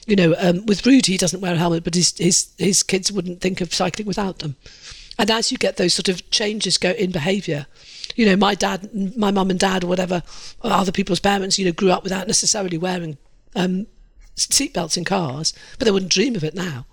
You 0.07 0.17
know, 0.17 0.35
um, 0.39 0.67
with 0.67 0.83
Ruud, 0.83 1.07
he 1.07 1.17
doesn't 1.17 1.41
wear 1.41 1.55
a 1.55 1.59
helmet, 1.59 1.85
but 1.85 1.95
his, 1.95 2.17
his, 2.19 2.51
his 2.59 2.83
kids 2.83 3.13
wouldn't 3.13 3.41
think 3.41 3.61
of 3.61 3.73
cycling 3.73 4.09
without 4.09 4.41
them. 4.41 4.57
And 5.19 5.31
as 5.31 5.53
you 5.53 5.59
get 5.59 5.77
those 5.77 5.95
sort 5.95 6.09
of 6.09 6.29
changes 6.31 6.79
go 6.79 6.91
in 6.91 7.13
behaviour, 7.13 7.67
you 8.17 8.27
know, 8.27 8.37
my 8.37 8.55
dad, 8.55 8.91
my 9.17 9.31
mum 9.31 9.51
and 9.51 9.61
dad, 9.61 9.85
or 9.85 9.87
whatever, 9.87 10.23
or 10.63 10.73
other 10.73 10.93
people's 10.93 11.21
parents, 11.21 11.59
you 11.59 11.67
know, 11.67 11.73
grew 11.73 11.91
up 11.91 12.03
without 12.03 12.27
necessarily 12.27 12.79
wearing 12.79 13.19
um, 13.55 13.87
seatbelts 14.37 14.97
in 14.97 15.05
cars, 15.05 15.53
but 15.79 15.85
they 15.85 15.91
wouldn't 15.91 16.13
dream 16.13 16.35
of 16.35 16.45
it 16.45 16.55
now. 16.55 16.87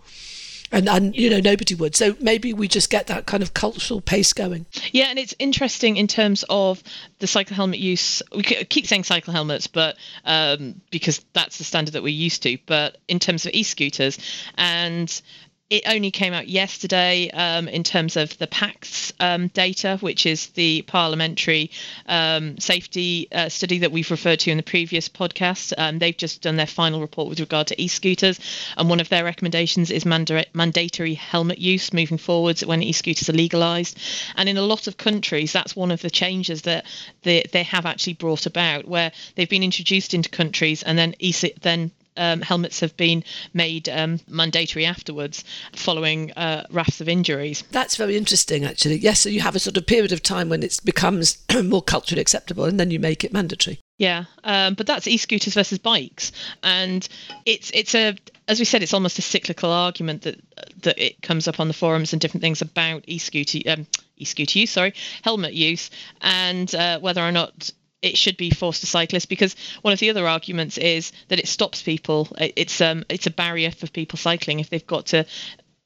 And, 0.71 0.89
and 0.89 1.15
you 1.15 1.30
know 1.30 1.39
nobody 1.39 1.75
would. 1.75 1.95
So 1.95 2.15
maybe 2.19 2.53
we 2.53 2.67
just 2.67 2.89
get 2.89 3.08
that 3.08 3.25
kind 3.25 3.41
of 3.41 3.53
cultural 3.53 4.01
pace 4.01 4.34
going. 4.34 4.65
Yeah 4.91 5.06
and 5.06 5.17
it's 5.17 5.34
interesting 5.39 5.97
in 5.97 6.08
terms 6.08 6.43
of 6.49 6.84
the 7.19 7.27
cycle 7.27 7.56
helmet 7.56 7.80
use. 7.80 8.21
We 8.36 8.43
keep 8.43 8.86
saying 8.88 9.03
cycle 9.03 9.34
helmets 9.34 9.67
but 9.67 9.97
um, 10.25 10.82
because 10.91 11.23
that's 11.34 11.58
the 11.58 11.63
standard 11.63 11.93
that 11.93 12.03
we're 12.03 12.10
used 12.10 12.43
to 12.43 12.58
but 12.65 12.97
in 13.08 13.19
terms 13.19 13.45
of 13.45 13.53
e-scooters 13.53 14.17
and 14.56 15.21
it 15.69 15.84
only 15.86 16.12
came 16.12 16.34
out 16.34 16.47
yesterday 16.47 17.30
um, 17.32 17.67
in 17.67 17.84
terms 17.84 18.15
of 18.15 18.38
the 18.38 18.47
PACTS 18.47 19.12
um, 19.19 19.47
data, 19.49 19.97
which 19.99 20.25
is 20.25 20.47
the 20.47 20.82
parliamentary 20.84 21.71
um, 22.06 22.58
safety 22.58 23.27
uh, 23.34 23.49
study 23.49 23.80
that 23.80 23.91
we've 23.91 24.10
referred 24.10 24.39
to 24.39 24.51
in 24.51 24.56
the 24.56 24.63
previous 24.63 25.10
podcast. 25.10 25.73
Um, 25.77 25.99
they've 25.99 26.15
just 26.15 26.41
done 26.41 26.56
their 26.56 26.67
final 26.67 27.01
report 27.01 27.27
with 27.27 27.41
regard 27.41 27.67
to 27.67 27.82
e 27.82 27.89
scooters, 27.89 28.39
and 28.77 28.89
one 28.89 29.01
of 29.01 29.10
their 29.10 29.25
recommendations 29.25 29.91
is 29.91 30.06
manda- 30.06 30.45
mandatory 30.53 31.15
helmet 31.15 31.58
use 31.58 31.91
moving 31.91 32.17
forwards 32.17 32.65
when 32.65 32.82
e 32.82 32.93
scooters 32.93 33.30
are 33.30 33.34
legalised. 33.34 33.99
And 34.38 34.47
in 34.47 34.56
a 34.56 34.62
lot 34.62 34.88
of 34.88 34.95
countries, 34.95 35.51
that's 35.51 35.75
one 35.75 35.91
of 35.91 36.01
the 36.01 36.10
changes 36.10 36.62
that 36.62 36.86
they, 37.23 37.43
they 37.51 37.63
have 37.63 37.86
actually 37.86 38.13
brought 38.13 38.45
about, 38.45 38.88
where 38.88 39.12
they've 39.36 39.49
been 39.49 39.63
introduced 39.63 40.13
into 40.13 40.30
countries 40.30 40.82
and 40.84 40.97
then 40.97 41.13
e- 41.19 41.34
then 41.62 41.91
um, 42.17 42.41
helmets 42.41 42.80
have 42.80 42.95
been 42.97 43.23
made 43.53 43.89
um, 43.89 44.19
mandatory 44.27 44.86
afterwards 44.86 45.43
following 45.75 46.32
uh, 46.34 46.65
rafts 46.69 47.01
of 47.01 47.10
injuries. 47.10 47.63
That's 47.71 47.95
very 47.95 48.17
interesting, 48.17 48.65
actually. 48.65 48.97
Yes, 48.97 49.21
so 49.21 49.30
you 49.30 49.41
have 49.41 49.56
a 49.56 49.60
sort 49.60 49.77
of 49.77 49.86
period 49.86 50.12
of 50.12 50.23
time 50.23 50.49
when 50.49 50.63
it 50.63 50.80
becomes 50.84 51.38
more 51.63 51.82
culturally 51.82 52.21
acceptable 52.21 52.65
and 52.65 52.80
then 52.80 52.91
you 52.91 52.99
make 52.99 53.23
it 53.23 53.34
mandatory. 53.34 53.80
Yeah, 53.97 54.25
um, 54.43 54.75
but 54.75 54.86
that's 54.86 55.08
e-scooters 55.08 55.56
versus 55.56 55.80
bikes, 55.80 56.32
and 56.62 57.08
it's 57.47 57.71
it's 57.73 57.95
a 57.95 58.15
as 58.47 58.60
we 58.60 58.65
said, 58.65 58.84
it's 58.84 58.93
almost 58.93 59.19
a 59.19 59.23
cyclical 59.23 59.71
argument 59.71 60.21
that 60.21 60.39
that 60.84 60.99
it 61.03 61.21
comes 61.21 61.47
up 61.47 61.60
on 61.60 61.67
the 61.67 61.73
forums 61.73 62.13
and 62.13 62.21
different 62.21 62.41
things 62.41 62.62
about 62.62 63.03
e-scooter 63.08 63.60
um, 63.67 63.88
e-scooter 64.17 64.60
use, 64.60 64.71
sorry, 64.71 64.93
helmet 65.23 65.53
use, 65.53 65.89
and 66.21 66.73
uh, 66.75 66.99
whether 66.99 67.21
or 67.21 67.32
not 67.32 67.71
it 68.02 68.18
should 68.18 68.38
be 68.38 68.50
forced 68.50 68.82
to 68.82 68.88
cyclists 68.88 69.26
because 69.26 69.56
one 69.82 69.94
of 69.94 70.00
the 70.00 70.10
other 70.10 70.28
arguments 70.28 70.78
is 70.78 71.12
that 71.30 71.40
it 71.40 71.48
stops 71.48 71.82
people. 71.82 72.28
It's 72.38 72.80
um 72.82 73.04
it's 73.10 73.28
a 73.28 73.32
barrier 73.32 73.72
for 73.72 73.88
people 73.88 74.18
cycling 74.18 74.60
if 74.60 74.70
they've 74.70 74.86
got 74.86 75.08
to 75.08 75.26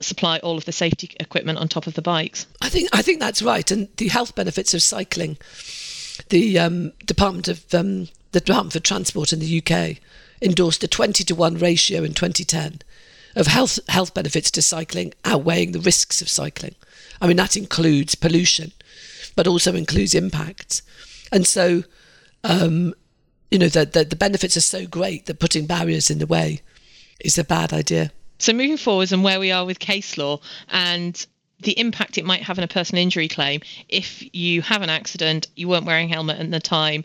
supply 0.02 0.40
all 0.40 0.58
of 0.58 0.66
the 0.66 0.72
safety 0.72 1.12
equipment 1.20 1.60
on 1.60 1.68
top 1.68 1.88
of 1.88 1.94
the 1.94 2.02
bikes. 2.02 2.48
I 2.62 2.70
think 2.70 2.90
I 2.94 3.02
think 3.02 3.20
that's 3.20 3.42
right, 3.42 3.70
and 3.72 3.88
the 3.98 4.10
health 4.10 4.36
benefits 4.36 4.74
of 4.74 4.82
cycling. 4.82 5.38
The 6.30 6.60
um, 6.60 6.92
Department 7.06 7.48
of 7.48 7.74
um, 7.74 8.10
the 8.32 8.42
Department 8.42 8.74
for 8.74 8.80
Transport 8.80 9.34
in 9.34 9.40
the 9.40 9.64
UK 9.64 9.98
endorsed 10.42 10.84
a 10.84 10.88
20 10.88 11.24
to 11.24 11.36
1 11.36 11.58
ratio 11.58 12.04
in 12.04 12.14
2010 12.14 12.82
of 13.36 13.48
health 13.48 13.80
health 13.88 14.14
benefits 14.14 14.52
to 14.52 14.62
cycling 14.62 15.14
outweighing 15.24 15.72
the 15.72 15.80
risks 15.80 16.22
of 16.22 16.30
cycling. 16.30 16.76
I 17.22 17.28
mean 17.28 17.38
that 17.38 17.56
includes 17.56 18.16
pollution, 18.16 18.74
but 19.36 19.48
also 19.48 19.76
includes 19.76 20.14
impacts. 20.14 20.82
And 21.32 21.48
so 21.48 21.84
um, 22.44 22.94
you 23.52 23.60
know, 23.60 23.68
the, 23.68 23.86
the, 23.86 24.06
the 24.06 24.16
benefits 24.16 24.58
are 24.58 24.62
so 24.62 24.88
great 24.88 25.26
that 25.26 25.40
putting 25.40 25.68
barriers 25.68 26.10
in 26.10 26.20
the 26.20 26.26
way 26.26 26.62
is 27.20 27.38
a 27.38 27.44
bad 27.44 27.74
idea. 27.74 28.12
So 28.40 28.54
moving 28.54 28.78
forwards 28.78 29.12
and 29.12 29.24
where 29.24 29.40
we 29.40 29.52
are 29.52 29.66
with 29.66 29.78
case 29.78 30.18
law 30.18 30.40
and 30.70 31.24
the 31.60 31.78
impact 31.78 32.18
it 32.18 32.26
might 32.26 32.42
have 32.42 32.58
on 32.58 32.64
a 32.64 32.68
personal 32.68 33.04
injury 33.04 33.28
claim 33.28 33.62
if 33.88 34.24
you 34.34 34.64
have 34.64 34.82
an 34.82 34.90
accident, 34.90 35.48
you 35.56 35.68
weren't 35.68 35.86
wearing 35.86 36.10
helmet 36.10 36.40
at 36.40 36.50
the 36.50 36.60
time, 36.60 37.04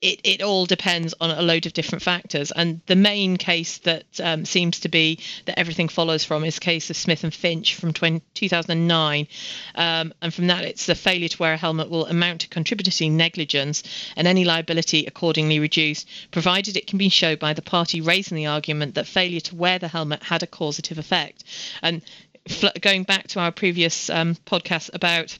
it, 0.00 0.20
it 0.24 0.42
all 0.42 0.64
depends 0.64 1.14
on 1.20 1.30
a 1.30 1.42
load 1.42 1.66
of 1.66 1.74
different 1.74 2.02
factors. 2.02 2.50
And 2.52 2.80
the 2.86 2.96
main 2.96 3.36
case 3.36 3.78
that 3.78 4.04
um, 4.22 4.46
seems 4.46 4.80
to 4.80 4.88
be 4.88 5.18
that 5.44 5.58
everything 5.58 5.88
follows 5.88 6.24
from 6.24 6.44
is 6.44 6.58
case 6.58 6.88
of 6.88 6.96
Smith 6.96 7.22
and 7.22 7.34
Finch 7.34 7.74
from 7.74 7.92
20, 7.92 8.22
2009. 8.34 9.28
Um, 9.74 10.14
and 10.22 10.32
from 10.32 10.46
that, 10.46 10.64
it's 10.64 10.86
the 10.86 10.94
failure 10.94 11.28
to 11.28 11.38
wear 11.38 11.52
a 11.52 11.58
helmet 11.58 11.90
will 11.90 12.06
amount 12.06 12.42
to 12.42 12.48
contributing 12.48 13.16
negligence 13.16 13.82
and 14.16 14.26
any 14.26 14.44
liability 14.44 15.04
accordingly 15.04 15.58
reduced, 15.58 16.08
provided 16.30 16.76
it 16.76 16.86
can 16.86 16.98
be 16.98 17.10
shown 17.10 17.36
by 17.36 17.52
the 17.52 17.62
party 17.62 18.00
raising 18.00 18.36
the 18.36 18.46
argument 18.46 18.94
that 18.94 19.06
failure 19.06 19.40
to 19.40 19.54
wear 19.54 19.78
the 19.78 19.88
helmet 19.88 20.22
had 20.22 20.42
a 20.42 20.46
causative 20.46 20.98
effect. 20.98 21.44
And 21.82 22.00
going 22.80 23.02
back 23.02 23.28
to 23.28 23.40
our 23.40 23.52
previous 23.52 24.08
um, 24.08 24.34
podcast 24.46 24.90
about 24.94 25.38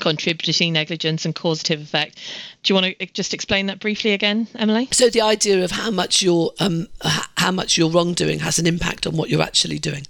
contributing 0.00 0.72
negligence 0.72 1.24
and 1.24 1.34
causative 1.34 1.80
effect. 1.80 2.18
Do 2.62 2.72
you 2.72 2.80
want 2.80 2.98
to 2.98 3.06
just 3.06 3.34
explain 3.34 3.66
that 3.66 3.80
briefly 3.80 4.12
again, 4.12 4.48
Emily? 4.54 4.88
So 4.92 5.08
the 5.08 5.20
idea 5.20 5.64
of 5.64 5.70
how 5.70 5.90
much 5.90 6.22
your 6.22 6.52
um, 6.60 6.88
how 7.36 7.50
much 7.50 7.76
your 7.76 7.90
wrongdoing 7.90 8.40
has 8.40 8.58
an 8.58 8.66
impact 8.66 9.06
on 9.06 9.16
what 9.16 9.28
you're 9.28 9.42
actually 9.42 9.78
doing. 9.78 10.06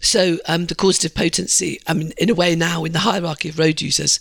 So 0.00 0.38
um, 0.48 0.66
the 0.66 0.74
causative 0.74 1.14
potency, 1.14 1.80
I 1.86 1.92
mean, 1.92 2.12
in 2.16 2.30
a 2.30 2.34
way 2.34 2.56
now 2.56 2.84
in 2.84 2.92
the 2.92 3.00
hierarchy 3.00 3.50
of 3.50 3.58
road 3.58 3.82
users, 3.82 4.18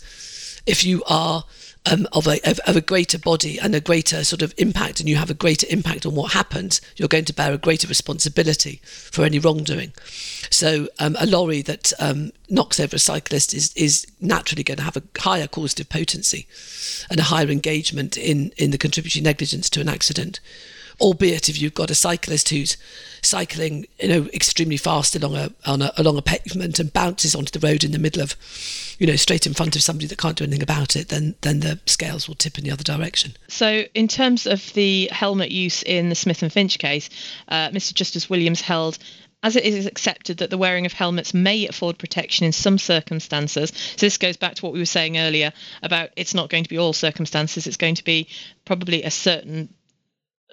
if 0.66 0.84
you 0.84 1.04
are 1.08 1.46
um, 1.86 2.08
of, 2.12 2.28
a, 2.28 2.40
of, 2.50 2.60
of, 2.68 2.76
a 2.76 2.82
greater 2.82 3.18
body 3.18 3.58
and 3.58 3.74
a 3.74 3.80
greater 3.80 4.24
sort 4.24 4.42
of 4.42 4.54
impact, 4.58 5.00
and 5.00 5.08
you 5.08 5.16
have 5.16 5.30
a 5.30 5.34
greater 5.34 5.66
impact 5.70 6.06
on 6.06 6.14
what 6.14 6.34
happens, 6.34 6.82
you're 6.98 7.08
going 7.08 7.26
to 7.26 7.34
bear 7.34 7.54
a 7.54 7.58
greater 7.58 7.88
responsibility 7.88 8.82
for 8.84 9.24
any 9.24 9.40
wrongdoing. 9.40 9.94
So 10.52 10.90
um, 11.00 11.16
a 11.20 11.26
lorry 11.26 11.62
that 11.64 11.94
um, 12.00 12.32
knocks 12.50 12.80
over 12.80 12.96
a 12.96 13.00
cyclist 13.00 13.54
is 13.54 13.74
is 13.76 14.06
naturally 14.20 14.64
going 14.64 14.78
to 14.78 14.84
have 14.84 14.98
a 14.98 15.04
higher 15.20 15.48
causative 15.48 15.90
potency 15.90 16.48
and 17.10 17.20
a 17.20 17.24
higher 17.24 17.50
engagement 17.50 18.18
in 18.18 18.52
in 18.58 18.72
the 18.72 18.78
contributory 18.78 19.24
negligence 19.24 19.70
to 19.72 19.82
an 19.82 19.90
accident 19.90 20.40
albeit 21.00 21.50
if 21.50 21.62
you've 21.62 21.74
got 21.74 21.92
a 21.92 21.96
cyclist 21.96 22.50
who's 22.50 22.78
cycling, 23.22 23.86
you 24.00 24.08
know, 24.08 24.30
extremely 24.34 24.78
fast 24.78 25.16
along 25.16 25.36
a, 25.36 25.52
a 25.66 25.92
along 25.98 26.18
a 26.18 26.22
pavement 26.22 26.80
and 26.80 26.94
bounces 26.94 27.36
onto 27.36 27.58
the 27.58 27.66
road 27.66 27.84
in 27.84 27.92
the 27.92 28.00
middle 28.00 28.22
of, 28.22 28.36
you 28.98 29.08
know, 29.08 29.16
straight 29.16 29.46
in 29.46 29.54
front 29.54 29.76
of 29.76 29.82
somebody 29.82 30.08
that 30.08 30.18
can't 30.18 30.38
do 30.38 30.44
anything 30.44 30.64
about 30.64 30.96
it, 30.96 31.10
then 31.10 31.36
then 31.42 31.60
the 31.60 31.80
scales 31.86 32.28
will 32.28 32.36
tip 32.36 32.58
in 32.58 32.64
the 32.64 32.72
other 32.72 32.84
direction. 32.84 33.34
So, 33.48 33.84
in 33.94 34.08
terms 34.08 34.46
of 34.46 34.74
the 34.74 35.10
helmet 35.12 35.52
use 35.52 35.84
in 35.84 36.10
the 36.10 36.16
Smith 36.16 36.44
and 36.44 36.52
Finch 36.52 36.80
case, 36.80 37.10
uh, 37.48 37.70
Mr. 37.70 37.94
Justice 37.94 38.30
Williams 38.30 38.62
held 38.62 38.98
as 39.42 39.56
it 39.56 39.64
is 39.64 39.86
accepted 39.86 40.40
that 40.40 40.50
the 40.50 40.58
wearing 40.58 40.86
of 40.86 40.94
helmets 40.94 41.34
may 41.34 41.68
afford 41.68 41.98
protection 41.98 42.46
in 42.46 42.52
some 42.52 42.78
circumstances. 42.78 43.72
So 43.96 44.06
this 44.06 44.18
goes 44.18 44.36
back 44.36 44.56
to 44.56 44.66
what 44.66 44.74
we 44.74 44.80
were 44.80 44.86
saying 44.86 45.18
earlier 45.18 45.54
about 45.82 46.10
it's 46.18 46.34
not 46.34 46.50
going 46.50 46.64
to 46.64 46.70
be 46.70 46.78
all 46.78 46.92
circumstances. 46.92 47.66
It's 47.66 47.78
going 47.78 47.96
to 47.96 48.04
be 48.04 48.28
probably 48.66 49.04
a 49.04 49.12
certain 49.12 49.74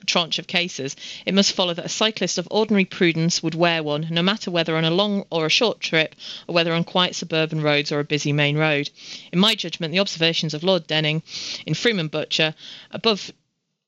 tranche 0.05 0.39
of 0.39 0.47
cases, 0.47 0.97
it 1.25 1.35
must 1.35 1.53
follow 1.53 1.73
that 1.75 1.85
a 1.87 1.89
cyclist 1.89 2.39
of 2.39 2.49
ordinary 2.51 2.85
prudence 2.85 3.43
would 3.43 3.55
wear 3.55 3.83
one, 3.83 4.09
no 4.11 4.23
matter 4.23 4.51
whether 4.51 4.77
on 4.77 4.85
a 4.85 4.91
long 4.91 5.25
or 5.31 5.47
a 5.47 5.51
short 5.51 5.81
trip, 5.81 6.15
or 6.47 6.55
whether 6.55 6.73
on 6.73 6.85
quiet 6.85 7.15
suburban 7.15 7.63
roads 7.63 7.91
or 7.91 8.01
a 8.01 8.05
busy 8.05 8.33
main 8.33 8.57
road. 8.59 8.91
In 9.33 9.39
my 9.39 9.55
judgment, 9.55 9.93
the 9.93 10.01
observations 10.01 10.55
of 10.55 10.63
Lord 10.63 10.87
Denning 10.87 11.23
in 11.67 11.75
Froom 11.75 12.11
Butcher 12.11 12.55
above 12.91 13.33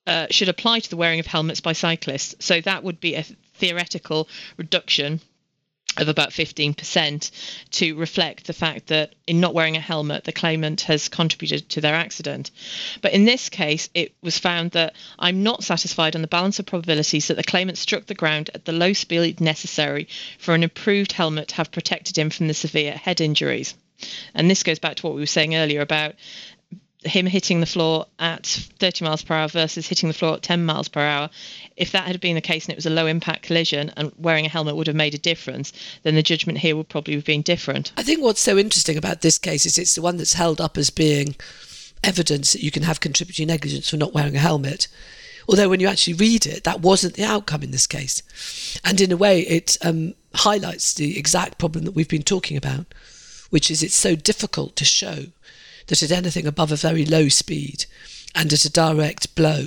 uh, 0.06 0.26
should 0.30 0.48
apply 0.48 0.80
to 0.80 0.88
the 0.88 0.96
wearing 0.96 1.20
of 1.20 1.26
helmets 1.26 1.60
by 1.60 1.74
cyclists. 1.74 2.34
So 2.38 2.60
that 2.62 2.82
would 2.82 2.98
be 2.98 3.14
a 3.14 3.26
theoretical 3.56 4.28
reduction 4.56 5.20
of 6.00 6.08
about 6.08 6.30
15% 6.30 7.30
to 7.70 7.96
reflect 7.96 8.46
the 8.46 8.52
fact 8.52 8.88
that 8.88 9.14
in 9.26 9.40
not 9.40 9.54
wearing 9.54 9.76
a 9.76 9.80
helmet, 9.80 10.24
the 10.24 10.32
claimant 10.32 10.82
has 10.82 11.08
contributed 11.08 11.68
to 11.70 11.80
their 11.80 11.94
accident. 11.94 12.50
But 13.00 13.12
in 13.12 13.24
this 13.24 13.48
case, 13.48 13.88
it 13.94 14.14
was 14.22 14.38
found 14.38 14.72
that 14.72 14.94
I'm 15.18 15.42
not 15.42 15.64
satisfied 15.64 16.14
on 16.14 16.22
the 16.22 16.28
balance 16.28 16.58
of 16.58 16.66
probabilities 16.66 17.28
that 17.28 17.36
the 17.36 17.44
claimant 17.44 17.78
struck 17.78 18.06
the 18.06 18.14
ground 18.14 18.50
at 18.54 18.64
the 18.64 18.72
low 18.72 18.92
speed 18.92 19.40
necessary 19.40 20.08
for 20.38 20.54
an 20.54 20.62
improved 20.62 21.12
helmet 21.12 21.48
to 21.48 21.54
have 21.56 21.72
protected 21.72 22.16
him 22.16 22.30
from 22.30 22.48
the 22.48 22.54
severe 22.54 22.92
head 22.92 23.20
injuries. 23.20 23.74
And 24.34 24.50
this 24.50 24.62
goes 24.62 24.78
back 24.78 24.96
to 24.96 25.06
what 25.06 25.14
we 25.14 25.20
were 25.20 25.26
saying 25.26 25.56
earlier 25.56 25.80
about 25.80 26.14
him 27.04 27.26
hitting 27.26 27.60
the 27.60 27.66
floor 27.66 28.06
at 28.18 28.46
30 28.46 29.04
miles 29.04 29.22
per 29.22 29.34
hour 29.34 29.48
versus 29.48 29.86
hitting 29.86 30.08
the 30.08 30.14
floor 30.14 30.34
at 30.34 30.42
10 30.42 30.64
miles 30.64 30.88
per 30.88 31.00
hour, 31.00 31.30
if 31.76 31.92
that 31.92 32.06
had 32.06 32.20
been 32.20 32.34
the 32.34 32.40
case 32.40 32.66
and 32.66 32.72
it 32.72 32.76
was 32.76 32.86
a 32.86 32.90
low 32.90 33.06
impact 33.06 33.42
collision 33.42 33.92
and 33.96 34.12
wearing 34.18 34.44
a 34.46 34.48
helmet 34.48 34.74
would 34.74 34.88
have 34.88 34.96
made 34.96 35.14
a 35.14 35.18
difference, 35.18 35.72
then 36.02 36.16
the 36.16 36.22
judgment 36.22 36.58
here 36.58 36.76
would 36.76 36.88
probably 36.88 37.14
have 37.14 37.24
been 37.24 37.42
different. 37.42 37.92
I 37.96 38.02
think 38.02 38.20
what's 38.20 38.40
so 38.40 38.58
interesting 38.58 38.96
about 38.96 39.20
this 39.20 39.38
case 39.38 39.64
is 39.64 39.78
it's 39.78 39.94
the 39.94 40.02
one 40.02 40.16
that's 40.16 40.34
held 40.34 40.60
up 40.60 40.76
as 40.76 40.90
being 40.90 41.36
evidence 42.02 42.52
that 42.52 42.62
you 42.62 42.70
can 42.70 42.82
have 42.82 43.00
contributory 43.00 43.46
negligence 43.46 43.90
for 43.90 43.96
not 43.96 44.14
wearing 44.14 44.36
a 44.36 44.40
helmet. 44.40 44.88
Although 45.48 45.68
when 45.68 45.80
you 45.80 45.86
actually 45.86 46.14
read 46.14 46.46
it, 46.46 46.64
that 46.64 46.80
wasn't 46.80 47.14
the 47.14 47.24
outcome 47.24 47.62
in 47.62 47.70
this 47.70 47.86
case. 47.86 48.78
And 48.84 49.00
in 49.00 49.12
a 49.12 49.16
way, 49.16 49.40
it 49.40 49.78
um, 49.82 50.14
highlights 50.34 50.94
the 50.94 51.18
exact 51.18 51.58
problem 51.58 51.84
that 51.84 51.92
we've 51.92 52.08
been 52.08 52.22
talking 52.22 52.56
about, 52.56 52.86
which 53.50 53.70
is 53.70 53.82
it's 53.82 53.94
so 53.94 54.14
difficult 54.14 54.76
to 54.76 54.84
show 54.84 55.26
that 55.88 56.02
at 56.02 56.12
anything 56.12 56.46
above 56.46 56.72
a 56.72 56.76
very 56.76 57.04
low 57.04 57.28
speed 57.28 57.86
and 58.34 58.52
at 58.52 58.64
a 58.64 58.72
direct 58.72 59.34
blow, 59.34 59.66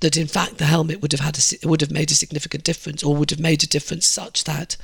that 0.00 0.16
in 0.16 0.26
fact 0.26 0.58
the 0.58 0.64
helmet 0.64 1.00
would 1.00 1.12
have 1.12 1.20
had 1.20 1.38
a, 1.38 1.68
would 1.68 1.80
have 1.80 1.90
made 1.90 2.10
a 2.10 2.14
significant 2.14 2.64
difference, 2.64 3.02
or 3.02 3.16
would 3.16 3.30
have 3.30 3.40
made 3.40 3.62
a 3.62 3.68
difference 3.68 4.06
such 4.06 4.44
that 4.44 4.76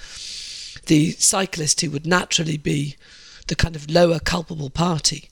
the 0.87 1.13
cyclist 1.13 1.81
who 1.81 1.91
would 1.91 2.07
naturally 2.07 2.57
be 2.57 2.97
the 3.47 3.57
kind 3.57 3.77
of 3.77 3.91
lower 3.91 4.19
culpable 4.19 4.71
party 4.71 5.29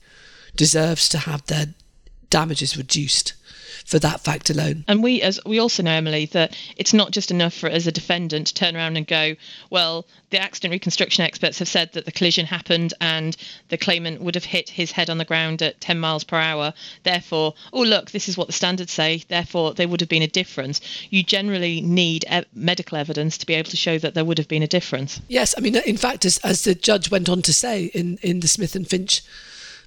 deserves 0.55 1.09
to 1.09 1.17
have 1.19 1.45
their 1.45 1.67
damages 2.33 2.75
reduced 2.75 3.33
for 3.85 3.99
that 3.99 4.21
fact 4.21 4.49
alone. 4.49 4.83
And 4.87 5.03
we, 5.03 5.21
as 5.21 5.39
we 5.45 5.59
also 5.59 5.83
know, 5.83 5.91
Emily, 5.91 6.25
that 6.27 6.57
it's 6.77 6.93
not 6.93 7.11
just 7.11 7.29
enough 7.29 7.53
for 7.53 7.69
as 7.69 7.85
a 7.85 7.91
defendant 7.91 8.47
to 8.47 8.53
turn 8.55 8.75
around 8.75 8.97
and 8.97 9.05
go, 9.05 9.35
well, 9.69 10.07
the 10.31 10.41
accident 10.41 10.71
reconstruction 10.71 11.23
experts 11.23 11.59
have 11.59 11.67
said 11.67 11.93
that 11.93 12.05
the 12.05 12.11
collision 12.11 12.47
happened 12.47 12.95
and 12.99 13.37
the 13.69 13.77
claimant 13.77 14.19
would 14.21 14.33
have 14.33 14.45
hit 14.45 14.67
his 14.67 14.91
head 14.91 15.11
on 15.11 15.19
the 15.19 15.25
ground 15.25 15.61
at 15.61 15.79
10 15.79 15.99
miles 15.99 16.23
per 16.23 16.37
hour. 16.37 16.73
Therefore, 17.03 17.53
oh 17.71 17.83
look, 17.83 18.09
this 18.09 18.27
is 18.27 18.35
what 18.35 18.47
the 18.47 18.53
standards 18.53 18.91
say. 18.91 19.23
Therefore, 19.27 19.75
there 19.75 19.87
would 19.87 20.01
have 20.01 20.09
been 20.09 20.23
a 20.23 20.27
difference. 20.27 20.81
You 21.11 21.21
generally 21.21 21.81
need 21.81 22.25
e- 22.33 22.45
medical 22.55 22.97
evidence 22.97 23.37
to 23.37 23.45
be 23.45 23.53
able 23.53 23.69
to 23.69 23.77
show 23.77 23.99
that 23.99 24.15
there 24.15 24.25
would 24.25 24.39
have 24.39 24.47
been 24.47 24.63
a 24.63 24.67
difference. 24.67 25.21
Yes, 25.27 25.53
I 25.55 25.61
mean, 25.61 25.75
in 25.75 25.97
fact, 25.97 26.25
as, 26.25 26.39
as 26.39 26.63
the 26.63 26.73
judge 26.73 27.11
went 27.11 27.29
on 27.29 27.43
to 27.43 27.53
say 27.53 27.85
in 27.93 28.17
in 28.23 28.39
the 28.39 28.47
Smith 28.47 28.75
and 28.75 28.87
Finch 28.89 29.21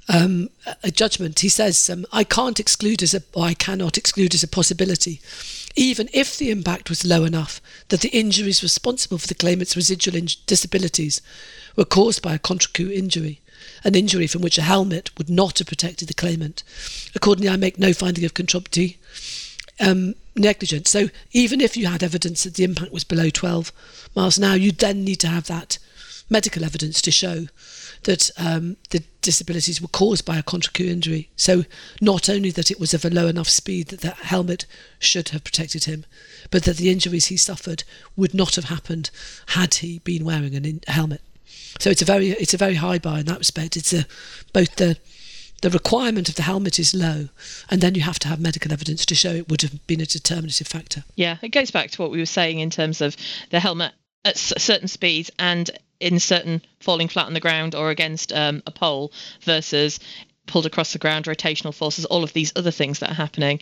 um, 0.08 0.50
a 0.82 0.90
judgment, 0.90 1.40
he 1.40 1.48
says, 1.48 1.90
um, 1.90 2.06
I 2.12 2.24
can't 2.24 2.60
exclude 2.60 3.02
as 3.02 3.14
a, 3.14 3.22
or 3.34 3.44
I 3.44 3.54
cannot 3.54 3.98
exclude 3.98 4.34
as 4.34 4.42
a 4.42 4.48
possibility, 4.48 5.20
even 5.74 6.08
if 6.12 6.36
the 6.36 6.50
impact 6.50 6.88
was 6.88 7.04
low 7.04 7.24
enough 7.24 7.60
that 7.88 8.00
the 8.00 8.16
injuries 8.16 8.62
responsible 8.62 9.18
for 9.18 9.26
the 9.26 9.34
claimant's 9.34 9.76
residual 9.76 10.16
in- 10.16 10.28
disabilities 10.46 11.20
were 11.74 11.84
caused 11.84 12.22
by 12.22 12.34
a 12.34 12.38
contrecoup 12.38 12.92
injury, 12.92 13.40
an 13.84 13.94
injury 13.94 14.26
from 14.26 14.42
which 14.42 14.58
a 14.58 14.62
helmet 14.62 15.10
would 15.18 15.28
not 15.28 15.58
have 15.58 15.66
protected 15.66 16.08
the 16.08 16.14
claimant. 16.14 16.62
Accordingly, 17.14 17.50
I 17.50 17.56
make 17.56 17.78
no 17.78 17.92
finding 17.92 18.24
of 18.24 18.34
contributory 18.34 18.98
um, 19.80 20.14
negligence. 20.36 20.90
So 20.90 21.08
even 21.32 21.60
if 21.60 21.76
you 21.76 21.86
had 21.86 22.02
evidence 22.02 22.44
that 22.44 22.54
the 22.54 22.64
impact 22.64 22.92
was 22.92 23.04
below 23.04 23.28
12 23.30 23.72
miles 24.14 24.38
an 24.38 24.44
hour, 24.44 24.56
you 24.56 24.72
then 24.72 25.04
need 25.04 25.16
to 25.16 25.28
have 25.28 25.46
that 25.48 25.78
medical 26.28 26.64
evidence 26.64 27.00
to 27.02 27.10
show 27.10 27.46
that 28.04 28.30
um, 28.36 28.76
the 28.90 29.02
disabilities 29.22 29.80
were 29.80 29.88
caused 29.88 30.24
by 30.24 30.36
a 30.36 30.42
contrecoup 30.42 30.88
injury. 30.88 31.30
So 31.36 31.64
not 32.00 32.28
only 32.28 32.50
that 32.52 32.70
it 32.70 32.80
was 32.80 32.94
of 32.94 33.04
a 33.04 33.10
low 33.10 33.26
enough 33.26 33.48
speed 33.48 33.88
that 33.88 34.00
the 34.00 34.10
helmet 34.10 34.66
should 34.98 35.30
have 35.30 35.44
protected 35.44 35.84
him, 35.84 36.04
but 36.50 36.64
that 36.64 36.76
the 36.76 36.90
injuries 36.90 37.26
he 37.26 37.36
suffered 37.36 37.84
would 38.16 38.34
not 38.34 38.56
have 38.56 38.66
happened 38.66 39.10
had 39.48 39.74
he 39.74 40.00
been 40.00 40.24
wearing 40.24 40.54
a 40.54 40.58
in- 40.58 40.80
helmet. 40.86 41.22
So 41.78 41.90
it's 41.90 42.02
a 42.02 42.06
very 42.06 42.30
it's 42.30 42.54
a 42.54 42.58
very 42.58 42.74
high 42.74 42.98
bar 42.98 43.18
in 43.18 43.26
that 43.26 43.38
respect. 43.38 43.76
It's 43.76 43.92
a 43.92 44.06
both 44.52 44.76
the 44.76 44.98
the 45.62 45.70
requirement 45.70 46.28
of 46.28 46.34
the 46.34 46.42
helmet 46.42 46.78
is 46.78 46.94
low, 46.94 47.28
and 47.70 47.80
then 47.80 47.94
you 47.94 48.02
have 48.02 48.18
to 48.20 48.28
have 48.28 48.40
medical 48.40 48.72
evidence 48.72 49.06
to 49.06 49.14
show 49.14 49.30
it 49.30 49.48
would 49.48 49.62
have 49.62 49.86
been 49.86 50.00
a 50.00 50.06
determinative 50.06 50.66
factor. 50.66 51.04
Yeah, 51.14 51.38
it 51.42 51.48
goes 51.48 51.70
back 51.70 51.90
to 51.92 52.02
what 52.02 52.10
we 52.10 52.18
were 52.18 52.26
saying 52.26 52.58
in 52.58 52.70
terms 52.70 53.00
of 53.00 53.16
the 53.50 53.60
helmet 53.60 53.92
at 54.24 54.36
certain 54.36 54.88
speeds 54.88 55.30
and 55.38 55.70
in 56.00 56.18
certain 56.18 56.62
falling 56.80 57.08
flat 57.08 57.26
on 57.26 57.34
the 57.34 57.40
ground 57.40 57.74
or 57.74 57.90
against 57.90 58.32
um, 58.32 58.62
a 58.66 58.70
pole 58.70 59.12
versus 59.42 60.00
pulled 60.46 60.66
across 60.66 60.92
the 60.92 60.98
ground, 60.98 61.26
rotational 61.26 61.74
forces, 61.74 62.04
all 62.04 62.24
of 62.24 62.32
these 62.32 62.52
other 62.56 62.70
things 62.70 63.00
that 63.00 63.10
are 63.10 63.14
happening. 63.14 63.60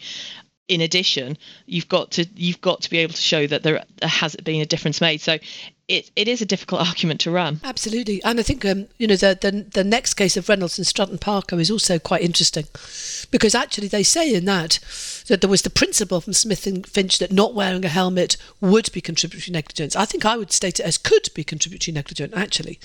In 0.69 0.81
addition, 0.81 1.37
you've 1.67 1.89
got 1.89 2.13
to 2.13 2.27
you've 2.35 2.61
got 2.61 2.83
to 2.83 2.91
be 2.91 2.99
able 2.99 3.13
to 3.13 3.21
show 3.21 3.47
that 3.47 3.63
there 3.63 3.85
has 4.03 4.35
been 4.37 4.63
a 4.63 4.67
difference 4.67 5.01
made. 5.01 5.21
So 5.21 5.39
it, 5.87 6.11
it 6.17 6.29
is 6.29 6.41
a 6.41 6.47
difficult 6.47 6.81
argument 6.89 7.21
to 7.21 7.31
run. 7.31 7.61
Absolutely, 7.63 8.23
and 8.25 8.39
I 8.41 8.43
think 8.43 8.65
um, 8.65 8.87
you 8.99 9.07
know 9.07 9.17
the, 9.17 9.39
the 9.41 9.67
the 9.73 9.85
next 9.85 10.15
case 10.15 10.37
of 10.37 10.49
Reynolds 10.49 10.79
and 10.79 10.87
Strutt 10.87 11.21
& 11.21 11.21
Parker 11.21 11.59
is 11.61 11.71
also 11.71 11.99
quite 11.99 12.23
interesting, 12.23 12.67
because 13.31 13.55
actually 13.55 13.89
they 13.89 14.03
say 14.03 14.35
in 14.35 14.45
that 14.47 14.79
that 15.29 15.41
there 15.41 15.51
was 15.51 15.63
the 15.63 15.71
principle 15.71 16.21
from 16.21 16.33
Smith 16.33 16.67
and 16.67 16.87
Finch 16.87 17.19
that 17.19 17.33
not 17.33 17.55
wearing 17.55 17.85
a 17.85 17.89
helmet 17.89 18.37
would 18.61 18.91
be 18.93 19.01
contributory 19.01 19.53
negligence. 19.53 19.97
I 19.97 20.05
think 20.05 20.25
I 20.25 20.37
would 20.37 20.53
state 20.53 20.81
it 20.81 20.87
as 20.87 20.99
could 20.99 21.29
be 21.35 21.45
contributory 21.45 21.95
negligence 21.95 22.33
actually, 22.35 22.79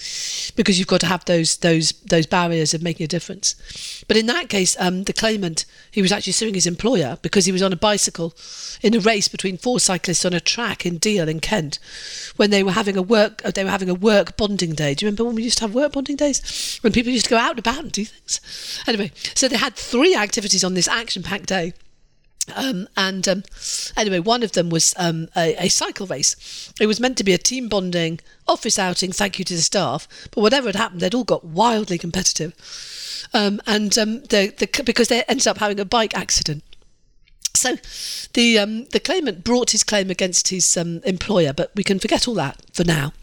because 0.55 0.77
you've 0.77 0.87
got 0.87 1.01
to 1.01 1.07
have 1.07 1.25
those 1.25 1.57
those 1.57 1.93
those 2.05 2.25
barriers 2.25 2.73
of 2.73 2.83
making 2.83 3.05
a 3.05 3.07
difference. 3.07 3.55
But 4.07 4.17
in 4.17 4.25
that 4.27 4.49
case, 4.49 4.75
um, 4.79 5.03
the 5.03 5.13
claimant 5.13 5.65
he 5.91 6.01
was 6.01 6.11
actually 6.11 6.33
suing 6.33 6.53
his 6.53 6.67
employer 6.67 7.17
because 7.21 7.45
he 7.45 7.51
was 7.51 7.61
on 7.61 7.73
a 7.73 7.77
bicycle 7.77 8.33
in 8.81 8.95
a 8.95 8.99
race 8.99 9.27
between 9.27 9.57
four 9.57 9.79
cyclists 9.79 10.25
on 10.25 10.33
a 10.33 10.39
track 10.39 10.85
in 10.85 10.97
Deal 10.97 11.29
in 11.29 11.39
Kent 11.39 11.79
when 12.35 12.49
they 12.49 12.63
were 12.63 12.71
having 12.71 12.88
a 12.97 13.01
work 13.01 13.41
they 13.41 13.63
were 13.63 13.69
having 13.69 13.89
a 13.89 13.93
work 13.93 14.37
bonding 14.37 14.73
day. 14.73 14.93
Do 14.93 15.05
you 15.05 15.07
remember 15.07 15.25
when 15.25 15.35
we 15.35 15.43
used 15.43 15.57
to 15.59 15.65
have 15.65 15.75
work 15.75 15.93
bonding 15.93 16.15
days 16.15 16.79
when 16.81 16.93
people 16.93 17.11
used 17.11 17.25
to 17.25 17.31
go 17.31 17.37
out 17.37 17.51
and 17.51 17.59
about 17.59 17.79
and 17.79 17.91
do 17.91 18.05
things? 18.05 18.39
Anyway, 18.87 19.11
so 19.35 19.47
they 19.47 19.57
had 19.57 19.75
three 19.75 20.15
activities 20.15 20.63
on 20.63 20.73
this 20.73 20.87
action-packed 20.87 21.47
day. 21.47 21.73
Um, 22.55 22.87
and 22.97 23.27
um, 23.27 23.43
anyway, 23.95 24.19
one 24.19 24.43
of 24.43 24.53
them 24.53 24.69
was 24.69 24.93
um, 24.97 25.27
a, 25.35 25.55
a, 25.65 25.69
cycle 25.69 26.07
race. 26.07 26.71
It 26.79 26.87
was 26.87 26.99
meant 26.99 27.17
to 27.17 27.23
be 27.23 27.33
a 27.33 27.37
team 27.37 27.69
bonding 27.69 28.19
office 28.47 28.79
outing. 28.79 29.11
Thank 29.11 29.39
you 29.39 29.45
to 29.45 29.55
the 29.55 29.61
staff, 29.61 30.07
but 30.31 30.41
whatever 30.41 30.67
had 30.67 30.75
happened, 30.75 31.01
they'd 31.01 31.13
all 31.13 31.23
got 31.23 31.43
wildly 31.45 31.97
competitive, 31.97 32.53
um, 33.33 33.61
and 33.67 33.95
um, 33.97 34.21
the, 34.23 34.53
the, 34.57 34.83
because 34.83 35.09
they 35.09 35.23
ended 35.23 35.47
up 35.47 35.59
having 35.59 35.79
a 35.79 35.85
bike 35.85 36.15
accident. 36.17 36.63
So 37.59 37.77
the 38.33 38.59
um, 38.59 38.85
the 38.85 38.99
claimant 38.99 39.43
brought 39.43 39.71
his 39.71 39.83
claim 39.83 40.09
against 40.09 40.47
his 40.49 40.77
um, 40.77 41.01
employer, 41.03 41.53
but 41.53 41.71
we 41.75 41.83
can 41.83 41.99
forget 41.99 42.27
all 42.27 42.35
that 42.35 42.61
for 42.73 42.83
now. 42.83 43.13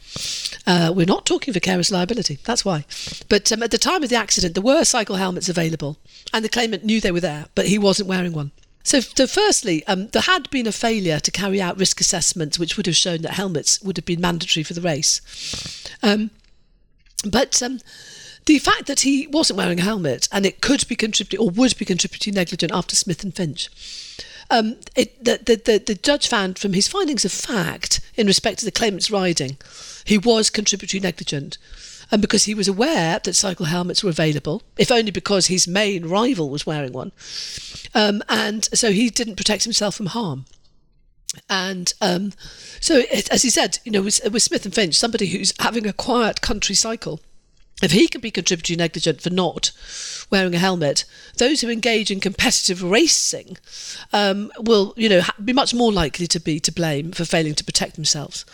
Uh, 0.67 0.93
we're 0.95 1.07
not 1.07 1.27
talking 1.27 1.53
vicarious 1.53 1.91
liability, 1.91 2.39
that's 2.45 2.65
why. 2.65 2.85
But 3.29 3.53
um, 3.53 3.63
at 3.63 3.71
the 3.71 3.79
time 3.79 4.03
of 4.03 4.09
the 4.09 4.17
accident, 4.17 4.55
there 4.55 4.63
were 4.63 4.85
cycle 4.85 5.17
helmets 5.17 5.49
available, 5.49 5.99
and 6.33 6.45
the 6.45 6.49
claimant 6.49 6.85
knew 6.85 7.01
they 7.01 7.13
were 7.13 7.21
there, 7.21 7.47
but 7.55 7.67
he 7.67 7.79
wasn't 7.79 8.09
wearing 8.09 8.33
one. 8.33 8.51
So, 8.83 9.01
so 9.01 9.27
firstly, 9.27 9.85
um, 9.87 10.09
there 10.09 10.23
had 10.23 10.49
been 10.51 10.69
a 10.69 10.73
failure 10.73 11.19
to 11.19 11.31
carry 11.31 11.61
out 11.61 11.79
risk 11.79 12.01
assessments, 12.01 12.59
which 12.59 12.77
would 12.77 12.87
have 12.87 12.97
shown 12.97 13.23
that 13.23 13.33
helmets 13.33 13.83
would 13.83 13.97
have 13.97 14.07
been 14.07 14.21
mandatory 14.21 14.63
for 14.63 14.75
the 14.75 14.81
race. 14.81 15.21
Um, 16.05 16.31
but 17.29 17.61
um, 17.63 17.81
the 18.47 18.59
fact 18.59 18.87
that 18.87 19.01
he 19.01 19.27
wasn't 19.27 19.59
wearing 19.59 19.81
a 19.81 19.83
helmet 19.83 20.29
and 20.33 20.47
it 20.47 20.61
could 20.61 20.87
be 20.89 20.97
contributing 20.97 21.45
or 21.45 21.51
would 21.51 21.77
be 21.79 21.85
contributing 21.85 22.35
negligent 22.35 22.73
after 22.73 22.97
Smith 22.97 23.23
and 23.23 23.35
Finch 23.35 23.69
um, 24.51 24.77
it, 24.95 25.25
the, 25.25 25.41
the, 25.45 25.57
the, 25.57 25.79
the, 25.79 25.95
judge 25.95 26.29
found 26.29 26.59
from 26.59 26.73
his 26.73 26.89
findings 26.89 27.25
of 27.25 27.33
fact 27.33 28.01
in 28.15 28.27
respect 28.27 28.59
to 28.61 28.65
the 28.65 28.71
claimant's 28.71 29.11
riding, 29.11 29.57
he 30.05 30.19
was 30.19 30.51
contributory 30.51 31.01
negligent. 31.01 31.59
And 32.13 32.23
because 32.23 32.45
he 32.45 32.55
was 32.55 32.69
aware 32.69 33.19
that 33.25 33.35
cycle 33.35 33.67
helmets 33.67 34.05
were 34.05 34.11
available, 34.11 34.63
if 34.77 34.93
only 34.93 35.11
because 35.11 35.49
his 35.49 35.67
main 35.67 36.07
rival 36.07 36.49
was 36.49 36.65
wearing 36.65 36.93
one, 36.93 37.11
um, 37.95 38.23
and 38.29 38.67
so 38.73 38.93
he 38.93 39.11
didn't 39.11 39.35
protect 39.35 39.65
himself 39.65 39.97
from 39.97 40.07
harm. 40.07 40.45
And 41.51 41.93
um, 42.01 42.33
so, 42.81 43.03
it, 43.11 43.29
as 43.33 43.43
he 43.43 43.51
said, 43.51 43.81
you 43.85 43.91
know, 43.91 44.03
with, 44.03 44.21
with 44.33 44.43
Smith 44.45 44.65
and 44.65 44.73
Finch, 44.73 44.95
somebody 44.95 45.27
who's 45.27 45.53
having 45.59 45.87
a 45.87 45.93
quiet 45.93 46.41
country 46.41 46.77
cycle 46.77 47.21
if 47.83 47.93
he 47.93 48.09
can 48.09 48.21
be 48.21 48.31
contributory 48.31 48.77
negligent 48.77 49.21
for 49.21 49.31
not 49.31 49.71
wearing 50.31 50.55
a 50.55 50.59
helmet, 50.59 51.05
those 51.37 51.61
who 51.61 51.69
engage 51.69 52.11
in 52.11 52.21
competitive 52.21 52.83
racing 52.83 53.59
um, 54.13 54.51
will, 54.59 54.95
you 54.97 55.09
know, 55.09 55.23
be 55.45 55.53
much 55.53 55.75
more 55.75 55.93
likely 55.93 56.27
to 56.27 56.41
be 56.41 56.59
to 56.61 56.73
blame 56.73 57.13
for 57.13 57.25
failing 57.25 57.55
to 57.55 57.65
protect 57.65 57.95
themselves. 57.95 58.45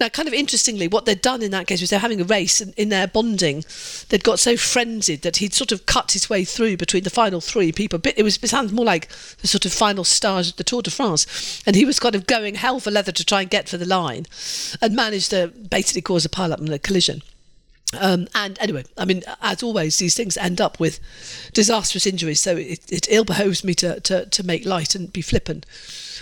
Now, 0.00 0.08
kind 0.08 0.26
of 0.26 0.34
interestingly, 0.34 0.88
what 0.88 1.04
they'd 1.04 1.20
done 1.20 1.42
in 1.42 1.50
that 1.50 1.66
case 1.66 1.80
was 1.80 1.90
they're 1.90 1.98
having 1.98 2.20
a 2.20 2.24
race, 2.24 2.60
and 2.60 2.72
in 2.74 2.88
their 2.88 3.06
bonding, 3.06 3.64
they'd 4.08 4.24
got 4.24 4.38
so 4.38 4.56
frenzied 4.56 5.22
that 5.22 5.36
he'd 5.36 5.54
sort 5.54 5.70
of 5.70 5.86
cut 5.86 6.12
his 6.12 6.30
way 6.30 6.44
through 6.44 6.76
between 6.76 7.04
the 7.04 7.10
final 7.10 7.40
three 7.40 7.72
people. 7.72 8.00
It 8.04 8.22
was 8.22 8.38
it 8.42 8.48
sounds 8.48 8.72
more 8.72 8.84
like 8.84 9.08
the 9.38 9.48
sort 9.48 9.64
of 9.64 9.72
final 9.72 10.04
stars 10.04 10.50
of 10.50 10.56
the 10.56 10.64
Tour 10.64 10.82
de 10.82 10.90
France, 10.90 11.62
and 11.66 11.76
he 11.76 11.84
was 11.84 12.00
kind 12.00 12.14
of 12.14 12.26
going 12.26 12.54
hell 12.54 12.80
for 12.80 12.90
leather 12.90 13.12
to 13.12 13.24
try 13.24 13.42
and 13.42 13.50
get 13.50 13.68
for 13.68 13.76
the 13.76 13.86
line, 13.86 14.26
and 14.80 14.96
managed 14.96 15.30
to 15.30 15.48
basically 15.48 16.02
cause 16.02 16.24
a 16.24 16.28
pile 16.28 16.52
up 16.52 16.60
and 16.60 16.70
a 16.70 16.78
collision. 16.78 17.22
Um, 17.98 18.26
and 18.34 18.58
anyway, 18.60 18.84
I 18.96 19.04
mean, 19.04 19.22
as 19.42 19.62
always, 19.62 19.98
these 19.98 20.14
things 20.14 20.36
end 20.36 20.60
up 20.60 20.80
with 20.80 20.98
disastrous 21.52 22.06
injuries, 22.06 22.40
so 22.40 22.56
it, 22.56 22.80
it 22.90 23.06
ill 23.10 23.24
behoves 23.24 23.64
me 23.64 23.74
to, 23.74 24.00
to, 24.00 24.26
to 24.26 24.46
make 24.46 24.64
light 24.64 24.94
and 24.94 25.12
be 25.12 25.20
flippant. 25.22 25.66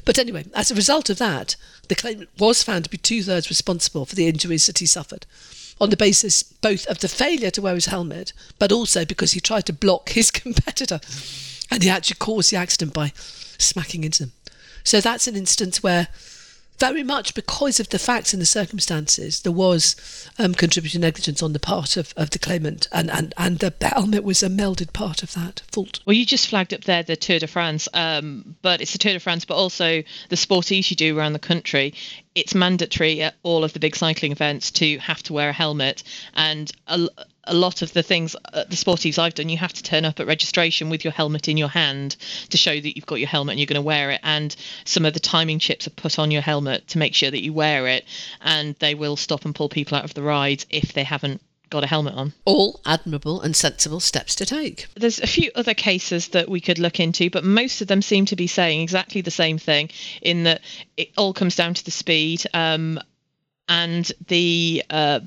But 0.04 0.18
anyway, 0.18 0.46
as 0.54 0.70
a 0.70 0.74
result 0.74 1.10
of 1.10 1.18
that, 1.18 1.56
the 1.88 1.94
claimant 1.94 2.30
was 2.38 2.62
found 2.62 2.84
to 2.84 2.90
be 2.90 2.96
two 2.96 3.22
thirds 3.22 3.50
responsible 3.50 4.04
for 4.06 4.16
the 4.16 4.26
injuries 4.26 4.66
that 4.66 4.78
he 4.78 4.86
suffered, 4.86 5.26
on 5.80 5.90
the 5.90 5.96
basis 5.96 6.42
both 6.42 6.86
of 6.86 6.98
the 6.98 7.08
failure 7.08 7.50
to 7.50 7.62
wear 7.62 7.74
his 7.74 7.86
helmet, 7.86 8.32
but 8.58 8.72
also 8.72 9.04
because 9.04 9.32
he 9.32 9.40
tried 9.40 9.66
to 9.66 9.72
block 9.72 10.10
his 10.10 10.30
competitor, 10.30 11.00
and 11.70 11.82
he 11.82 11.90
actually 11.90 12.16
caused 12.18 12.50
the 12.50 12.56
accident 12.56 12.92
by 12.92 13.12
smacking 13.58 14.02
into 14.02 14.24
them. 14.24 14.32
So 14.82 15.00
that's 15.00 15.28
an 15.28 15.36
instance 15.36 15.82
where 15.82 16.08
very 16.80 17.02
much 17.02 17.34
because 17.34 17.78
of 17.78 17.90
the 17.90 17.98
facts 17.98 18.32
and 18.32 18.40
the 18.40 18.46
circumstances, 18.46 19.42
there 19.42 19.52
was 19.52 19.94
um, 20.38 20.54
contributing 20.54 21.02
negligence 21.02 21.42
on 21.42 21.52
the 21.52 21.60
part 21.60 21.96
of, 21.96 22.14
of 22.16 22.30
the 22.30 22.38
claimant, 22.38 22.88
and, 22.90 23.10
and, 23.10 23.34
and 23.36 23.58
the 23.58 23.72
helmet 23.82 24.24
was 24.24 24.42
a 24.42 24.48
melded 24.48 24.92
part 24.94 25.22
of 25.22 25.34
that 25.34 25.60
fault. 25.70 26.00
Well, 26.06 26.14
you 26.16 26.24
just 26.24 26.48
flagged 26.48 26.72
up 26.72 26.84
there 26.84 27.02
the 27.02 27.16
Tour 27.16 27.38
de 27.38 27.46
France, 27.46 27.86
um, 27.92 28.56
but 28.62 28.80
it's 28.80 28.92
the 28.92 28.98
Tour 28.98 29.12
de 29.12 29.20
France, 29.20 29.44
but 29.44 29.56
also 29.56 30.02
the 30.30 30.36
sportives 30.36 30.90
you 30.90 30.96
do 30.96 31.16
around 31.16 31.34
the 31.34 31.38
country. 31.38 31.94
It's 32.34 32.54
mandatory 32.54 33.22
at 33.22 33.34
all 33.42 33.62
of 33.62 33.72
the 33.74 33.80
big 33.80 33.94
cycling 33.94 34.32
events 34.32 34.70
to 34.72 34.98
have 34.98 35.22
to 35.24 35.32
wear 35.34 35.50
a 35.50 35.52
helmet, 35.52 36.02
and 36.34 36.72
a, 36.86 37.08
a 37.44 37.54
lot 37.54 37.82
of 37.82 37.92
the 37.92 38.02
things 38.02 38.36
uh, 38.52 38.64
the 38.64 38.76
sportives 38.76 39.18
I've 39.18 39.34
done, 39.34 39.48
you 39.48 39.56
have 39.56 39.72
to 39.72 39.82
turn 39.82 40.04
up 40.04 40.20
at 40.20 40.26
registration 40.26 40.90
with 40.90 41.04
your 41.04 41.12
helmet 41.12 41.48
in 41.48 41.56
your 41.56 41.68
hand 41.68 42.16
to 42.50 42.56
show 42.56 42.78
that 42.78 42.96
you've 42.96 43.06
got 43.06 43.20
your 43.20 43.28
helmet 43.28 43.52
and 43.52 43.60
you're 43.60 43.66
going 43.66 43.74
to 43.76 43.82
wear 43.82 44.10
it. 44.10 44.20
And 44.22 44.54
some 44.84 45.04
of 45.04 45.14
the 45.14 45.20
timing 45.20 45.58
chips 45.58 45.86
are 45.86 45.90
put 45.90 46.18
on 46.18 46.30
your 46.30 46.42
helmet 46.42 46.88
to 46.88 46.98
make 46.98 47.14
sure 47.14 47.30
that 47.30 47.42
you 47.42 47.52
wear 47.52 47.86
it, 47.86 48.04
and 48.40 48.74
they 48.76 48.94
will 48.94 49.16
stop 49.16 49.44
and 49.44 49.54
pull 49.54 49.68
people 49.68 49.96
out 49.96 50.04
of 50.04 50.14
the 50.14 50.22
rides 50.22 50.66
if 50.70 50.92
they 50.92 51.04
haven't 51.04 51.40
got 51.70 51.84
a 51.84 51.86
helmet 51.86 52.14
on. 52.14 52.32
All 52.44 52.80
admirable 52.84 53.40
and 53.40 53.54
sensible 53.54 54.00
steps 54.00 54.34
to 54.36 54.46
take. 54.46 54.88
There's 54.96 55.20
a 55.20 55.26
few 55.26 55.50
other 55.54 55.74
cases 55.74 56.28
that 56.28 56.48
we 56.48 56.60
could 56.60 56.78
look 56.78 57.00
into, 57.00 57.30
but 57.30 57.44
most 57.44 57.80
of 57.80 57.86
them 57.86 58.02
seem 58.02 58.26
to 58.26 58.36
be 58.36 58.48
saying 58.48 58.82
exactly 58.82 59.20
the 59.20 59.30
same 59.30 59.56
thing 59.56 59.90
in 60.20 60.44
that 60.44 60.60
it 60.96 61.10
all 61.16 61.32
comes 61.32 61.56
down 61.56 61.74
to 61.74 61.84
the 61.84 61.90
speed 61.92 62.42
um, 62.52 62.98
and 63.68 64.10
the 64.26 64.82
uh, 64.90 65.20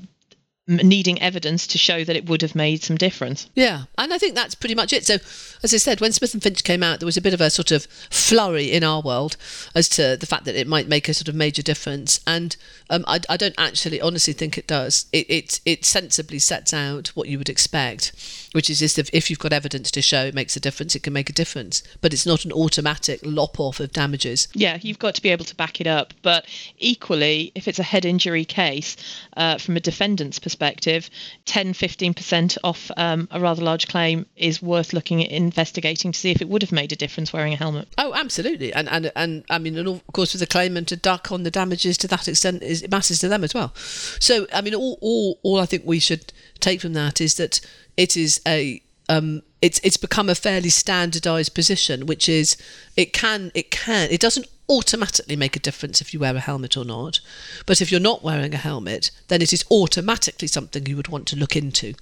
needing 0.66 1.20
evidence 1.20 1.66
to 1.66 1.78
show 1.78 2.04
that 2.04 2.16
it 2.16 2.28
would 2.28 2.40
have 2.40 2.54
made 2.54 2.82
some 2.82 2.96
difference. 2.96 3.48
Yeah, 3.54 3.84
and 3.98 4.14
I 4.14 4.18
think 4.18 4.34
that's 4.34 4.54
pretty 4.54 4.74
much 4.74 4.92
it. 4.94 5.04
So, 5.04 5.16
as 5.62 5.74
I 5.74 5.76
said, 5.76 6.00
when 6.00 6.12
Smith 6.12 6.32
and 6.32 6.42
Finch 6.42 6.64
came 6.64 6.82
out, 6.82 7.00
there 7.00 7.06
was 7.06 7.18
a 7.18 7.22
bit 7.22 7.34
of 7.34 7.40
a 7.40 7.50
sort 7.50 7.70
of 7.70 7.84
flurry 8.10 8.72
in 8.72 8.82
our 8.82 9.02
world 9.02 9.36
as 9.74 9.88
to 9.90 10.16
the 10.16 10.26
fact 10.26 10.46
that 10.46 10.54
it 10.54 10.66
might 10.66 10.88
make 10.88 11.08
a 11.08 11.14
sort 11.14 11.28
of 11.28 11.34
major 11.34 11.62
difference, 11.62 12.20
and 12.26 12.56
um, 12.88 13.04
I, 13.06 13.20
I, 13.28 13.36
don't 13.36 13.54
actually 13.58 14.00
honestly 14.00 14.32
think 14.32 14.56
it 14.56 14.66
does. 14.66 15.06
It, 15.12 15.28
it 15.28 15.60
it 15.66 15.84
sensibly 15.84 16.38
sets 16.38 16.72
out 16.72 17.08
what 17.08 17.28
you 17.28 17.36
would 17.36 17.50
expect, 17.50 18.12
which 18.52 18.70
is 18.70 18.78
just 18.78 18.98
if, 18.98 19.10
if 19.12 19.28
you've 19.28 19.38
got 19.38 19.52
evidence 19.52 19.90
to 19.90 20.02
show 20.02 20.24
it 20.24 20.34
makes 20.34 20.56
a 20.56 20.60
difference, 20.60 20.94
it 20.94 21.02
can 21.02 21.12
make 21.12 21.28
a 21.28 21.34
difference, 21.34 21.82
but 22.00 22.14
it's 22.14 22.26
not 22.26 22.46
an 22.46 22.52
automatic 22.52 23.20
lop 23.22 23.60
off 23.60 23.80
of 23.80 23.92
damages. 23.92 24.48
Yeah, 24.54 24.78
you've 24.80 24.98
got 24.98 25.14
to 25.16 25.22
be 25.22 25.28
able 25.28 25.44
to 25.44 25.54
back 25.56 25.80
it 25.80 25.86
up, 25.86 26.14
but 26.22 26.46
equally, 26.78 27.52
if 27.54 27.68
it's 27.68 27.78
a 27.78 27.82
head 27.82 28.06
injury 28.06 28.46
case, 28.46 28.96
uh, 29.36 29.58
from 29.58 29.76
a 29.76 29.80
defendant's 29.80 30.38
perspective 30.38 30.53
perspective, 30.54 31.10
10 31.46 31.74
15% 31.74 32.58
off 32.62 32.90
um, 32.96 33.26
a 33.32 33.40
rather 33.40 33.62
large 33.62 33.88
claim 33.88 34.24
is 34.36 34.62
worth 34.62 34.92
looking 34.92 35.22
at 35.22 35.30
investigating 35.30 36.12
to 36.12 36.18
see 36.18 36.30
if 36.30 36.40
it 36.40 36.48
would 36.48 36.62
have 36.62 36.70
made 36.70 36.92
a 36.92 36.96
difference 36.96 37.32
wearing 37.32 37.52
a 37.52 37.56
helmet. 37.56 37.88
Oh, 37.98 38.14
absolutely. 38.14 38.72
And, 38.72 38.88
and, 38.88 39.10
and 39.16 39.44
I 39.50 39.58
mean, 39.58 39.76
and 39.76 39.88
of 39.88 40.06
course, 40.12 40.32
with 40.32 40.40
the 40.40 40.46
claimant 40.46 40.88
to 40.88 40.96
duck 40.96 41.32
on 41.32 41.42
the 41.42 41.50
damages 41.50 41.98
to 41.98 42.08
that 42.08 42.28
extent, 42.28 42.62
is, 42.62 42.82
it 42.82 42.90
matters 42.90 43.18
to 43.20 43.28
them 43.28 43.42
as 43.42 43.52
well. 43.52 43.74
So, 43.74 44.46
I 44.54 44.60
mean, 44.60 44.74
all, 44.74 44.96
all, 45.00 45.40
all 45.42 45.60
I 45.60 45.66
think 45.66 45.82
we 45.84 45.98
should 45.98 46.32
take 46.60 46.80
from 46.80 46.92
that 46.92 47.20
is 47.20 47.34
that 47.34 47.60
it 47.96 48.16
is 48.16 48.40
a 48.46 48.80
um, 49.08 49.42
it's 49.60 49.80
it's 49.84 49.98
become 49.98 50.30
a 50.30 50.34
fairly 50.34 50.70
standardized 50.70 51.54
position, 51.54 52.06
which 52.06 52.28
is 52.28 52.56
it 52.96 53.12
can 53.12 53.50
it 53.54 53.70
can 53.70 54.08
it 54.10 54.20
doesn't 54.20 54.46
automatically 54.68 55.36
make 55.36 55.56
a 55.56 55.60
difference 55.60 56.00
if 56.00 56.14
you 56.14 56.20
wear 56.20 56.34
a 56.34 56.40
helmet 56.40 56.76
or 56.76 56.84
not. 56.84 57.20
But 57.66 57.80
if 57.80 57.90
you're 57.90 58.00
not 58.00 58.22
wearing 58.22 58.54
a 58.54 58.58
helmet, 58.58 59.10
then 59.28 59.42
it 59.42 59.52
is 59.52 59.64
automatically 59.70 60.48
something 60.48 60.86
you 60.86 60.96
would 60.96 61.08
want 61.08 61.26
to 61.28 61.36
look 61.36 61.56
into. 61.56 61.94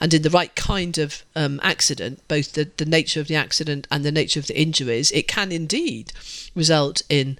And 0.00 0.12
in 0.12 0.22
the 0.22 0.30
right 0.30 0.54
kind 0.54 0.98
of 0.98 1.24
um, 1.34 1.60
accident, 1.62 2.26
both 2.28 2.52
the, 2.52 2.70
the 2.76 2.84
nature 2.84 3.20
of 3.20 3.28
the 3.28 3.36
accident 3.36 3.86
and 3.90 4.04
the 4.04 4.12
nature 4.12 4.40
of 4.40 4.46
the 4.46 4.60
injuries, 4.60 5.10
it 5.12 5.28
can 5.28 5.52
indeed 5.52 6.12
result 6.54 7.02
in 7.08 7.38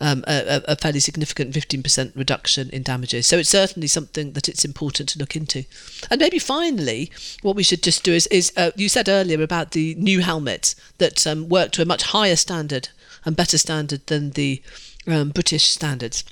um, 0.00 0.24
a, 0.26 0.62
a, 0.66 0.76
fairly 0.76 1.00
significant 1.00 1.52
15% 1.52 2.16
reduction 2.16 2.68
in 2.70 2.82
damages. 2.82 3.26
So 3.26 3.38
it's 3.38 3.48
certainly 3.48 3.86
something 3.86 4.32
that 4.32 4.48
it's 4.48 4.64
important 4.64 5.08
to 5.10 5.18
look 5.18 5.36
into. 5.36 5.64
And 6.10 6.20
maybe 6.20 6.38
finally, 6.38 7.10
what 7.42 7.56
we 7.56 7.62
should 7.62 7.82
just 7.82 8.02
do 8.02 8.12
is, 8.12 8.26
is 8.28 8.52
uh, 8.56 8.72
you 8.76 8.88
said 8.88 9.08
earlier 9.08 9.42
about 9.42 9.70
the 9.70 9.94
new 9.94 10.20
helmets 10.20 10.74
that 10.98 11.26
um, 11.26 11.48
work 11.48 11.70
to 11.72 11.82
a 11.82 11.86
much 11.86 12.02
higher 12.02 12.36
standard 12.36 12.88
and 13.24 13.36
better 13.36 13.58
standard 13.58 14.06
than 14.06 14.30
the 14.30 14.62
um, 15.06 15.30
British 15.30 15.68
standards. 15.68 16.24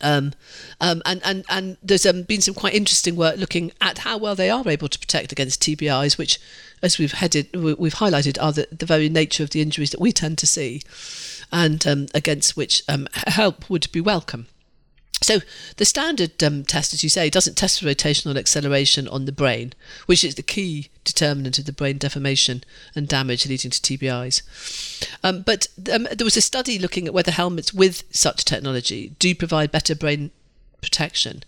Um, 0.00 0.32
um, 0.80 1.00
and, 1.06 1.20
and, 1.24 1.44
and 1.48 1.76
there's 1.82 2.06
um, 2.06 2.22
been 2.22 2.40
some 2.40 2.54
quite 2.54 2.74
interesting 2.74 3.16
work 3.16 3.36
looking 3.36 3.72
at 3.80 3.98
how 3.98 4.18
well 4.18 4.34
they 4.34 4.50
are 4.50 4.68
able 4.68 4.88
to 4.88 4.98
protect 4.98 5.32
against 5.32 5.62
TBIs, 5.62 6.18
which, 6.18 6.38
as 6.82 6.98
we've 6.98 7.12
headed, 7.12 7.54
we've 7.54 7.94
highlighted, 7.94 8.42
are 8.42 8.52
the, 8.52 8.68
the 8.70 8.86
very 8.86 9.08
nature 9.08 9.42
of 9.42 9.50
the 9.50 9.62
injuries 9.62 9.90
that 9.90 10.00
we 10.00 10.12
tend 10.12 10.38
to 10.38 10.46
see, 10.46 10.82
and 11.52 11.86
um, 11.86 12.06
against 12.14 12.56
which 12.56 12.82
um, 12.88 13.08
help 13.12 13.70
would 13.70 13.90
be 13.92 14.00
welcome. 14.00 14.48
So 15.26 15.40
the 15.76 15.84
standard 15.84 16.40
um, 16.44 16.62
test, 16.62 16.94
as 16.94 17.02
you 17.02 17.10
say, 17.10 17.28
doesn't 17.30 17.56
test 17.56 17.80
for 17.80 17.86
rotational 17.86 18.36
acceleration 18.36 19.08
on 19.08 19.24
the 19.24 19.32
brain, 19.32 19.72
which 20.06 20.22
is 20.22 20.36
the 20.36 20.42
key 20.44 20.88
determinant 21.02 21.58
of 21.58 21.64
the 21.64 21.72
brain 21.72 21.98
deformation 21.98 22.62
and 22.94 23.08
damage 23.08 23.44
leading 23.44 23.72
to 23.72 23.80
TBIs. 23.80 24.42
Um, 25.24 25.42
but 25.42 25.66
um, 25.92 26.06
there 26.12 26.24
was 26.24 26.36
a 26.36 26.40
study 26.40 26.78
looking 26.78 27.08
at 27.08 27.12
whether 27.12 27.32
helmets 27.32 27.74
with 27.74 28.04
such 28.12 28.44
technology 28.44 29.16
do 29.18 29.34
provide 29.34 29.72
better 29.72 29.96
brain 29.96 30.30
protection. 30.80 31.42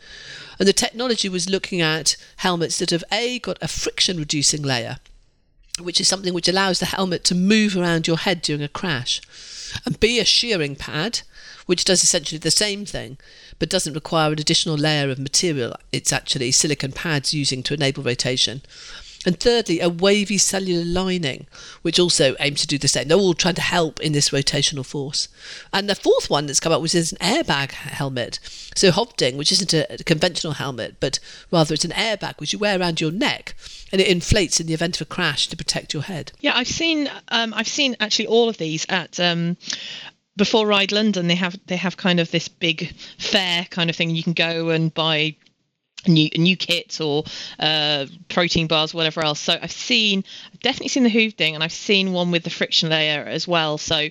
And 0.59 0.67
the 0.67 0.73
technology 0.73 1.29
was 1.29 1.49
looking 1.49 1.81
at 1.81 2.17
helmets 2.39 2.81
that 2.81 2.91
have 2.91 3.05
A, 3.13 3.39
got 3.39 3.59
a 3.63 3.69
friction 3.69 4.17
reducing 4.17 4.63
layer, 4.63 4.97
which 5.81 6.01
is 6.01 6.09
something 6.09 6.35
which 6.35 6.49
allows 6.49 6.81
the 6.81 6.87
helmet 6.87 7.23
to 7.27 7.35
move 7.37 7.77
around 7.77 8.09
your 8.09 8.19
head 8.19 8.43
during 8.43 8.65
a 8.65 8.69
crash, 8.69 9.21
and 9.85 10.01
B, 10.01 10.19
a 10.19 10.25
shearing 10.25 10.75
pad, 10.75 11.21
which 11.69 11.85
does 11.85 12.03
essentially 12.03 12.39
the 12.39 12.51
same 12.51 12.87
thing 12.87 13.19
but 13.59 13.69
doesn't 13.69 13.93
require 13.93 14.33
an 14.33 14.41
additional 14.41 14.75
layer 14.75 15.11
of 15.11 15.19
material. 15.19 15.77
It's 15.93 16.15
actually 16.15 16.51
silicon 16.51 16.93
pads 16.93 17.35
using 17.35 17.63
to 17.65 17.75
enable 17.75 18.03
rotation. 18.03 18.63
And 19.27 19.39
thirdly, 19.39 19.79
a 19.81 19.91
wavy 19.91 20.39
cellular 20.39 20.83
lining, 20.83 21.47
which 21.83 21.99
also 21.99 22.37
aims 22.41 22.63
to 22.63 22.67
do 22.67 22.79
the 22.79 22.89
same. 22.89 23.09
They're 23.09 23.19
all 23.19 23.35
trying 23.35 23.57
to 23.57 23.61
help 23.61 24.01
in 24.01 24.13
this 24.13 24.31
rotational 24.31 24.87
force. 24.87 25.29
And 25.71 25.91
the 25.91 25.95
fourth 25.95 26.31
one 26.31 26.47
that's 26.47 26.61
come 26.61 26.73
up 26.73 26.81
was 26.81 26.95
is 26.95 27.13
an 27.13 27.19
airbag 27.19 27.73
helmet. 27.73 28.39
So 28.75 28.91
Hovding, 28.91 29.37
which 29.37 29.53
isn't 29.53 29.75
a 29.75 29.99
conventional 30.07 30.55
helmet, 30.55 30.97
but 31.01 31.19
rather 31.51 31.75
it's 31.75 31.85
an 31.85 31.91
airbag 31.91 32.41
which 32.41 32.55
you 32.55 32.59
wear 32.59 32.81
around 32.81 33.03
your 33.03 33.11
neck, 33.11 33.55
and 33.93 34.01
it 34.01 34.09
inflates 34.09 34.61
in 34.61 34.67
the 34.69 34.75
event 34.75 34.97
of 34.97 35.03
a 35.03 35.15
crash 35.15 35.49
to 35.49 35.57
protect 35.59 35.93
your 35.93 36.05
head. 36.05 36.33
Yeah, 36.41 36.57
I've 36.57 36.69
seen 36.69 37.11
um, 37.29 37.53
I've 37.53 37.69
seen 37.69 37.97
actually 38.01 38.29
all 38.29 38.49
of 38.49 38.57
these 38.57 38.87
at 38.89 39.21
um, 39.21 39.59
before 40.39 40.67
Ride 40.67 40.93
London, 40.93 41.27
they 41.27 41.35
have 41.35 41.59
they 41.67 41.77
have 41.77 41.99
kind 41.99 42.21
of 42.21 42.31
this 42.31 42.49
big 42.49 42.95
fair 43.19 43.67
kind 43.69 43.91
of 43.91 43.97
thing. 43.97 44.11
You 44.11 44.23
can 44.23 44.33
go 44.33 44.71
and 44.71 44.95
buy 44.95 45.37
new 46.07 46.31
new 46.37 46.57
kits 46.57 47.01
or 47.01 47.25
uh, 47.59 48.07
protein 48.29 48.69
bars, 48.69 48.95
whatever 48.95 49.23
else. 49.23 49.41
So 49.41 49.59
I've 49.61 49.73
seen, 49.73 50.25
I've 50.53 50.61
definitely 50.61 50.89
seen 50.89 51.03
the 51.03 51.11
Hovding, 51.11 51.55
and 51.55 51.63
I've 51.63 51.73
seen 51.73 52.13
one 52.13 52.31
with 52.31 52.45
the 52.45 52.51
friction 52.51 52.89
layer 52.89 53.25
as 53.25 53.47
well. 53.47 53.77
So 53.77 54.09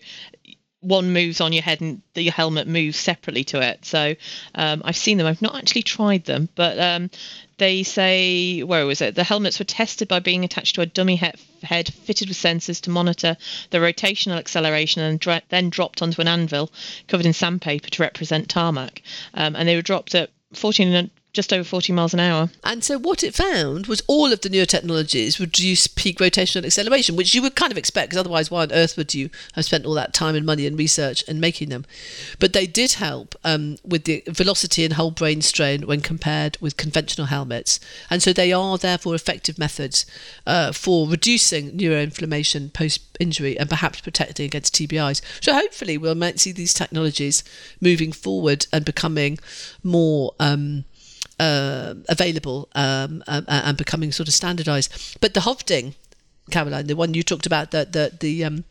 one 0.82 1.12
moves 1.12 1.42
on 1.42 1.54
your 1.54 1.64
head 1.64 1.82
and 1.82 2.02
the 2.14 2.30
helmet 2.30 2.68
moves 2.68 2.98
separately 2.98 3.44
to 3.46 3.62
it. 3.62 3.84
So 3.84 4.16
um, 4.54 4.84
I've 4.86 4.98
seen 4.98 5.18
them. 5.18 5.26
I've 5.26 5.42
not 5.42 5.56
actually 5.56 5.84
tried 5.84 6.26
them, 6.26 6.50
but 6.56 6.80
um, 6.80 7.10
they 7.58 7.84
say 7.84 8.62
where 8.62 8.86
was 8.86 9.02
it? 9.02 9.16
The 9.16 9.24
helmets 9.24 9.60
were 9.60 9.66
tested 9.66 10.08
by 10.08 10.20
being 10.20 10.44
attached 10.44 10.76
to 10.76 10.82
a 10.82 10.86
dummy 10.86 11.16
head, 11.16 11.90
fitted 11.90 12.28
with 12.28 12.38
sensors 12.38 12.82
to 12.82 12.90
monitor 12.90 13.38
the 13.72 13.80
rotational 13.80 14.38
acceleration, 14.38 15.02
and 15.02 15.42
then 15.50 15.70
dropped 15.70 16.02
onto 16.02 16.22
an 16.22 16.28
anvil 16.28 16.72
covered 17.08 17.26
in 17.26 17.34
sandpaper 17.34 17.90
to 17.90 18.04
represent 18.04 18.50
tarmac. 18.50 19.02
Um, 19.34 19.56
and 19.56 19.68
they 19.68 19.76
were 19.76 19.82
dropped 19.82 20.16
at 20.16 20.30
14 20.54 21.12
just 21.34 21.54
over 21.54 21.64
40 21.64 21.94
miles 21.94 22.14
an 22.14 22.20
hour. 22.20 22.50
And 22.64 22.84
so 22.84 22.98
what 22.98 23.24
it 23.24 23.36
found 23.36 23.88
was 23.88 24.02
all 24.08 24.32
of 24.32 24.42
the 24.42 24.50
newer 24.50 24.66
technologies 24.66 25.40
reduce 25.40 25.86
peak 25.86 26.18
rotational 26.20 26.66
acceleration, 26.66 27.16
which 27.16 27.36
you 27.36 27.42
would 27.42 27.56
kind 27.56 27.72
of 27.72 27.78
expect, 27.78 28.10
because 28.10 28.20
otherwise, 28.20 28.50
why 28.50 28.64
on 28.64 28.72
earth 28.72 28.98
would 28.98 29.14
you 29.14 29.30
have 29.54 29.66
spent 29.66 29.86
all 29.86 29.94
that 29.94 30.14
time 30.14 30.36
and 30.36 30.46
money 30.46 30.66
and 30.66 30.80
research 30.80 31.24
and 31.28 31.40
making 31.40 31.70
them? 31.70 31.86
But 32.40 32.54
they 32.54 32.66
did 32.66 32.94
help 32.94 33.36
um, 33.44 33.78
with 33.86 34.06
the 34.06 34.24
velocity 34.28 34.84
and 34.84 34.94
whole 34.94 35.12
brain 35.12 35.42
strain 35.42 35.86
when 35.86 36.02
compared 36.02 36.58
with 36.60 36.78
conventional 36.78 37.28
helmets. 37.28 37.80
And 38.10 38.24
so 38.24 38.34
they 38.34 38.52
are 38.52 38.78
therefore 38.78 39.14
effective 39.14 39.60
methods 39.60 40.06
uh, 40.46 40.72
for 40.72 41.08
reducing 41.08 41.78
neuroinflammation 41.78 42.74
post 42.74 43.02
injury 43.20 43.58
and 43.58 43.70
perhaps 43.70 44.02
protecting 44.02 44.46
against 44.46 44.76
TBIs. 44.76 45.22
So 45.42 45.54
hopefully 45.54 45.98
we'll 45.98 46.16
might 46.16 46.40
see 46.40 46.52
these 46.52 46.74
technologies 46.74 47.44
moving 47.80 48.12
forward 48.12 48.66
and 48.74 48.84
becoming 48.84 49.38
more 49.84 50.34
um, 50.40 50.86
uh, 51.40 51.96
available 52.10 52.70
um, 52.76 53.24
uh, 53.28 53.42
and 53.48 53.78
becoming 53.78 54.12
sort 54.12 54.28
of 54.28 54.34
standardized. 54.34 55.18
But 55.22 55.34
the 55.34 55.42
Hovding, 55.42 55.96
Caroline, 56.52 56.88
the 56.88 56.96
one 56.96 57.14
you 57.14 57.24
talked 57.24 57.46
about, 57.46 57.72
the 57.72 57.86
the 57.86 58.18
the 58.20 58.44
um, 58.44 58.64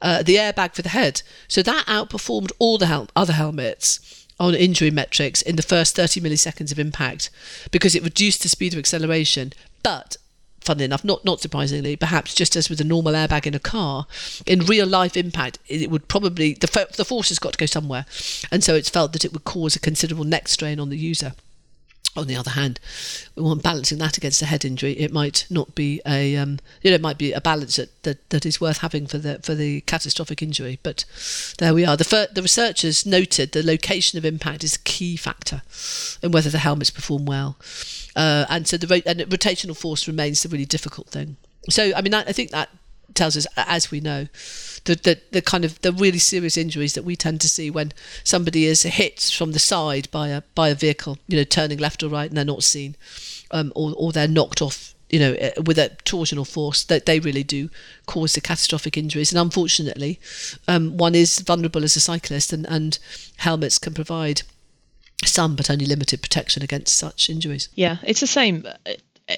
uh, 0.00 0.22
the 0.22 0.36
airbag 0.36 0.74
for 0.74 0.82
the 0.82 0.90
head, 0.90 1.22
so 1.48 1.62
that 1.62 1.86
outperformed 1.86 2.52
all 2.58 2.78
the 2.78 2.86
hel- 2.86 3.08
other 3.16 3.32
helmets 3.32 4.26
on 4.40 4.54
injury 4.54 4.90
metrics 4.90 5.40
in 5.42 5.56
the 5.56 5.62
first 5.62 5.94
30 5.94 6.20
milliseconds 6.20 6.72
of 6.72 6.78
impact 6.78 7.30
because 7.70 7.94
it 7.94 8.02
reduced 8.02 8.42
the 8.42 8.48
speed 8.48 8.72
of 8.72 8.78
acceleration. 8.78 9.52
But 9.84 10.16
funnily 10.60 10.84
enough, 10.84 11.04
not 11.04 11.24
not 11.24 11.40
surprisingly, 11.40 11.96
perhaps 11.96 12.34
just 12.34 12.56
as 12.56 12.68
with 12.68 12.80
a 12.80 12.84
normal 12.84 13.12
airbag 13.12 13.46
in 13.46 13.54
a 13.54 13.60
car, 13.60 14.06
in 14.46 14.60
real 14.60 14.86
life 14.86 15.16
impact, 15.16 15.58
it 15.68 15.90
would 15.90 16.08
probably 16.08 16.54
the 16.54 16.88
the 16.96 17.04
force 17.04 17.28
has 17.28 17.38
got 17.38 17.52
to 17.52 17.58
go 17.58 17.66
somewhere, 17.66 18.06
and 18.50 18.62
so 18.62 18.74
it's 18.74 18.90
felt 18.90 19.12
that 19.12 19.24
it 19.24 19.32
would 19.32 19.44
cause 19.44 19.76
a 19.76 19.80
considerable 19.80 20.24
neck 20.24 20.48
strain 20.48 20.80
on 20.80 20.90
the 20.90 20.98
user. 20.98 21.34
On 22.14 22.26
the 22.26 22.36
other 22.36 22.50
hand, 22.50 22.78
when 23.36 23.58
balancing 23.58 23.96
that 23.98 24.18
against 24.18 24.42
a 24.42 24.46
head 24.46 24.66
injury, 24.66 24.92
it 24.92 25.12
might 25.12 25.46
not 25.48 25.74
be 25.74 26.02
a 26.06 26.36
um, 26.36 26.58
you 26.82 26.90
know 26.90 26.96
it 26.96 27.00
might 27.00 27.16
be 27.16 27.32
a 27.32 27.40
balance 27.40 27.76
that, 27.76 28.02
that, 28.02 28.28
that 28.28 28.44
is 28.44 28.60
worth 28.60 28.78
having 28.78 29.06
for 29.06 29.16
the 29.16 29.38
for 29.42 29.54
the 29.54 29.80
catastrophic 29.82 30.42
injury. 30.42 30.78
But 30.82 31.06
there 31.58 31.72
we 31.72 31.86
are. 31.86 31.96
The 31.96 32.28
the 32.30 32.42
researchers 32.42 33.06
noted 33.06 33.52
the 33.52 33.62
location 33.62 34.18
of 34.18 34.26
impact 34.26 34.62
is 34.62 34.76
a 34.76 34.80
key 34.80 35.16
factor 35.16 35.62
in 36.22 36.32
whether 36.32 36.50
the 36.50 36.58
helmets 36.58 36.90
perform 36.90 37.24
well, 37.24 37.56
uh, 38.14 38.44
and 38.50 38.68
so 38.68 38.76
the 38.76 39.02
and 39.06 39.20
rotational 39.20 39.76
force 39.76 40.06
remains 40.06 40.42
the 40.42 40.50
really 40.50 40.66
difficult 40.66 41.08
thing. 41.08 41.36
So 41.70 41.92
I 41.96 42.02
mean 42.02 42.12
I, 42.12 42.24
I 42.24 42.32
think 42.32 42.50
that 42.50 42.68
tells 43.14 43.36
us, 43.36 43.46
as 43.56 43.90
we 43.90 44.00
know, 44.00 44.28
the, 44.84 44.94
the, 44.96 45.20
the 45.30 45.42
kind 45.42 45.64
of 45.64 45.80
the 45.82 45.92
really 45.92 46.18
serious 46.18 46.56
injuries 46.56 46.94
that 46.94 47.04
we 47.04 47.16
tend 47.16 47.40
to 47.40 47.48
see 47.48 47.70
when 47.70 47.92
somebody 48.24 48.64
is 48.64 48.82
hit 48.82 49.20
from 49.20 49.52
the 49.52 49.58
side 49.58 50.10
by 50.10 50.28
a 50.28 50.42
by 50.54 50.68
a 50.68 50.74
vehicle, 50.74 51.18
you 51.28 51.36
know, 51.36 51.44
turning 51.44 51.78
left 51.78 52.02
or 52.02 52.08
right 52.08 52.28
and 52.28 52.36
they're 52.36 52.44
not 52.44 52.62
seen, 52.62 52.96
um, 53.50 53.72
or 53.74 53.94
or 53.96 54.12
they're 54.12 54.28
knocked 54.28 54.60
off, 54.60 54.94
you 55.10 55.18
know, 55.20 55.34
eh, 55.34 55.52
with 55.64 55.78
a 55.78 55.96
torsional 56.04 56.46
force. 56.46 56.82
That 56.84 57.06
they 57.06 57.20
really 57.20 57.44
do 57.44 57.70
cause 58.06 58.34
the 58.34 58.40
catastrophic 58.40 58.96
injuries, 58.96 59.32
and 59.32 59.40
unfortunately, 59.40 60.18
um, 60.66 60.96
one 60.96 61.14
is 61.14 61.38
vulnerable 61.40 61.84
as 61.84 61.96
a 61.96 62.00
cyclist, 62.00 62.52
and 62.52 62.66
and 62.68 62.98
helmets 63.36 63.78
can 63.78 63.94
provide 63.94 64.42
some 65.24 65.54
but 65.54 65.70
only 65.70 65.86
limited 65.86 66.20
protection 66.20 66.62
against 66.62 66.96
such 66.96 67.30
injuries. 67.30 67.68
Yeah, 67.74 67.98
it's 68.02 68.20
the 68.20 68.26
same 68.26 68.66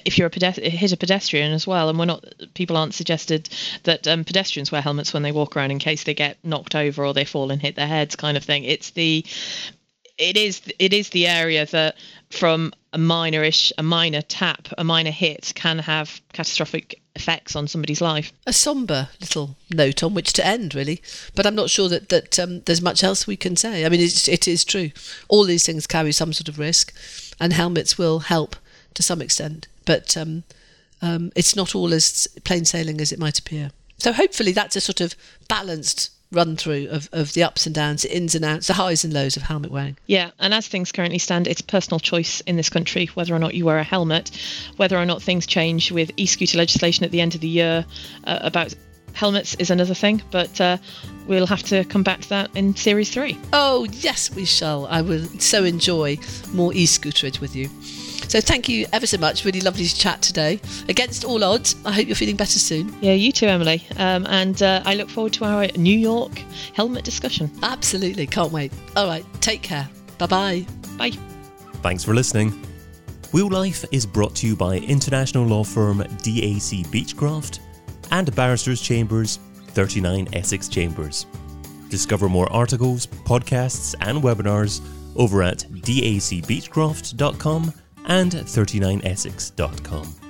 if 0.03 0.17
you're 0.17 0.27
a 0.27 0.31
pedest- 0.31 0.59
hit 0.59 0.91
a 0.91 0.97
pedestrian 0.97 1.53
as 1.53 1.65
well, 1.65 1.89
and 1.89 1.97
we're 1.97 2.05
not 2.05 2.25
people 2.53 2.77
aren't 2.77 2.93
suggested 2.93 3.49
that 3.83 4.07
um, 4.07 4.23
pedestrians 4.23 4.71
wear 4.71 4.81
helmets 4.81 5.13
when 5.13 5.23
they 5.23 5.31
walk 5.31 5.55
around 5.55 5.71
in 5.71 5.79
case 5.79 6.03
they 6.03 6.13
get 6.13 6.37
knocked 6.43 6.75
over 6.75 7.05
or 7.05 7.13
they 7.13 7.25
fall 7.25 7.51
and 7.51 7.61
hit 7.61 7.75
their 7.75 7.87
heads, 7.87 8.15
kind 8.15 8.37
of 8.37 8.43
thing. 8.43 8.63
It's 8.63 8.91
the 8.91 9.25
it 10.17 10.37
is 10.37 10.61
it 10.79 10.93
is 10.93 11.09
the 11.09 11.27
area 11.27 11.65
that 11.67 11.95
from 12.29 12.73
a 12.93 12.97
minorish 12.97 13.71
a 13.77 13.83
minor 13.83 14.21
tap 14.21 14.69
a 14.77 14.83
minor 14.83 15.11
hit 15.11 15.51
can 15.55 15.79
have 15.79 16.21
catastrophic 16.33 17.01
effects 17.15 17.55
on 17.55 17.67
somebody's 17.67 18.01
life. 18.01 18.31
A 18.47 18.53
somber 18.53 19.09
little 19.19 19.55
note 19.69 20.03
on 20.03 20.13
which 20.13 20.33
to 20.33 20.45
end 20.45 20.73
really. 20.73 21.01
But 21.33 21.45
i'm 21.45 21.55
not 21.55 21.69
sure 21.69 21.89
that 21.89 22.09
that 22.09 22.39
um, 22.39 22.61
there's 22.61 22.81
much 22.81 23.03
else 23.03 23.27
we 23.27 23.35
can 23.35 23.55
say. 23.55 23.85
I 23.85 23.89
mean 23.89 23.99
it's, 24.01 24.27
it 24.27 24.47
is 24.47 24.63
true. 24.63 24.91
All 25.27 25.43
these 25.43 25.65
things 25.65 25.87
carry 25.87 26.11
some 26.11 26.33
sort 26.33 26.47
of 26.47 26.59
risk 26.59 26.93
and 27.39 27.51
helmets 27.51 27.97
will 27.97 28.19
help 28.19 28.55
to 28.93 29.03
some 29.03 29.21
extent 29.21 29.67
but 29.85 30.17
um, 30.17 30.43
um, 31.01 31.31
it's 31.35 31.55
not 31.55 31.75
all 31.75 31.93
as 31.93 32.27
plain 32.43 32.65
sailing 32.65 32.99
as 33.01 33.11
it 33.11 33.19
might 33.19 33.39
appear. 33.39 33.71
So 33.97 34.11
hopefully 34.11 34.51
that's 34.51 34.75
a 34.75 34.81
sort 34.81 35.01
of 35.01 35.15
balanced 35.47 36.11
run 36.31 36.57
through 36.57 36.87
of, 36.89 37.07
of 37.13 37.33
the 37.33 37.43
ups 37.43 37.65
and 37.65 37.73
downs, 37.73 38.01
the 38.01 38.15
ins 38.15 38.35
and 38.35 38.43
outs, 38.43 38.67
the 38.67 38.73
highs 38.73 39.03
and 39.03 39.13
lows 39.13 39.37
of 39.37 39.43
helmet 39.43 39.71
wearing. 39.71 39.97
Yeah, 40.07 40.31
and 40.39 40.53
as 40.53 40.67
things 40.67 40.91
currently 40.91 41.19
stand, 41.19 41.47
it's 41.47 41.61
personal 41.61 41.99
choice 41.99 42.41
in 42.41 42.57
this 42.57 42.69
country 42.69 43.07
whether 43.13 43.33
or 43.33 43.39
not 43.39 43.53
you 43.53 43.65
wear 43.65 43.77
a 43.77 43.83
helmet, 43.83 44.31
whether 44.77 44.97
or 44.97 45.05
not 45.05 45.21
things 45.21 45.45
change 45.45 45.91
with 45.91 46.11
e-scooter 46.17 46.57
legislation 46.57 47.05
at 47.05 47.11
the 47.11 47.21
end 47.21 47.35
of 47.35 47.41
the 47.41 47.47
year 47.47 47.85
uh, 48.25 48.39
about 48.41 48.73
helmets 49.13 49.55
is 49.55 49.69
another 49.69 49.93
thing, 49.93 50.21
but 50.29 50.59
uh, 50.59 50.77
we'll 51.25 51.47
have 51.47 51.63
to 51.63 51.85
come 51.85 52.03
back 52.03 52.21
to 52.21 52.29
that 52.29 52.51
in 52.55 52.75
series 52.75 53.09
three. 53.09 53.37
Oh 53.53 53.85
yes, 53.85 54.29
we 54.35 54.43
shall. 54.45 54.87
I 54.87 55.01
will 55.01 55.23
so 55.39 55.63
enjoy 55.63 56.17
more 56.51 56.73
e-scooterage 56.73 57.39
with 57.39 57.55
you. 57.55 57.69
So 58.27 58.41
thank 58.41 58.67
you 58.67 58.85
ever 58.93 59.07
so 59.07 59.17
much. 59.17 59.45
Really 59.45 59.61
lovely 59.61 59.85
to 59.85 59.95
chat 59.95 60.21
today. 60.21 60.59
Against 60.89 61.25
all 61.25 61.43
odds, 61.43 61.75
I 61.85 61.91
hope 61.91 62.07
you're 62.07 62.15
feeling 62.15 62.35
better 62.35 62.59
soon. 62.59 62.95
Yeah, 63.01 63.13
you 63.13 63.31
too, 63.31 63.47
Emily. 63.47 63.85
Um, 63.97 64.25
and 64.27 64.61
uh, 64.61 64.81
I 64.85 64.95
look 64.95 65.09
forward 65.09 65.33
to 65.33 65.45
our 65.45 65.67
New 65.77 65.97
York 65.97 66.37
helmet 66.73 67.03
discussion. 67.03 67.51
Absolutely. 67.63 68.27
Can't 68.27 68.51
wait. 68.51 68.71
All 68.95 69.07
right. 69.07 69.25
Take 69.41 69.61
care. 69.61 69.87
Bye-bye. 70.17 70.65
Bye. 70.97 71.11
Thanks 71.81 72.03
for 72.03 72.13
listening. 72.13 72.53
Wheel 73.31 73.49
Life 73.49 73.85
is 73.91 74.05
brought 74.05 74.35
to 74.35 74.47
you 74.47 74.55
by 74.55 74.77
international 74.77 75.45
law 75.45 75.63
firm 75.63 75.99
DAC 75.99 76.85
Beachcroft 76.87 77.59
and 78.11 78.33
Barristers 78.35 78.81
Chambers 78.81 79.39
39 79.69 80.27
Essex 80.33 80.69
Chambers. 80.69 81.25
Discover 81.89 82.29
more 82.29 82.51
articles, 82.51 83.07
podcasts, 83.07 83.95
and 84.01 84.23
webinars 84.23 84.81
over 85.15 85.43
at 85.43 85.59
dacbeachcroft.com 85.59 87.73
and 88.07 88.31
39essex.com. 88.31 90.24